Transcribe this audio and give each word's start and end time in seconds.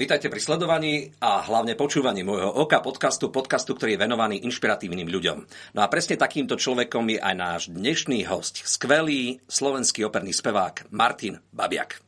Vítajte 0.00 0.32
pri 0.32 0.40
sledovaní 0.40 1.12
a 1.20 1.44
hlavne 1.44 1.76
počúvaní 1.76 2.24
môjho 2.24 2.48
oka 2.48 2.80
podcastu, 2.80 3.28
podcastu, 3.28 3.76
ktorý 3.76 4.00
je 4.00 4.02
venovaný 4.08 4.40
inšpiratívnym 4.48 5.04
ľuďom. 5.04 5.38
No 5.76 5.80
a 5.84 5.92
presne 5.92 6.16
takýmto 6.16 6.56
človekom 6.56 7.04
je 7.12 7.18
aj 7.20 7.34
náš 7.36 7.62
dnešný 7.68 8.24
host, 8.24 8.64
skvelý 8.64 9.44
slovenský 9.44 10.08
operný 10.08 10.32
spevák 10.32 10.88
Martin 10.88 11.36
Babiak. 11.52 12.00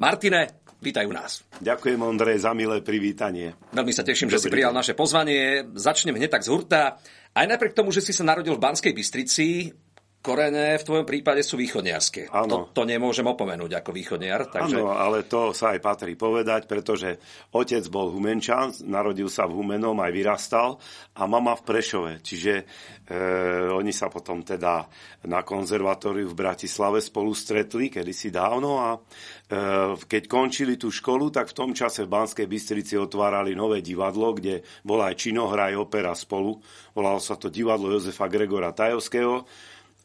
Martine, 0.00 0.64
vítaj 0.80 1.04
u 1.04 1.12
nás. 1.12 1.44
Ďakujem, 1.60 2.00
Ondrej, 2.00 2.40
za 2.40 2.56
milé 2.56 2.80
privítanie. 2.80 3.52
Veľmi 3.76 3.92
sa 3.92 4.00
teším, 4.00 4.32
Dobrý 4.32 4.40
že 4.40 4.48
si 4.48 4.48
prijal 4.48 4.72
naše 4.72 4.96
pozvanie. 4.96 5.68
Začnem 5.76 6.16
hneď 6.16 6.32
tak 6.32 6.48
z 6.48 6.48
hurta. 6.48 6.96
Aj 7.36 7.44
napriek 7.44 7.76
tomu, 7.76 7.92
že 7.92 8.00
si 8.00 8.16
sa 8.16 8.24
narodil 8.24 8.56
v 8.56 8.64
Banskej 8.64 8.96
Bystrici, 8.96 9.68
korene 10.28 10.76
v 10.76 10.84
tvojom 10.84 11.06
prípade 11.08 11.40
sú 11.40 11.56
východniarské. 11.56 12.28
To, 12.28 12.68
to 12.68 12.84
nemôžem 12.84 13.24
opomenúť 13.24 13.80
ako 13.80 13.96
východniar. 13.96 14.52
Takže... 14.52 14.76
Áno, 14.76 14.92
ale 14.92 15.24
to 15.24 15.56
sa 15.56 15.72
aj 15.72 15.80
patrí 15.80 16.20
povedať, 16.20 16.68
pretože 16.68 17.16
otec 17.56 17.80
bol 17.88 18.12
Humenčan, 18.12 18.76
narodil 18.84 19.32
sa 19.32 19.48
v 19.48 19.56
Humenom, 19.56 19.96
aj 19.96 20.12
vyrastal 20.12 20.76
a 21.16 21.24
mama 21.24 21.56
v 21.56 21.64
Prešove. 21.64 22.12
Čiže 22.20 22.52
e, 22.60 22.64
oni 23.72 23.88
sa 23.88 24.12
potom 24.12 24.44
teda 24.44 24.84
na 25.24 25.40
konzervatóriu 25.40 26.28
v 26.28 26.36
Bratislave 26.36 27.00
spolu 27.00 27.32
stretli 27.32 27.88
kedysi 27.88 28.28
dávno 28.28 28.84
a 28.84 28.90
e, 28.92 28.98
keď 29.96 30.22
končili 30.28 30.76
tú 30.76 30.92
školu, 30.92 31.32
tak 31.32 31.56
v 31.56 31.56
tom 31.56 31.70
čase 31.72 32.04
v 32.04 32.12
Banskej 32.12 32.44
Bystrici 32.44 33.00
otvárali 33.00 33.56
nové 33.56 33.80
divadlo, 33.80 34.36
kde 34.36 34.60
bola 34.84 35.08
aj 35.08 35.24
činohra, 35.24 35.72
aj 35.72 35.80
opera 35.80 36.12
spolu. 36.12 36.60
Volalo 36.92 37.16
sa 37.16 37.40
to 37.40 37.48
divadlo 37.48 37.88
Jozefa 37.96 38.28
Gregora 38.28 38.76
Tajovského 38.76 39.48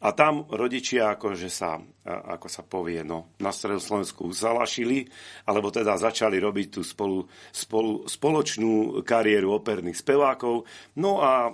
a 0.03 0.12
tam 0.12 0.43
rodičia 0.52 1.16
akože 1.16 1.48
sa, 1.48 1.79
ako 2.04 2.48
sa 2.51 2.68
povie, 2.68 3.07
no, 3.07 3.40
na 3.40 3.55
Slovensku 3.55 4.27
zalašili, 4.35 5.07
alebo 5.48 5.71
teda 5.71 5.95
začali 5.95 6.43
robiť 6.43 6.68
tú 6.68 6.82
spolu, 6.84 7.23
spolu, 7.55 8.04
spoločnú 8.04 8.99
kariéru 9.07 9.55
operných 9.55 9.95
spevákov. 9.95 10.68
No 10.99 11.23
a 11.23 11.48
e, 11.48 11.51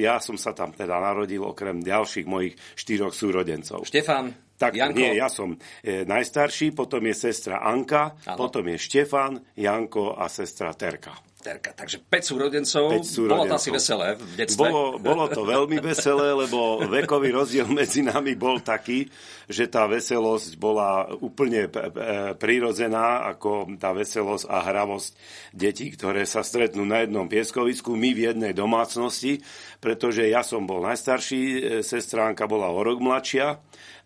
ja 0.00 0.16
som 0.24 0.40
sa 0.40 0.56
tam 0.56 0.72
teda 0.72 0.96
narodil 0.96 1.44
okrem 1.44 1.84
ďalších 1.84 2.24
mojich 2.24 2.56
štyroch 2.72 3.12
súrodencov. 3.12 3.84
Štefan, 3.84 4.56
tak 4.56 4.72
Janko. 4.72 4.96
nie, 4.96 5.20
ja 5.20 5.28
som 5.28 5.52
e, 5.84 6.08
najstarší, 6.08 6.72
potom 6.72 7.04
je 7.12 7.14
sestra 7.28 7.60
Anka, 7.60 8.16
ano. 8.24 8.40
potom 8.40 8.64
je 8.72 8.80
Štefan, 8.80 9.36
Janko 9.52 10.16
a 10.16 10.32
sestra 10.32 10.72
Terka. 10.72 11.12
Terka. 11.46 11.70
Takže 11.70 12.02
5 12.02 12.26
súrodencov. 12.26 12.86
5 12.90 13.06
súrodencov. 13.06 13.38
Bolo 13.38 13.46
to 13.46 13.54
asi 13.54 13.70
veselé 13.70 14.18
v 14.18 14.32
detstve? 14.34 14.66
Bolo, 14.66 14.98
bolo 14.98 15.24
to 15.30 15.46
veľmi 15.46 15.78
veselé, 15.78 16.34
lebo 16.34 16.82
vekový 16.90 17.30
rozdiel 17.30 17.70
medzi 17.70 18.02
nami 18.02 18.34
bol 18.34 18.58
taký, 18.58 19.06
že 19.46 19.70
tá 19.70 19.86
veselosť 19.86 20.58
bola 20.58 21.06
úplne 21.22 21.70
prirodzená, 22.34 23.30
ako 23.30 23.78
tá 23.78 23.94
veselosť 23.94 24.50
a 24.50 24.58
hravosť 24.58 25.10
detí, 25.54 25.94
ktoré 25.94 26.26
sa 26.26 26.42
stretnú 26.42 26.82
na 26.82 27.06
jednom 27.06 27.30
pieskovisku, 27.30 27.94
my 27.94 28.10
v 28.10 28.34
jednej 28.34 28.50
domácnosti, 28.50 29.38
pretože 29.78 30.26
ja 30.26 30.42
som 30.42 30.66
bol 30.66 30.82
najstarší, 30.82 31.42
e, 31.46 31.60
sestra 31.86 32.26
Anka 32.26 32.50
bola 32.50 32.74
o 32.74 32.82
rok 32.82 32.98
mladšia 32.98 33.54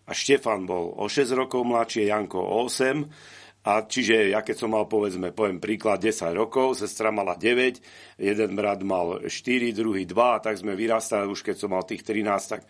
a 0.05 0.11
Štefan 0.13 0.69
bol 0.69 0.93
o 0.93 1.09
6 1.09 1.33
rokov 1.33 1.65
mladšie, 1.65 2.05
Janko 2.05 2.37
o 2.37 2.69
8 2.69 3.40
a 3.61 3.85
čiže 3.85 4.33
ja 4.33 4.41
keď 4.41 4.55
som 4.57 4.73
mal, 4.73 4.89
povedzme, 4.89 5.29
poviem 5.29 5.61
príklad, 5.61 6.01
10 6.01 6.33
rokov, 6.33 6.81
sestra 6.81 7.13
mala 7.13 7.37
9, 7.37 8.10
jeden 8.23 8.55
brat 8.55 8.81
mal 8.81 9.27
4, 9.27 9.75
druhý 9.75 10.07
2, 10.07 10.15
a 10.17 10.39
tak 10.39 10.57
sme 10.57 10.73
vyrastali, 10.73 11.27
už 11.27 11.45
keď 11.45 11.55
som 11.59 11.69
mal 11.75 11.83
tých 11.85 12.01
13, 12.01 12.53
tak 12.57 12.61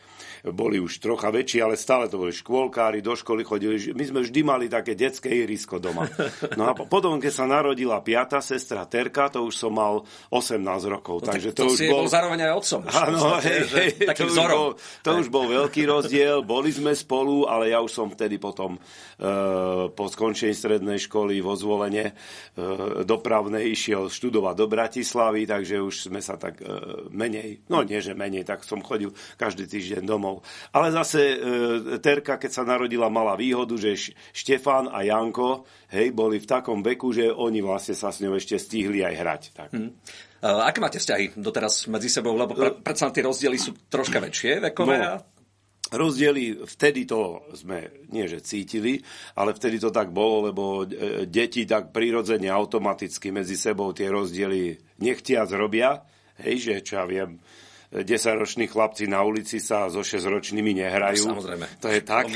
boli 0.51 0.81
už 0.81 0.99
trocha 0.99 1.29
väčší, 1.31 1.61
ale 1.61 1.79
stále 1.79 2.09
to 2.09 2.19
boli 2.19 2.33
škôlkári, 2.33 2.99
do 2.99 3.13
školy 3.15 3.45
chodili. 3.45 3.77
My 3.95 4.03
sme 4.03 4.19
vždy 4.25 4.41
mali 4.43 4.65
také 4.67 4.97
detské 4.97 5.31
ihrisko 5.31 5.79
doma. 5.79 6.03
No 6.59 6.67
a 6.67 6.75
potom, 6.75 7.21
keď 7.21 7.31
sa 7.31 7.45
narodila 7.47 8.03
piata 8.03 8.43
sestra 8.43 8.83
Terka, 8.89 9.31
to 9.31 9.45
už 9.45 9.55
som 9.55 9.71
mal 9.71 10.03
18 10.33 10.59
rokov. 10.89 11.23
No, 11.23 11.31
takže 11.31 11.55
to, 11.55 11.69
to 11.69 11.77
už 11.77 11.79
bol... 11.87 12.03
bol 12.03 12.07
zároveň 12.11 12.39
aj 12.49 12.51
otcom. 12.59 12.81
Áno, 12.89 13.19
hej, 13.39 13.61
hej, 13.71 13.89
to, 14.11 14.23
už 14.27 14.35
bol, 14.35 14.67
to 15.05 15.09
už 15.21 15.27
bol 15.31 15.45
veľký 15.47 15.87
rozdiel, 15.87 16.43
boli 16.43 16.73
sme 16.73 16.91
spolu, 16.97 17.47
ale 17.47 17.71
ja 17.71 17.79
už 17.79 17.91
som 17.93 18.07
vtedy 18.11 18.41
potom 18.41 18.75
uh, 18.75 19.87
po 19.93 20.05
skončení 20.09 20.51
stred 20.51 20.81
strednej 20.81 21.03
školy 21.03 21.43
vo 21.45 21.53
zvolenie 21.53 22.09
e, 22.09 22.13
dopravnej 23.05 23.69
išiel 23.69 24.09
študovať 24.09 24.55
do 24.57 24.65
Bratislavy, 24.65 25.40
takže 25.45 25.81
už 25.81 26.11
sme 26.11 26.19
sa 26.19 26.35
tak 26.35 26.61
e, 26.61 26.67
menej, 27.11 27.65
no 27.67 27.85
nie, 27.85 28.01
že 28.01 28.17
menej, 28.17 28.45
tak 28.47 28.65
som 28.65 28.81
chodil 28.81 29.13
každý 29.35 29.65
týždeň 29.67 30.03
domov. 30.03 30.41
Ale 30.71 30.93
zase 30.93 31.21
e, 31.21 31.37
Terka, 31.99 32.41
keď 32.41 32.51
sa 32.51 32.63
narodila, 32.65 33.11
mala 33.11 33.37
výhodu, 33.37 33.75
že 33.77 34.15
Štefán 34.33 34.89
a 34.89 35.05
Janko, 35.05 35.67
hej, 35.91 36.11
boli 36.11 36.39
v 36.41 36.49
takom 36.49 36.79
veku, 36.81 37.11
že 37.11 37.29
oni 37.29 37.59
vlastne 37.59 37.93
sa 37.93 38.09
s 38.09 38.21
ňou 38.21 38.37
ešte 38.37 38.57
stihli 38.57 39.03
aj 39.05 39.15
hrať. 39.15 39.41
Tak. 39.53 39.69
Hmm. 39.73 39.91
Aké 40.41 40.81
máte 40.81 40.97
vzťahy 40.97 41.37
doteraz 41.37 41.85
medzi 41.85 42.09
sebou? 42.09 42.33
Lebo 42.33 42.57
pre, 42.57 42.73
predsa 42.73 43.13
tie 43.13 43.21
rozdiely 43.21 43.61
sú 43.61 43.77
troška 43.85 44.17
väčšie 44.17 44.73
vekové. 44.73 44.97
No, 44.97 45.21
Rozdiely, 45.91 46.63
vtedy 46.63 47.03
to 47.03 47.43
sme 47.51 48.07
nie 48.15 48.23
že 48.23 48.39
cítili, 48.39 49.03
ale 49.35 49.51
vtedy 49.51 49.75
to 49.75 49.91
tak 49.91 50.07
bolo, 50.15 50.47
lebo 50.47 50.87
e, 50.87 51.27
deti 51.27 51.67
tak 51.67 51.91
prirodzene 51.91 52.47
automaticky 52.47 53.27
medzi 53.35 53.59
sebou 53.59 53.91
tie 53.91 54.07
rozdiely 54.07 54.79
nechtiac 55.03 55.51
robia. 55.51 55.99
Hej, 56.39 56.55
že 56.63 56.73
čo 56.87 57.03
ja 57.03 57.05
viem, 57.05 57.43
10-roční 57.91 58.71
chlapci 58.71 59.03
na 59.03 59.19
ulici 59.19 59.59
sa 59.59 59.91
so 59.91 59.99
6-ročnými 59.99 60.79
nehrajú. 60.79 61.27
No, 61.27 61.35
samozrejme. 61.35 61.67
To 61.83 61.91
je 61.91 61.99
tak. 61.99 62.31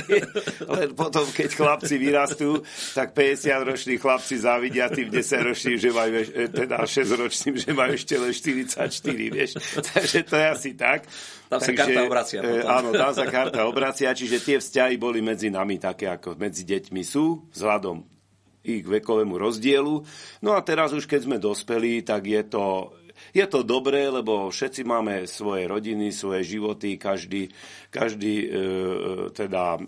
Len 0.82 0.88
potom, 0.98 1.22
keď 1.30 1.50
chlapci 1.54 1.94
vyrastú, 1.94 2.66
tak 2.98 3.14
50-roční 3.14 4.02
chlapci 4.02 4.42
závidia 4.42 4.90
tým 4.90 5.06
10-ročným, 5.14 5.78
že 5.78 5.90
majú, 5.94 6.10
e, 6.18 6.50
teda 6.50 6.82
6-ročným, 6.82 7.54
že 7.62 7.70
majú 7.70 7.94
ešte 7.94 8.14
len 8.18 8.34
44, 8.34 8.90
vieš. 9.30 9.50
Takže 9.94 10.18
to 10.26 10.34
je 10.34 10.46
asi 10.50 10.70
tak. 10.74 11.06
Tam 11.46 11.62
sa 11.62 11.70
karta 11.70 12.00
obracia. 12.02 12.38
E, 12.42 12.46
potom. 12.50 12.66
Áno, 12.66 12.88
tam 12.90 13.12
sa 13.14 13.24
karta 13.30 13.60
obracia, 13.70 14.10
čiže 14.10 14.42
tie 14.42 14.56
vzťahy 14.58 14.98
boli 14.98 15.22
medzi 15.22 15.54
nami 15.54 15.78
také, 15.78 16.10
ako 16.10 16.34
medzi 16.34 16.66
deťmi 16.66 17.02
sú, 17.06 17.46
vzhľadom 17.54 18.20
ich 18.60 18.84
vekovému 18.84 19.40
rozdielu. 19.40 20.04
No 20.44 20.50
a 20.52 20.60
teraz 20.60 20.92
už 20.92 21.08
keď 21.08 21.20
sme 21.24 21.36
dospeli, 21.40 22.04
tak 22.04 22.28
je 22.28 22.42
to 22.44 22.92
je 23.30 23.46
to 23.46 23.62
dobré, 23.62 24.10
lebo 24.10 24.50
všetci 24.50 24.82
máme 24.82 25.14
svoje 25.30 25.70
rodiny, 25.70 26.10
svoje 26.10 26.42
životy, 26.46 26.98
každý, 26.98 27.50
každý 27.90 28.34
e, 28.42 28.48
teda 29.30 29.78
e, 29.78 29.80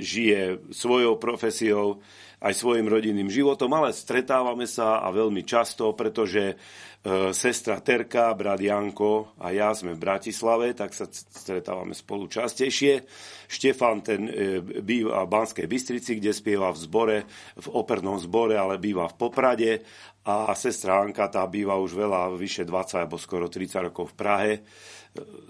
žije 0.00 0.72
svojou 0.72 1.16
profesiou, 1.16 2.04
aj 2.44 2.52
svojim 2.52 2.84
rodinným 2.84 3.32
životom, 3.32 3.72
ale 3.72 3.96
stretávame 3.96 4.68
sa 4.68 5.00
a 5.00 5.08
veľmi 5.08 5.40
často, 5.48 5.96
pretože 5.96 6.52
e, 6.52 6.56
sestra 7.36 7.84
Terka, 7.84 8.32
brat 8.32 8.64
Janko 8.64 9.36
a 9.36 9.52
ja 9.52 9.76
sme 9.76 9.92
v 9.92 10.00
Bratislave, 10.00 10.72
tak 10.72 10.96
sa 10.96 11.04
stretávame 11.12 11.92
spolu 11.92 12.32
častejšie. 12.32 13.04
Štefan 13.44 14.00
ten 14.00 14.24
e, 14.24 14.64
býva 14.64 15.28
v 15.28 15.32
Banskej 15.36 15.68
Bystrici, 15.68 16.16
kde 16.16 16.32
spieva 16.32 16.72
v 16.72 16.80
zbore, 16.80 17.18
v 17.60 17.68
opernom 17.76 18.16
zbore, 18.16 18.56
ale 18.56 18.80
býva 18.80 19.04
v 19.12 19.20
Poprade 19.20 19.84
a 20.24 20.56
sestra 20.56 21.04
Anka 21.04 21.28
tá 21.28 21.44
býva 21.44 21.76
už 21.76 21.92
veľa, 21.92 22.32
vyše 22.40 22.64
20 22.64 23.04
alebo 23.04 23.20
skoro 23.20 23.52
30 23.52 23.92
rokov 23.92 24.16
v 24.16 24.16
Prahe. 24.16 24.52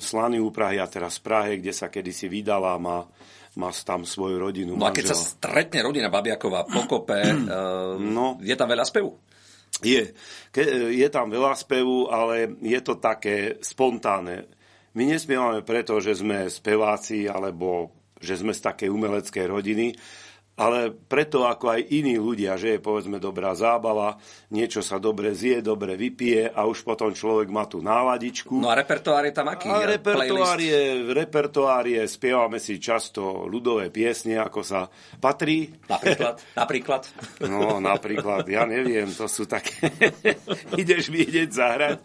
Slany 0.02 0.42
u 0.42 0.50
Prahy 0.50 0.82
a 0.82 0.90
teraz 0.90 1.22
v 1.22 1.30
Prahe, 1.30 1.52
kde 1.62 1.70
sa 1.70 1.86
kedysi 1.86 2.26
vydala, 2.26 2.74
má 2.82 3.06
má 3.54 3.70
tam 3.70 4.02
svoju 4.02 4.42
rodinu. 4.42 4.74
No 4.74 4.82
a 4.82 4.90
keď 4.90 5.14
sa 5.14 5.16
stretne 5.38 5.78
rodina 5.86 6.10
Babiaková 6.10 6.66
pokope, 6.66 7.22
no, 8.18 8.34
je 8.42 8.54
tam 8.58 8.66
veľa 8.66 8.82
spevu? 8.82 9.14
Je. 9.82 10.14
Ke, 10.54 10.62
je 10.94 11.08
tam 11.10 11.32
veľa 11.32 11.58
spevu, 11.58 12.06
ale 12.12 12.54
je 12.62 12.80
to 12.84 13.00
také 13.02 13.58
spontánne. 13.58 14.46
My 14.94 15.02
nespievame 15.10 15.66
preto, 15.66 15.98
že 15.98 16.14
sme 16.14 16.46
speváci 16.46 17.26
alebo 17.26 17.90
že 18.22 18.38
sme 18.38 18.54
z 18.54 18.62
takej 18.62 18.88
umeleckej 18.88 19.44
rodiny, 19.50 19.92
ale 20.54 20.94
preto 20.94 21.42
ako 21.50 21.74
aj 21.74 21.80
iní 21.90 22.14
ľudia, 22.14 22.54
že 22.54 22.78
je 22.78 22.80
povedzme 22.80 23.18
dobrá 23.18 23.58
zábava, 23.58 24.14
niečo 24.54 24.86
sa 24.86 25.02
dobre 25.02 25.34
zje, 25.34 25.58
dobre 25.58 25.98
vypije 25.98 26.54
a 26.54 26.62
už 26.70 26.86
potom 26.86 27.10
človek 27.10 27.50
má 27.50 27.66
tú 27.66 27.82
náladičku. 27.82 28.62
No 28.62 28.70
a 28.70 28.78
repertoár 28.78 29.26
je 29.26 29.34
tam 29.34 29.50
aký? 29.50 29.66
A 29.66 29.82
repertoár 29.82 30.58
je, 30.62 31.10
repertoár 31.10 31.84
je, 31.90 32.02
spievame 32.06 32.62
si 32.62 32.78
často 32.78 33.50
ľudové 33.50 33.90
piesne, 33.90 34.38
ako 34.38 34.62
sa 34.62 34.86
patrí. 35.18 35.74
Napríklad? 35.90 36.38
napríklad? 36.62 37.02
No, 37.50 37.82
napríklad, 37.82 38.46
ja 38.46 38.62
neviem, 38.62 39.10
to 39.10 39.26
sú 39.26 39.50
také... 39.50 39.90
Ideš 40.82 41.10
vidieť 41.10 41.50
zahrať. 41.50 41.98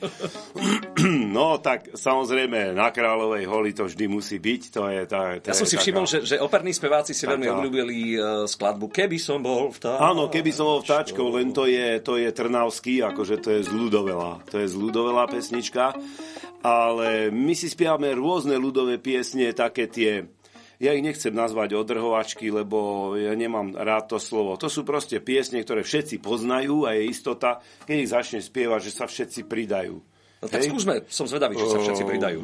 no, 1.37 1.61
tak 1.61 1.93
samozrejme, 1.93 2.73
na 2.73 2.89
Kráľovej 2.89 3.45
holi 3.45 3.77
to 3.77 3.85
vždy 3.85 4.09
musí 4.09 4.41
byť. 4.41 4.61
To 4.73 4.89
je, 4.89 5.01
tá, 5.05 5.37
ja 5.37 5.53
som 5.53 5.69
si 5.69 5.77
taká... 5.77 5.85
všimol, 5.85 6.05
že, 6.09 6.19
že 6.25 6.35
operní 6.41 6.73
speváci 6.73 7.13
si 7.13 7.29
veľmi 7.29 7.45
obľúbili 7.45 7.97
e, 8.17 8.38
skladbu 8.47 8.87
Keby 8.93 9.17
som 9.17 9.43
bol 9.43 9.73
vtáčkou. 9.73 10.03
Áno, 10.03 10.29
Keby 10.29 10.51
som 10.53 10.65
bol 10.69 10.79
vtáčkou, 10.85 11.25
len 11.35 11.51
to 11.51 11.65
je, 11.65 11.99
to 11.99 12.15
je 12.15 12.29
Trnavský, 12.29 13.03
akože 13.03 13.35
to 13.41 13.49
je 13.57 13.59
z 13.65 13.71
ľudovela. 13.73 14.39
To 14.53 14.61
je 14.61 14.67
z 14.69 14.75
ľudovela 14.77 15.25
pesnička. 15.27 15.97
Ale 16.59 17.31
my 17.31 17.53
si 17.55 17.71
spievame 17.71 18.11
rôzne 18.11 18.59
ľudové 18.59 18.99
piesne, 18.99 19.55
také 19.55 19.87
tie 19.87 20.27
ja 20.79 20.95
ich 20.95 21.03
nechcem 21.03 21.35
nazvať 21.35 21.75
odrhovačky, 21.75 22.55
lebo 22.55 23.11
ja 23.19 23.35
nemám 23.35 23.75
rád 23.75 24.15
to 24.15 24.17
slovo. 24.17 24.55
To 24.55 24.71
sú 24.71 24.87
proste 24.87 25.19
piesne, 25.19 25.59
ktoré 25.59 25.83
všetci 25.83 26.23
poznajú 26.23 26.87
a 26.87 26.95
je 26.95 27.11
istota, 27.11 27.59
keď 27.83 27.95
ich 27.99 28.11
začne 28.15 28.39
spievať, 28.39 28.87
že 28.87 28.95
sa 28.95 29.03
všetci 29.03 29.43
pridajú. 29.43 29.99
No 30.39 30.47
tak 30.47 30.63
Hej. 30.63 30.71
skúsme, 30.71 31.03
som 31.11 31.27
zvedavý, 31.27 31.59
či 31.59 31.67
sa 31.67 31.83
všetci 31.83 32.03
pridajú. 32.07 32.39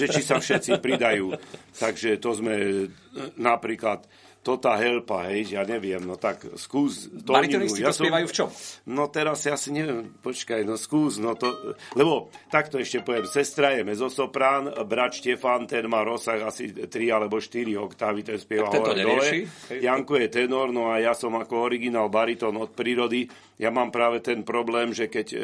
Že 0.00 0.06
či 0.08 0.22
sa 0.24 0.36
všetci 0.40 0.70
pridajú. 0.80 1.36
Takže 1.76 2.16
to 2.16 2.30
sme 2.32 2.88
napríklad 3.36 4.08
Tota 4.44 4.76
Helpa, 4.76 5.32
hej, 5.32 5.56
ja 5.56 5.64
neviem, 5.64 6.04
no 6.04 6.20
tak 6.20 6.44
skús 6.60 7.08
to. 7.08 7.32
Baritonisti 7.32 7.80
ja 7.80 7.88
to 7.88 8.04
spievajú 8.04 8.26
v 8.28 8.34
čom? 8.36 8.48
No 8.92 9.08
teraz 9.08 9.40
ja 9.48 9.56
si 9.56 9.72
neviem, 9.72 10.12
počkaj, 10.20 10.68
no 10.68 10.76
skús, 10.76 11.16
no 11.16 11.32
to, 11.32 11.48
lebo 11.96 12.28
takto 12.52 12.76
ešte 12.76 13.00
poviem, 13.00 13.24
sestra 13.24 13.72
je 13.72 13.88
mezosoprán, 13.88 14.68
brat 14.84 15.16
Štefan, 15.16 15.64
ten 15.64 15.88
má 15.88 16.04
rozsah 16.04 16.44
asi 16.44 16.76
3 16.76 16.92
alebo 17.08 17.40
4 17.40 17.72
oktávy, 17.72 18.20
ten 18.20 18.36
spieva 18.36 18.68
hore 18.68 19.00
dole. 19.00 19.48
Janko 19.80 20.20
je 20.20 20.28
tenor, 20.28 20.76
no 20.76 20.92
a 20.92 21.00
ja 21.00 21.16
som 21.16 21.32
ako 21.40 21.64
originál 21.64 22.12
bariton 22.12 22.52
od 22.60 22.76
prírody. 22.76 23.24
Ja 23.56 23.72
mám 23.72 23.88
práve 23.88 24.20
ten 24.20 24.44
problém, 24.44 24.92
že 24.92 25.08
keď 25.08 25.26
e, 25.30 25.38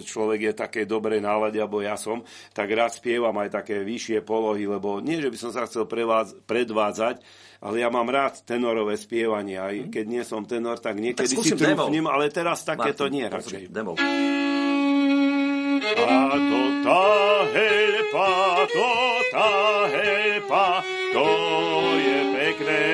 človek 0.00 0.40
je 0.48 0.52
také 0.56 0.80
dobrej 0.88 1.20
nálade, 1.20 1.60
alebo 1.60 1.84
ja 1.84 1.98
som, 1.98 2.24
tak 2.56 2.72
rád 2.72 2.96
spievam 2.96 3.36
aj 3.36 3.52
také 3.52 3.84
vyššie 3.84 4.24
polohy, 4.24 4.64
lebo 4.64 5.02
nie, 5.04 5.20
že 5.20 5.28
by 5.28 5.36
som 5.36 5.50
sa 5.52 5.68
chcel 5.68 5.84
predvádzať, 5.84 7.16
ale 7.66 7.82
ja 7.82 7.90
mám 7.90 8.06
rád 8.06 8.46
tenorové 8.46 8.94
spievanie. 8.94 9.58
Aj 9.58 9.74
keď 9.90 10.04
nie 10.06 10.22
som 10.22 10.46
tenor, 10.46 10.78
tak 10.78 11.02
niekedy 11.02 11.34
tak 11.34 11.42
si 11.42 11.50
trúfnem, 11.58 12.06
ale 12.06 12.30
teraz 12.30 12.62
takéto 12.62 13.10
nie 13.10 13.26
radšej. 13.26 13.74
Demo. 13.74 13.98
A 15.96 16.14
to 16.38 16.62
tá 16.86 17.06
helpa, 17.50 18.34
to 18.70 18.90
tá 19.34 19.50
helpa, 19.90 20.68
to 21.10 21.26
je 21.98 22.18
pekné 22.38 22.86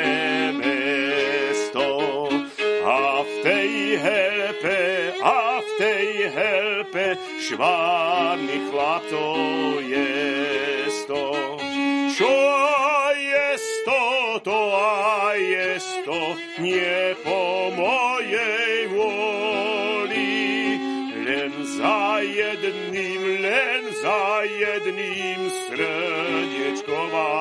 mesto. 0.56 1.88
A 2.88 3.20
v 3.20 3.32
tej 3.44 3.70
helpe, 4.00 4.80
a 5.20 5.60
v 5.60 5.68
tej 5.76 6.06
helpe, 6.32 7.06
švárny 7.44 8.56
chlapcov 8.72 9.36
je 9.84 10.08
sto. 10.88 11.36
Čo 12.16 12.32
to 14.40 14.58
a 14.72 15.36
to 16.04 16.20
nie 16.62 17.16
po 17.20 17.68
mojej 17.76 18.88
vôli. 18.88 20.32
Len 21.22 21.52
za 21.78 22.20
jedným, 22.24 23.22
len 23.44 23.82
za 24.02 24.42
jedným 24.46 25.40
srdiečko 25.46 26.96
má 27.12 27.34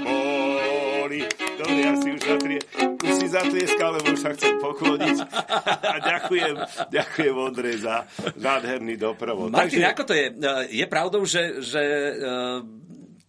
boli. 0.00 1.26
Dobre, 1.56 1.80
ja 1.82 1.94
si 1.98 2.08
už 2.14 2.22
zatrie, 2.22 2.60
už 3.02 3.12
si 3.16 3.26
zatlieskal, 3.26 3.90
lebo 3.98 4.14
už 4.14 4.20
sa 4.20 4.30
chcem 4.36 4.54
pokloniť. 4.60 5.18
A 5.92 5.96
ďakujem, 5.98 6.54
ďakujem 6.92 7.34
Ondrej 7.34 7.76
za 7.82 8.06
nádherný 8.36 8.94
doprovod. 9.00 9.50
Martin, 9.50 9.82
Takže... 9.82 9.92
ako 9.92 10.02
to 10.06 10.14
je? 10.14 10.26
Je 10.70 10.86
pravdou, 10.86 11.22
že, 11.26 11.64
že 11.64 11.82
e, 11.82 12.12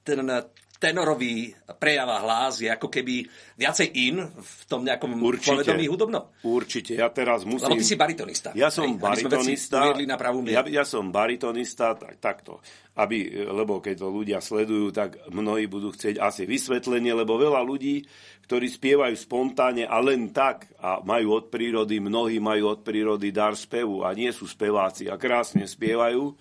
ten 0.06 0.20
tenorový 0.78 1.54
prejava 1.82 2.22
hlas 2.22 2.62
je 2.62 2.70
ako 2.70 2.88
keby 2.90 3.26
viacej 3.58 3.88
in 3.98 4.22
v 4.26 4.62
tom 4.70 4.86
nejakom 4.86 5.18
Určite. 5.18 5.58
povedomí 5.58 5.86
hudobnom? 5.90 6.24
Určite, 6.46 6.98
ja 6.98 7.10
teraz 7.10 7.44
musím... 7.44 7.74
Lebo 7.74 7.82
ty 7.82 7.86
si 7.86 7.98
baritonista. 7.98 8.50
Ja 8.54 8.70
som 8.70 8.86
Hej, 8.86 9.02
baritonista. 9.02 9.94
Na 9.98 10.16
pravú 10.16 10.46
ja, 10.46 10.62
ja 10.70 10.86
som 10.86 11.10
baritonista, 11.10 11.98
tak, 11.98 12.22
takto. 12.22 12.62
Aby, 12.98 13.30
lebo 13.46 13.78
keď 13.78 14.02
to 14.02 14.08
ľudia 14.10 14.40
sledujú, 14.42 14.90
tak 14.90 15.22
mnohí 15.30 15.70
budú 15.70 15.94
chcieť 15.94 16.18
asi 16.18 16.50
vysvetlenie, 16.50 17.14
lebo 17.14 17.38
veľa 17.38 17.62
ľudí, 17.62 18.02
ktorí 18.50 18.66
spievajú 18.72 19.14
spontánne 19.14 19.86
a 19.86 19.98
len 20.02 20.34
tak 20.34 20.72
a 20.82 21.04
majú 21.04 21.36
od 21.36 21.52
prírody, 21.52 22.00
mnohí 22.00 22.40
majú 22.42 22.74
od 22.74 22.80
prírody 22.82 23.30
dar 23.30 23.54
spevu 23.54 24.08
a 24.08 24.16
nie 24.16 24.32
sú 24.34 24.48
speváci 24.50 25.12
a 25.12 25.20
krásne 25.20 25.68
spievajú, 25.68 26.34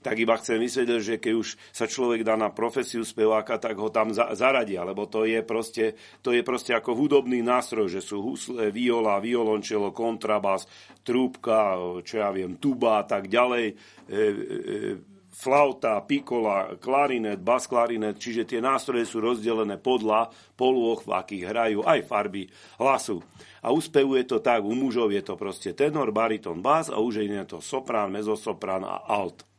tak 0.00 0.16
iba 0.16 0.36
chcem 0.40 0.56
vysvetliť, 0.56 1.00
že 1.00 1.16
keď 1.20 1.34
už 1.36 1.48
sa 1.72 1.84
človek 1.84 2.24
dá 2.24 2.34
na 2.36 2.48
profesiu 2.48 3.04
speváka, 3.04 3.60
tak 3.60 3.76
ho 3.76 3.92
tam 3.92 4.16
za, 4.16 4.32
zaradia, 4.32 4.80
lebo 4.84 5.04
to 5.04 5.28
je, 5.28 5.44
proste, 5.44 5.96
to 6.24 6.32
je 6.32 6.40
proste 6.40 6.72
ako 6.72 6.96
hudobný 6.96 7.44
nástroj, 7.44 7.92
že 7.92 8.00
sú 8.00 8.24
husle, 8.24 8.72
viola, 8.72 9.20
violončelo, 9.20 9.92
kontrabas, 9.92 10.64
trúbka, 11.04 11.76
čo 12.00 12.14
ja 12.24 12.32
viem, 12.32 12.56
tuba 12.56 13.00
a 13.00 13.04
tak 13.04 13.28
ďalej, 13.28 13.64
e, 13.68 13.74
e, 14.16 15.10
flauta, 15.40 16.00
pikola, 16.04 16.76
klarinet, 16.76 17.40
bas 17.40 17.64
klarinet, 17.64 18.20
čiže 18.20 18.44
tie 18.44 18.60
nástroje 18.60 19.08
sú 19.08 19.24
rozdelené 19.24 19.80
podľa 19.80 20.28
polôch, 20.52 21.08
v 21.08 21.16
akých 21.16 21.44
hrajú, 21.48 21.78
aj 21.80 22.04
farby 22.04 22.48
hlasu. 22.76 23.24
A 23.64 23.72
uspevuje 23.72 24.28
to 24.28 24.44
tak, 24.44 24.60
u 24.60 24.76
mužov 24.76 25.12
je 25.12 25.24
to 25.24 25.40
proste 25.40 25.72
tenor, 25.72 26.12
bariton, 26.12 26.60
bas 26.60 26.92
a 26.92 27.00
už 27.00 27.24
je 27.24 27.44
to 27.48 27.64
soprán, 27.64 28.12
mezosoprán 28.12 28.84
a 28.84 29.00
alt. 29.08 29.49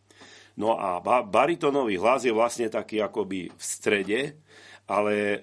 No 0.62 0.78
a 0.78 1.02
baritónový 1.25 1.98
hlas 1.98 2.22
je 2.22 2.30
vlastne 2.30 2.69
taký 2.69 3.02
akoby 3.02 3.50
v 3.50 3.63
strede, 3.66 4.22
ale 4.86 5.13
e, 5.18 5.38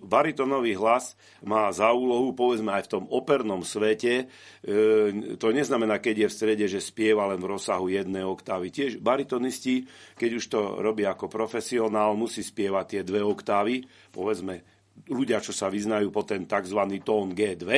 baritónový 0.00 0.80
hlas 0.80 1.12
má 1.44 1.68
za 1.68 1.92
úlohu, 1.92 2.32
povedzme 2.32 2.72
aj 2.72 2.88
v 2.88 2.92
tom 2.96 3.04
opernom 3.12 3.60
svete, 3.60 4.24
e, 4.24 5.36
to 5.36 5.52
neznamená, 5.52 6.00
keď 6.00 6.24
je 6.24 6.28
v 6.32 6.36
strede, 6.40 6.64
že 6.72 6.80
spieva 6.80 7.28
len 7.28 7.36
v 7.36 7.52
rozsahu 7.52 7.92
jednej 7.92 8.24
oktávy. 8.24 8.72
Tiež 8.72 8.96
baritonisti, 9.04 9.84
keď 10.16 10.30
už 10.40 10.44
to 10.48 10.60
robia 10.80 11.12
ako 11.12 11.28
profesionál, 11.28 12.16
musí 12.16 12.40
spievať 12.40 12.84
tie 12.96 13.02
dve 13.04 13.20
oktávy, 13.20 13.84
povedzme 14.08 14.64
ľudia, 15.04 15.44
čo 15.44 15.52
sa 15.52 15.68
vyznajú 15.68 16.08
po 16.08 16.24
ten 16.24 16.48
tzv. 16.48 16.80
tón 17.04 17.36
G2, 17.36 17.68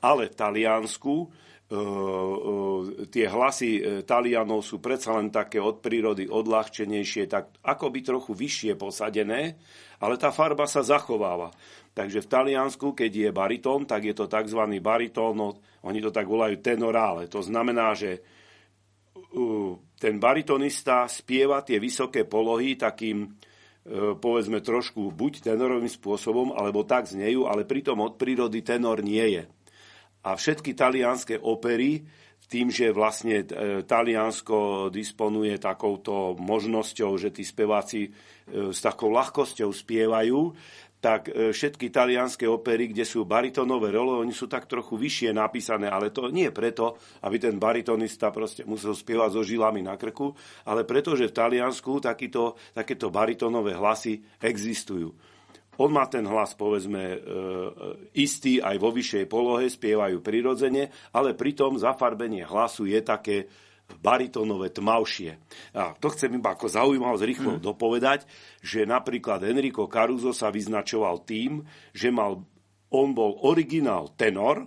ale 0.00 0.22
v 0.32 0.34
Taliansku 0.36 1.43
tie 3.08 3.24
hlasy 3.24 3.70
e, 3.80 3.82
Talianov 4.04 4.60
sú 4.60 4.84
predsa 4.84 5.16
len 5.16 5.32
také 5.32 5.56
od 5.56 5.80
prírody 5.80 6.28
odľahčenejšie, 6.28 7.24
tak 7.24 7.56
ako 7.64 7.88
by 7.88 8.00
trochu 8.04 8.32
vyššie 8.36 8.72
posadené, 8.76 9.56
ale 10.04 10.20
tá 10.20 10.28
farba 10.28 10.68
sa 10.68 10.84
zachováva. 10.84 11.48
Takže 11.96 12.20
v 12.20 12.30
Taliansku, 12.30 12.92
keď 12.92 13.10
je 13.10 13.30
baritón, 13.32 13.88
tak 13.88 14.04
je 14.04 14.12
to 14.12 14.28
tzv. 14.28 14.60
baritón, 14.82 15.32
no, 15.40 15.48
oni 15.88 16.04
to 16.04 16.12
tak 16.12 16.28
volajú 16.28 16.60
tenorále. 16.60 17.30
To 17.32 17.40
znamená, 17.40 17.96
že 17.96 18.20
ten 19.98 20.18
baritonista 20.18 21.06
spieva 21.06 21.62
tie 21.62 21.78
vysoké 21.78 22.26
polohy 22.26 22.74
takým, 22.74 23.30
povedzme 24.18 24.58
trošku 24.58 25.14
buď 25.14 25.54
tenorovým 25.54 25.90
spôsobom, 25.90 26.50
alebo 26.50 26.82
tak 26.82 27.06
znejú, 27.06 27.46
ale 27.46 27.62
pritom 27.62 28.02
od 28.02 28.18
prírody 28.18 28.66
tenor 28.66 28.98
nie 29.06 29.38
je 29.38 29.53
a 30.24 30.34
všetky 30.34 30.72
talianské 30.72 31.36
opery, 31.38 32.02
tým, 32.44 32.68
že 32.68 32.92
vlastne 32.92 33.42
e, 33.42 33.46
Taliansko 33.82 34.88
disponuje 34.92 35.56
takouto 35.56 36.36
možnosťou, 36.36 37.16
že 37.16 37.32
tí 37.32 37.40
speváci 37.40 38.08
e, 38.08 38.10
s 38.70 38.78
takou 38.84 39.08
ľahkosťou 39.10 39.72
spievajú, 39.72 40.40
tak 41.00 41.28
e, 41.28 41.52
všetky 41.52 41.88
talianské 41.88 42.48
opery, 42.48 42.92
kde 42.92 43.04
sú 43.04 43.28
baritonové 43.28 43.92
role, 43.92 44.20
oni 44.20 44.32
sú 44.32 44.48
tak 44.48 44.68
trochu 44.68 44.96
vyššie 44.96 45.36
napísané, 45.36 45.88
ale 45.88 46.12
to 46.12 46.32
nie 46.32 46.48
preto, 46.52 46.96
aby 47.24 47.36
ten 47.36 47.56
baritonista 47.60 48.32
proste 48.32 48.64
musel 48.64 48.96
spievať 48.96 49.36
so 49.36 49.42
žilami 49.44 49.84
na 49.84 49.96
krku, 49.96 50.32
ale 50.68 50.84
preto, 50.88 51.16
že 51.16 51.28
v 51.28 51.36
Taliansku 51.36 52.00
takýto, 52.00 52.56
takéto 52.72 53.12
baritonové 53.12 53.76
hlasy 53.76 54.20
existujú. 54.40 55.33
On 55.78 55.90
má 55.90 56.06
ten 56.06 56.22
hlas, 56.26 56.54
povedzme, 56.54 57.02
e, 57.14 57.18
istý 58.14 58.62
aj 58.62 58.76
vo 58.78 58.94
vyššej 58.94 59.24
polohe, 59.26 59.66
spievajú 59.66 60.22
prirodzene, 60.22 60.90
ale 61.10 61.34
pritom 61.34 61.78
zafarbenie 61.80 62.46
hlasu 62.46 62.86
je 62.86 63.00
také 63.02 63.36
baritónové 64.00 64.72
tmavšie. 64.72 65.36
A 65.76 65.92
to 65.96 66.08
chcem 66.14 66.32
iba 66.32 66.56
ako 66.56 66.66
zaujímavosť 66.72 67.24
rýchlo 67.24 67.52
mm. 67.58 67.60
dopovedať, 67.60 68.24
že 68.64 68.88
napríklad 68.88 69.44
Enrico 69.44 69.84
Caruso 69.90 70.32
sa 70.32 70.48
vyznačoval 70.48 71.22
tým, 71.28 71.60
že 71.92 72.08
mal, 72.08 72.40
on 72.88 73.08
bol 73.12 73.36
originál 73.44 74.12
tenor, 74.16 74.64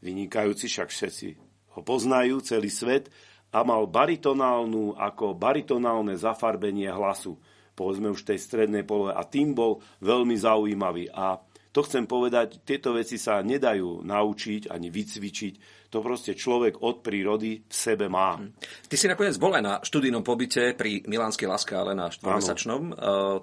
vynikajúci, 0.00 0.66
však 0.66 0.88
všetci 0.90 1.28
ho 1.72 1.80
poznajú, 1.80 2.40
celý 2.44 2.68
svet, 2.68 3.08
a 3.52 3.60
mal 3.68 3.84
baritonálnu, 3.84 4.96
ako 4.96 5.36
baritonálne 5.36 6.16
zafarbenie 6.16 6.88
hlasu 6.88 7.36
povedzme 7.72 8.12
už 8.12 8.24
tej 8.28 8.38
strednej 8.38 8.84
polohe 8.84 9.16
a 9.16 9.22
tým 9.24 9.56
bol 9.56 9.80
veľmi 10.00 10.36
zaujímavý. 10.36 11.10
A 11.12 11.40
to 11.72 11.80
chcem 11.88 12.04
povedať, 12.04 12.60
tieto 12.68 12.92
veci 12.92 13.16
sa 13.16 13.40
nedajú 13.40 14.04
naučiť 14.04 14.68
ani 14.68 14.92
vycvičiť. 14.92 15.54
To 15.88 16.04
proste 16.04 16.36
človek 16.36 16.84
od 16.84 17.00
prírody 17.00 17.64
v 17.64 17.72
sebe 17.72 18.12
má. 18.12 18.36
Hm. 18.36 18.52
Ty 18.88 18.96
si 18.96 19.08
nakoniec 19.08 19.40
bol 19.40 19.56
aj 19.56 19.64
na 19.64 19.74
študijnom 19.80 20.20
pobyte 20.20 20.76
pri 20.76 21.00
Milánskej 21.08 21.48
láske, 21.48 21.72
ale 21.72 21.96
na 21.96 22.12
štvormesačnom. 22.12 22.82
Uh, 22.92 22.94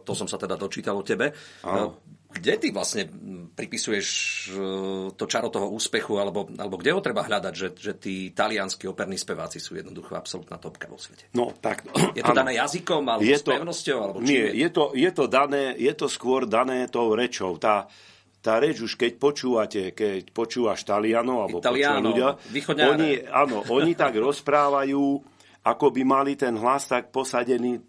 to 0.06 0.14
som 0.14 0.30
sa 0.30 0.38
teda 0.38 0.58
dočítal 0.58 0.98
o 0.98 1.06
tebe. 1.06 1.34
Ano. 1.66 1.98
Kde 2.30 2.54
ty 2.62 2.68
vlastne 2.70 3.10
pripisuješ 3.58 4.08
e, 4.54 4.62
to 5.18 5.26
čaro 5.26 5.50
toho 5.50 5.74
úspechu, 5.74 6.22
alebo, 6.22 6.46
alebo 6.62 6.78
kde 6.78 6.94
ho 6.94 7.02
treba 7.02 7.26
hľadať, 7.26 7.54
že, 7.58 7.68
že 7.74 7.94
tí 7.98 8.30
talianskí 8.30 8.86
operní 8.86 9.18
speváci 9.18 9.58
sú 9.58 9.74
jednoducho 9.74 10.14
absolútna 10.14 10.62
topka 10.62 10.86
vo 10.86 11.02
svete? 11.02 11.26
No, 11.34 11.50
tak... 11.58 11.90
Je 12.14 12.22
to 12.22 12.30
áno. 12.38 12.40
dané 12.46 12.62
jazykom, 12.62 13.02
alebo 13.02 13.26
je 13.26 13.38
to, 13.42 13.50
pevnosťou, 13.50 13.98
alebo 13.98 14.18
Nie, 14.22 14.54
je? 14.54 14.62
je, 14.62 14.70
to, 14.70 14.84
je, 14.94 15.10
to 15.10 15.26
dané, 15.26 15.74
je 15.74 15.94
to 15.98 16.06
skôr 16.06 16.46
dané 16.46 16.86
tou 16.86 17.18
rečou. 17.18 17.58
Tá, 17.58 17.90
tá 18.46 18.62
reč 18.62 18.78
už 18.78 18.94
keď 18.94 19.12
počúvate, 19.18 19.82
keď 19.98 20.30
počúvaš 20.30 20.86
Talianov, 20.86 21.50
alebo 21.50 21.58
Italiano, 21.66 22.14
ľudia, 22.14 22.38
oni, 22.78 23.26
áno, 23.26 23.66
oni 23.74 23.98
tak 23.98 24.14
rozprávajú, 24.30 25.04
ako 25.66 25.86
by 25.90 26.02
mali 26.06 26.38
ten 26.38 26.54
hlas 26.62 26.86
tak 26.86 27.10
posadený 27.10 27.82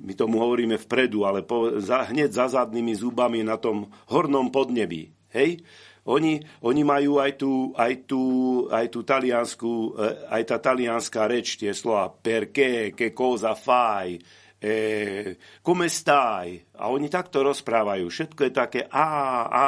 my 0.00 0.12
tomu 0.12 0.44
hovoríme 0.44 0.76
vpredu, 0.76 1.24
ale 1.24 1.40
po, 1.40 1.80
za, 1.80 2.04
hneď 2.12 2.30
za 2.32 2.46
zadnými 2.52 2.92
zubami 2.92 3.40
na 3.40 3.56
tom 3.56 3.88
hornom 4.12 4.52
podnebí. 4.52 5.12
Hej? 5.32 5.64
Oni, 6.06 6.38
oni 6.62 6.82
majú 6.86 7.18
aj 7.18 7.32
tú, 7.34 7.74
aj 7.74 7.92
tú, 8.06 8.22
aj 8.70 8.86
tú 8.94 9.00
taliansku, 9.02 9.70
eh, 9.98 10.14
aj 10.30 10.42
tá 10.46 10.56
talianská 10.62 11.26
reč, 11.26 11.58
tie 11.58 11.74
slova 11.74 12.12
perché, 12.14 12.94
che 12.94 13.10
cosa 13.10 13.58
fai, 13.58 14.14
eh, 14.62 15.34
come 15.66 15.90
stai. 15.90 16.62
A 16.78 16.94
oni 16.94 17.10
takto 17.10 17.42
rozprávajú. 17.42 18.06
Všetko 18.06 18.40
je 18.46 18.52
také 18.54 18.80
a, 18.86 19.08
a, 19.50 19.66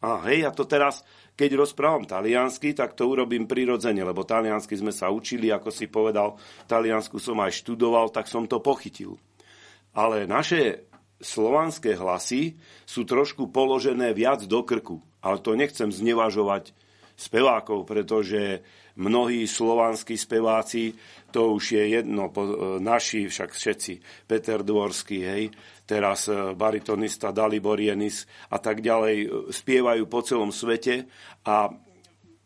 a 0.00 0.08
hej, 0.32 0.48
a 0.48 0.50
to 0.56 0.64
teraz, 0.64 1.04
keď 1.36 1.60
rozprávam 1.60 2.08
taliansky, 2.08 2.72
tak 2.72 2.96
to 2.96 3.04
urobím 3.04 3.44
prirodzene, 3.44 4.00
lebo 4.00 4.24
taliansky 4.24 4.80
sme 4.80 4.96
sa 4.96 5.12
učili, 5.12 5.52
ako 5.52 5.68
si 5.68 5.92
povedal, 5.92 6.40
taliansku 6.72 7.20
som 7.20 7.36
aj 7.36 7.52
študoval, 7.60 8.08
tak 8.08 8.32
som 8.32 8.48
to 8.48 8.64
pochytil 8.64 9.20
ale 9.94 10.28
naše 10.28 10.90
slovanské 11.20 11.94
hlasy 11.94 12.56
sú 12.88 13.04
trošku 13.04 13.52
položené 13.52 14.16
viac 14.16 14.44
do 14.48 14.64
krku. 14.64 15.04
Ale 15.20 15.38
to 15.44 15.52
nechcem 15.52 15.92
znevažovať 15.92 16.72
spevákov, 17.20 17.84
pretože 17.84 18.64
mnohí 18.96 19.44
slovanskí 19.44 20.16
speváci, 20.16 20.96
to 21.28 21.52
už 21.60 21.76
je 21.76 21.84
jedno, 22.00 22.32
naši 22.80 23.28
však 23.28 23.52
všetci, 23.52 24.24
Peter 24.24 24.64
Dvorský, 24.64 25.18
hej, 25.20 25.44
teraz 25.84 26.32
e, 26.32 26.56
baritonista 26.56 27.28
Dalibor 27.28 27.76
Jenis 27.76 28.24
a 28.48 28.56
tak 28.56 28.80
ďalej, 28.80 29.16
e, 29.20 29.28
spievajú 29.52 30.08
po 30.08 30.20
celom 30.24 30.48
svete 30.48 31.04
a 31.44 31.68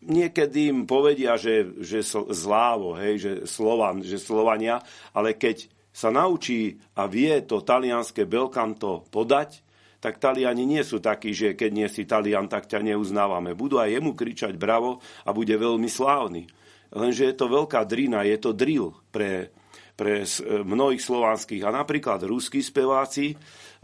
niekedy 0.03 0.75
im 0.75 0.85
povedia, 0.85 1.39
že, 1.39 1.71
že 1.79 2.03
zlávo, 2.35 2.99
hej, 2.99 3.15
že 3.23 3.33
Slovan, 3.47 4.03
že 4.03 4.19
Slovania, 4.19 4.83
ale 5.15 5.39
keď 5.39 5.71
sa 5.95 6.11
naučí 6.11 6.75
a 6.99 7.07
vie 7.07 7.39
to 7.47 7.63
talianské 7.63 8.27
belkanto 8.27 9.07
podať, 9.15 9.63
tak 10.03 10.21
Taliani 10.21 10.69
nie 10.69 10.85
sú 10.85 11.01
takí, 11.01 11.33
že 11.33 11.57
keď 11.57 11.71
nie 11.73 11.89
si 11.89 12.05
Talian, 12.05 12.45
tak 12.45 12.69
ťa 12.69 12.85
neuznávame. 12.85 13.57
Budú 13.57 13.81
aj 13.81 13.89
jemu 13.89 14.13
kričať 14.13 14.53
bravo 14.61 15.01
a 15.25 15.33
bude 15.33 15.57
veľmi 15.57 15.89
slávny. 15.89 16.45
Lenže 16.93 17.33
je 17.33 17.35
to 17.39 17.49
veľká 17.49 17.89
drina, 17.89 18.21
je 18.29 18.37
to 18.37 18.53
drill 18.53 18.93
pre, 19.09 19.49
pre 19.97 20.29
mnohých 20.45 21.01
slovanských. 21.01 21.65
A 21.65 21.73
napríklad 21.73 22.21
ruskí 22.29 22.61
speváci, 22.61 23.33
e, 23.33 23.37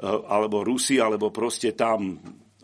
alebo 0.04 0.60
Rusi, 0.60 1.00
alebo 1.00 1.32
proste 1.32 1.72
tam 1.72 2.20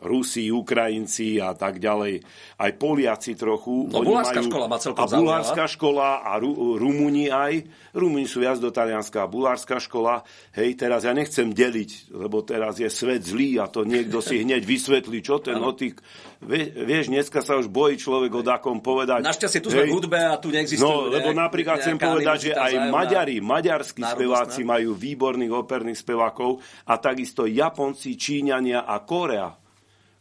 Rusi, 0.07 0.49
Ukrajinci 0.49 1.43
a 1.43 1.53
tak 1.53 1.83
ďalej, 1.83 2.23
aj 2.57 2.71
Poliaci 2.79 3.35
trochu. 3.35 3.91
No, 3.91 4.07
bulárska 4.07 4.41
majú, 4.41 4.49
škola 4.49 4.67
má 4.71 4.79
celkom 4.79 5.03
A 5.03 5.05
bulárska 5.11 5.65
škola 5.67 6.09
a 6.23 6.33
Ru, 6.39 6.79
Rumuni 6.79 7.29
aj. 7.29 7.67
Rumuni 7.93 8.25
sú 8.31 8.41
viac 8.41 8.63
do 8.63 8.71
talianská 8.71 9.27
a 9.27 9.29
bulárska 9.29 9.83
škola. 9.83 10.23
Hej, 10.55 10.79
teraz 10.79 11.05
ja 11.05 11.13
nechcem 11.13 11.51
deliť, 11.51 12.15
lebo 12.15 12.41
teraz 12.47 12.79
je 12.79 12.87
svet 12.87 13.27
zlý 13.27 13.59
a 13.59 13.67
to 13.67 13.83
niekto 13.83 14.23
si 14.23 14.47
hneď 14.47 14.63
vysvetlí, 14.63 15.19
čo 15.21 15.43
ten 15.43 15.59
otik. 15.59 16.01
Vie, 16.41 16.69
vieš, 16.71 17.09
dneska 17.09 17.41
sa 17.41 17.57
už 17.57 17.73
bojí 17.73 17.97
človek 17.97 18.31
o 18.37 18.43
dakom 18.45 18.85
povedať. 18.85 19.25
Našťastie 19.25 19.61
tu 19.65 19.73
sme 19.73 19.89
v 19.89 19.97
hudbe 19.97 20.21
a 20.21 20.37
tu 20.37 20.53
neexistuje. 20.53 20.85
No, 20.85 21.09
lebo 21.09 21.33
napríklad 21.33 21.81
chcem 21.83 21.97
povedať, 21.97 22.39
že 22.49 22.53
aj 22.53 22.93
Maďari, 22.93 23.41
maďarskí 23.41 24.05
speváci 24.05 24.63
majú 24.63 24.93
výborných 24.93 25.53
operných 25.53 25.99
spevákov 25.99 26.61
a 26.87 27.01
takisto 27.01 27.49
Japonci, 27.49 28.15
Číňania 28.15 28.85
a 28.85 29.01
Korea 29.03 29.66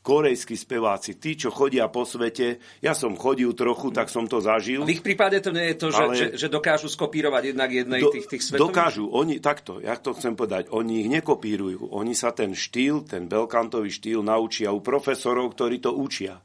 korejskí 0.06 0.54
speváci, 0.54 1.18
tí, 1.18 1.34
čo 1.34 1.50
chodia 1.50 1.90
po 1.90 2.06
svete, 2.06 2.62
ja 2.78 2.94
som 2.94 3.18
chodil 3.18 3.50
trochu, 3.58 3.90
tak 3.90 4.14
som 4.14 4.30
to 4.30 4.38
zažil. 4.38 4.86
V 4.86 4.94
ich 4.94 5.02
prípade 5.02 5.42
to 5.42 5.50
nie 5.50 5.74
je 5.74 5.76
to, 5.82 5.88
že, 5.90 6.04
ale... 6.06 6.14
že, 6.14 6.28
že 6.38 6.48
dokážu 6.54 6.86
skopírovať 6.86 7.58
jednak 7.58 7.70
jednej 7.74 8.02
do, 8.06 8.14
tých, 8.14 8.30
tých 8.30 8.44
svetových? 8.46 8.70
Dokážu, 8.70 9.10
oni, 9.10 9.42
takto, 9.42 9.82
ja 9.82 9.98
to 9.98 10.14
chcem 10.14 10.38
povedať, 10.38 10.70
oni 10.70 11.02
ich 11.02 11.10
nekopírujú, 11.10 11.90
oni 11.90 12.14
sa 12.14 12.30
ten 12.30 12.54
štýl, 12.54 13.10
ten 13.10 13.26
belkantový 13.26 13.90
štýl 13.90 14.22
naučia 14.22 14.70
u 14.70 14.78
profesorov, 14.86 15.58
ktorí 15.58 15.82
to 15.82 15.98
učia. 15.98 16.38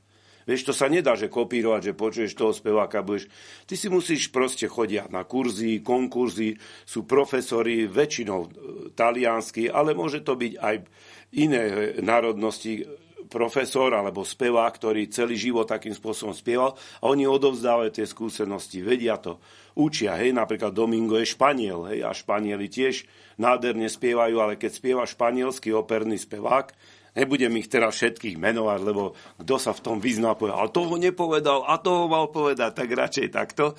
Vieš, 0.49 0.73
to 0.73 0.75
sa 0.75 0.89
nedá, 0.89 1.15
že 1.15 1.29
kopírovať, 1.29 1.93
že 1.93 2.01
počuješ 2.01 2.33
toho 2.33 2.57
speváka, 2.57 3.05
budeš... 3.05 3.29
Ty 3.69 3.77
si 3.77 3.93
musíš 3.93 4.33
proste 4.33 4.67
chodiť 4.67 5.13
na 5.13 5.29
kurzy, 5.29 5.85
konkurzy, 5.85 6.57
sú 6.89 7.05
profesori 7.05 7.85
väčšinou 7.85 8.41
e, 8.41 8.49
taliansky, 8.97 9.69
ale 9.69 9.93
môže 9.93 10.25
to 10.25 10.35
byť 10.35 10.53
aj 10.57 10.75
iné 11.37 11.63
národnosti, 12.01 12.89
profesor 13.31 13.95
alebo 13.95 14.27
spevák, 14.27 14.75
ktorý 14.75 15.07
celý 15.07 15.39
život 15.39 15.71
takým 15.71 15.95
spôsobom 15.95 16.35
spieval 16.35 16.75
a 16.99 17.05
oni 17.07 17.31
odovzdávajú 17.31 17.91
tie 17.95 18.05
skúsenosti, 18.05 18.83
vedia 18.83 19.17
to, 19.17 19.39
učia. 19.79 20.19
Hej, 20.19 20.35
napríklad 20.35 20.75
Domingo 20.75 21.15
je 21.17 21.31
Španiel 21.31 21.87
hej, 21.95 22.03
a 22.03 22.11
Španieli 22.11 22.67
tiež 22.67 23.07
nádherne 23.39 23.87
spievajú, 23.87 24.37
ale 24.43 24.59
keď 24.59 24.71
spieva 24.75 25.05
španielský 25.07 25.71
operný 25.73 26.19
spevák, 26.19 26.99
Nebudem 27.11 27.59
ich 27.59 27.67
teraz 27.67 27.99
všetkých 27.99 28.39
menovať, 28.39 28.81
lebo 28.87 29.19
kto 29.43 29.55
sa 29.59 29.75
v 29.75 29.83
tom 29.83 29.97
vyzná, 29.99 30.39
povedal, 30.39 30.63
ale 30.63 30.71
toho 30.71 30.95
nepovedal 30.95 31.67
a 31.67 31.75
toho 31.83 32.07
mal 32.07 32.31
povedať, 32.31 32.71
tak 32.71 32.87
radšej 32.87 33.35
takto 33.35 33.75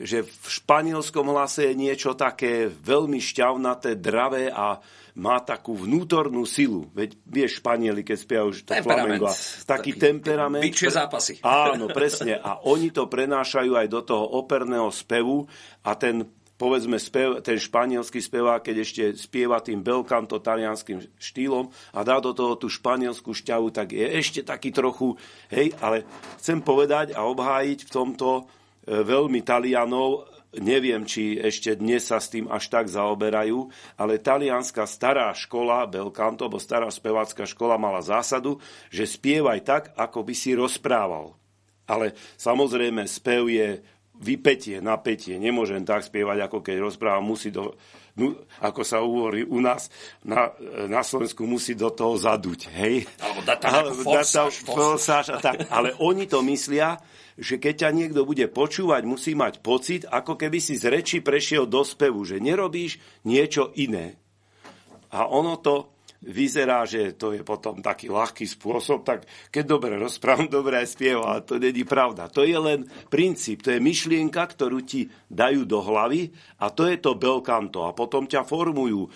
že 0.00 0.24
v 0.24 0.46
španielskom 0.48 1.28
hlase 1.28 1.68
je 1.70 1.74
niečo 1.76 2.16
také 2.16 2.72
veľmi 2.72 3.20
šťavnaté, 3.20 4.00
dravé 4.00 4.48
a 4.48 4.80
má 5.20 5.36
takú 5.44 5.76
vnútornú 5.76 6.48
silu. 6.48 6.88
Veď 6.96 7.20
vieš, 7.28 7.60
Španieli, 7.60 8.00
keď 8.00 8.16
spia 8.16 8.40
už 8.48 8.64
to 8.64 8.72
flamengo, 8.80 9.28
taký, 9.28 9.68
taký 9.68 9.92
temperament. 10.00 10.64
Vyčšie 10.64 10.90
zápasy. 10.90 11.34
Áno, 11.44 11.92
presne. 11.92 12.40
A 12.40 12.64
oni 12.64 12.88
to 12.88 13.04
prenášajú 13.12 13.76
aj 13.76 13.86
do 13.92 14.00
toho 14.00 14.24
operného 14.40 14.88
spevu 14.88 15.44
a 15.84 15.92
ten 16.00 16.24
povedzme 16.60 17.00
spev, 17.00 17.40
ten 17.40 17.56
španielský 17.56 18.20
spevák, 18.20 18.60
keď 18.60 18.76
ešte 18.84 19.02
spieva 19.16 19.64
tým 19.64 19.80
belkanto 19.80 20.44
talianským 20.44 21.00
štýlom 21.16 21.72
a 21.96 22.04
dá 22.04 22.20
do 22.20 22.36
toho 22.36 22.60
tú 22.60 22.68
španielskú 22.68 23.32
šťavu, 23.32 23.72
tak 23.72 23.96
je 23.96 24.04
ešte 24.04 24.44
taký 24.44 24.68
trochu, 24.68 25.16
hej, 25.48 25.72
ale 25.80 26.04
chcem 26.36 26.60
povedať 26.60 27.16
a 27.16 27.24
obhájiť 27.24 27.88
v 27.88 27.90
tomto 27.90 28.44
veľmi 28.86 29.40
Talianov, 29.44 30.30
Neviem, 30.50 31.06
či 31.06 31.38
ešte 31.38 31.78
dnes 31.78 32.10
sa 32.10 32.18
s 32.18 32.34
tým 32.34 32.50
až 32.50 32.66
tak 32.66 32.90
zaoberajú, 32.90 33.70
ale 33.94 34.18
talianská 34.18 34.82
stará 34.82 35.30
škola, 35.30 35.86
Belcanto, 35.86 36.50
alebo 36.50 36.58
stará 36.58 36.90
spevácká 36.90 37.46
škola 37.46 37.78
mala 37.78 38.02
zásadu, 38.02 38.58
že 38.90 39.06
spievaj 39.06 39.62
tak, 39.62 39.82
ako 39.94 40.26
by 40.26 40.34
si 40.34 40.58
rozprával. 40.58 41.38
Ale 41.86 42.18
samozrejme, 42.34 43.06
spev 43.06 43.46
je 43.46 43.78
vypetie, 44.20 44.84
napätie. 44.84 45.40
Nemôžem 45.40 45.80
tak 45.82 46.04
spievať, 46.04 46.46
ako 46.46 46.60
keď 46.60 46.76
rozprávam, 46.78 47.24
musí 47.24 47.48
do, 47.48 47.72
no, 48.20 48.36
ako 48.60 48.82
sa 48.84 49.00
hovorí 49.00 49.48
u 49.48 49.58
nás 49.64 49.88
na, 50.20 50.52
na 50.86 51.00
Slovensku, 51.00 51.48
musí 51.48 51.72
do 51.72 51.88
toho 51.88 52.20
zaduť. 52.20 52.68
Hej? 52.76 53.08
Alebo 53.18 53.40
dať 53.40 53.58
tam 53.58 53.72
forsáž, 54.04 54.52
forsáž, 54.68 55.26
tak. 55.40 55.66
Ale 55.72 55.96
oni 55.98 56.28
to 56.28 56.44
myslia, 56.44 57.00
že 57.40 57.56
keď 57.56 57.88
ťa 57.88 57.90
niekto 57.96 58.28
bude 58.28 58.44
počúvať, 58.52 59.02
musí 59.08 59.32
mať 59.32 59.64
pocit, 59.64 60.04
ako 60.04 60.36
keby 60.36 60.60
si 60.60 60.76
z 60.76 60.92
reči 60.92 61.24
prešiel 61.24 61.64
do 61.64 61.80
spevu, 61.80 62.20
že 62.28 62.36
nerobíš 62.36 63.24
niečo 63.24 63.72
iné. 63.80 64.20
A 65.10 65.26
ono 65.26 65.58
to 65.58 65.96
vyzerá, 66.20 66.84
že 66.84 67.16
to 67.16 67.32
je 67.32 67.40
potom 67.40 67.80
taký 67.80 68.12
ľahký 68.12 68.44
spôsob, 68.44 69.08
tak 69.08 69.24
keď 69.48 69.64
dobre 69.64 69.96
rozprávam, 69.96 70.48
dobre 70.60 70.80
aj 70.80 70.92
spievam, 70.92 71.26
ale 71.26 71.42
to 71.44 71.56
není 71.56 71.84
pravda. 71.84 72.28
To 72.32 72.44
je 72.44 72.56
len 72.56 72.84
princíp, 73.08 73.64
to 73.64 73.72
je 73.72 73.80
myšlienka, 73.80 74.44
ktorú 74.44 74.84
ti 74.84 75.08
dajú 75.32 75.64
do 75.64 75.80
hlavy 75.80 76.28
a 76.60 76.68
to 76.68 76.84
je 76.88 77.00
to 77.00 77.16
belkanto. 77.16 77.88
A 77.88 77.96
potom 77.96 78.28
ťa 78.28 78.44
formujú 78.44 79.08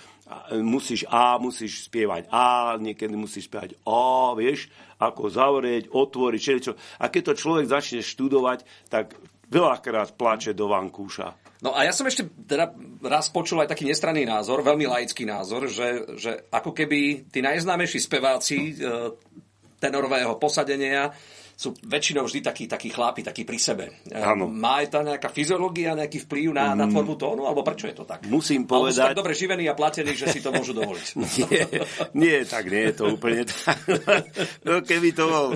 musíš 0.64 1.04
A, 1.12 1.36
musíš 1.36 1.84
spievať 1.86 2.32
A, 2.32 2.80
niekedy 2.80 3.12
musíš 3.12 3.52
spievať 3.52 3.76
O, 3.84 4.32
vieš, 4.32 4.72
ako 4.96 5.28
zavrieť, 5.28 5.92
otvoriť, 5.92 6.40
čo. 6.64 6.72
A 7.04 7.12
keď 7.12 7.32
to 7.32 7.40
človek 7.44 7.66
začne 7.68 8.00
študovať, 8.00 8.64
tak 8.88 9.12
veľakrát 9.52 10.16
plače 10.16 10.56
do 10.56 10.72
vankúša. 10.72 11.43
No 11.64 11.72
a 11.72 11.88
ja 11.88 11.96
som 11.96 12.04
ešte 12.04 12.28
teda 12.44 12.76
raz 13.00 13.32
počul 13.32 13.64
aj 13.64 13.72
taký 13.72 13.88
nestranný 13.88 14.28
názor, 14.28 14.60
veľmi 14.60 14.84
laický 14.84 15.24
názor, 15.24 15.64
že, 15.72 16.04
že 16.20 16.44
ako 16.52 16.76
keby 16.76 17.32
tí 17.32 17.40
najznámejší 17.40 18.04
speváci 18.04 18.76
e, 18.76 18.92
tenorového 19.80 20.36
posadenia 20.36 21.08
sú 21.54 21.70
väčšinou 21.86 22.26
vždy 22.26 22.40
takí, 22.42 22.64
takí 22.66 22.90
chlápi, 22.90 23.22
takí 23.22 23.46
pri 23.46 23.58
sebe. 23.62 23.84
Áno. 24.10 24.50
Má 24.50 24.82
aj 24.82 24.86
tá 24.90 25.00
nejaká 25.06 25.30
fyziológia, 25.30 25.94
nejaký 25.94 26.26
vplyv 26.26 26.50
na, 26.50 26.74
na 26.74 26.90
tvorbu 26.90 27.14
tónu, 27.14 27.46
alebo 27.46 27.62
prečo 27.62 27.86
je 27.86 27.94
to 27.94 28.04
tak? 28.04 28.26
Musím 28.26 28.66
Alebo 28.66 28.90
sú 28.90 28.98
povedať... 28.98 29.06
tak 29.14 29.18
dobre 29.22 29.32
živení 29.38 29.64
a 29.70 29.74
platení, 29.78 30.12
že 30.18 30.34
si 30.34 30.42
to 30.42 30.50
môžu 30.50 30.74
dovoliť. 30.74 31.06
Nie, 31.44 31.66
nie, 32.14 32.38
tak 32.46 32.70
nie 32.70 32.90
je 32.90 32.94
to 32.94 33.04
úplne 33.14 33.42
tak. 33.52 33.78
No 34.62 34.80
keby 34.82 35.12
to 35.14 35.24
bol 35.26 35.46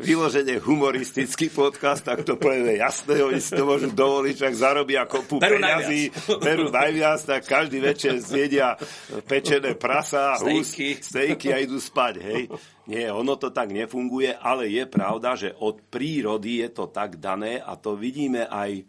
vyložene 0.00 0.58
humoristický 0.60 1.48
podcast, 1.52 2.04
tak 2.04 2.24
to 2.24 2.36
povieme 2.36 2.76
jasné, 2.76 3.20
oni 3.20 3.40
si 3.40 3.52
to 3.56 3.64
môžu 3.64 3.92
dovoliť, 3.92 4.34
však 4.36 4.54
zarobia 4.54 5.04
kopu 5.08 5.38
Berú 5.40 5.60
peňazí, 5.60 6.12
berú 6.40 6.68
najviac, 6.68 7.20
tak 7.24 7.42
každý 7.48 7.78
večer 7.80 8.18
zjedia 8.20 8.76
pečené 9.24 9.76
prasa, 9.76 10.36
hus, 10.40 10.72
Stejky. 10.72 11.00
stejky 11.00 11.48
a 11.52 11.56
idú 11.62 11.78
spať, 11.80 12.14
hej. 12.20 12.42
Nie, 12.86 13.10
ono 13.10 13.34
to 13.34 13.50
tak 13.50 13.74
nefunguje, 13.74 14.30
ale 14.30 14.70
je 14.70 14.86
pravda, 14.86 15.34
že 15.34 15.50
od 15.58 15.82
prírody 15.90 16.62
je 16.62 16.70
to 16.70 16.86
tak 16.86 17.18
dané 17.18 17.58
a 17.58 17.74
to 17.74 17.98
vidíme 17.98 18.46
aj 18.46 18.86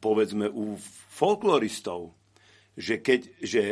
povedzme 0.00 0.48
u 0.48 0.80
folkloristov, 1.12 2.16
že 2.72 3.04
keď, 3.04 3.20
že 3.44 3.62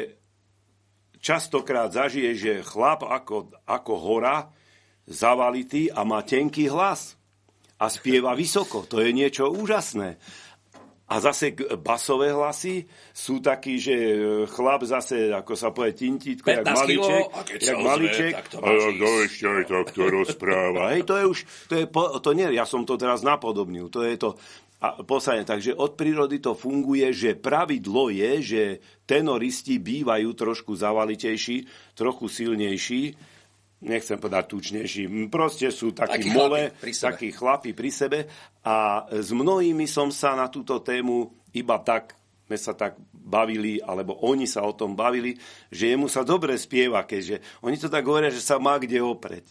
častokrát 1.24 1.88
zažije, 1.88 2.30
že 2.36 2.52
chlap 2.66 3.04
ako, 3.06 3.52
ako 3.64 3.92
hora 3.96 4.52
zavalitý 5.08 5.88
a 5.88 6.04
má 6.04 6.20
tenký 6.20 6.68
hlas 6.68 7.16
a 7.80 7.88
spieva 7.88 8.36
vysoko. 8.36 8.84
To 8.88 9.00
je 9.00 9.10
niečo 9.12 9.48
úžasné. 9.48 10.20
A 11.10 11.18
zase 11.18 11.50
basové 11.82 12.30
hlasy 12.30 12.86
sú 13.10 13.42
takí, 13.42 13.82
že 13.82 13.94
chlap 14.46 14.86
zase, 14.86 15.34
ako 15.34 15.58
sa 15.58 15.74
povie, 15.74 15.98
tintítko, 15.98 16.46
jak 16.46 16.62
15 16.62 16.78
maliček, 16.78 17.22
kilo, 17.26 17.42
jak 17.50 17.78
ozve, 17.78 17.82
maliček, 17.82 18.32
tak 18.38 18.46
to 18.46 18.56
a 18.62 18.68
jak 18.70 18.94
to 18.94 19.10
ešte 19.26 19.44
aj 19.50 19.64
takto 19.66 20.02
rozpráva. 20.06 20.82
Hej, 20.94 21.02
to 21.02 21.14
je 21.18 21.24
už, 21.26 21.38
to 21.66 21.74
je, 21.74 21.84
po, 21.90 22.02
to 22.22 22.30
nie, 22.30 22.46
ja 22.54 22.62
som 22.62 22.86
to 22.86 22.94
teraz 22.94 23.26
napodobnil, 23.26 23.90
to 23.90 24.06
je 24.06 24.14
to 24.14 24.38
a 24.80 25.04
posledne. 25.04 25.44
Takže 25.44 25.76
od 25.76 25.92
prírody 25.92 26.40
to 26.40 26.56
funguje, 26.56 27.12
že 27.12 27.36
pravidlo 27.36 28.08
je, 28.08 28.32
že 28.40 28.62
tenoristi 29.04 29.76
bývajú 29.76 30.32
trošku 30.32 30.72
zavalitejší, 30.72 31.68
trochu 31.92 32.26
silnejší, 32.32 33.02
nechcem 33.80 34.20
povedať 34.20 34.44
tučnejší, 34.52 35.02
proste 35.32 35.72
sú 35.72 35.96
takí 35.96 36.28
Takí 36.28 36.30
mole, 36.36 36.72
chlapi 36.76 36.92
takí 36.92 37.28
chlapi 37.32 37.70
pri 37.72 37.90
sebe 37.90 38.18
a 38.60 39.08
s 39.08 39.32
mnohými 39.32 39.88
som 39.88 40.12
sa 40.12 40.36
na 40.36 40.52
túto 40.52 40.84
tému 40.84 41.32
iba 41.56 41.80
tak 41.80 42.20
sme 42.50 42.58
sa 42.58 42.74
tak 42.74 42.98
bavili, 43.14 43.78
alebo 43.78 44.26
oni 44.26 44.42
sa 44.42 44.66
o 44.66 44.74
tom 44.74 44.98
bavili, 44.98 45.38
že 45.70 45.94
jemu 45.94 46.10
sa 46.10 46.26
dobre 46.26 46.58
spieva, 46.58 47.06
keďže 47.06 47.62
oni 47.62 47.78
to 47.78 47.86
tak 47.86 48.02
hovoria, 48.02 48.26
že 48.26 48.42
sa 48.42 48.58
má 48.58 48.74
kde 48.74 48.98
opreť. 48.98 49.46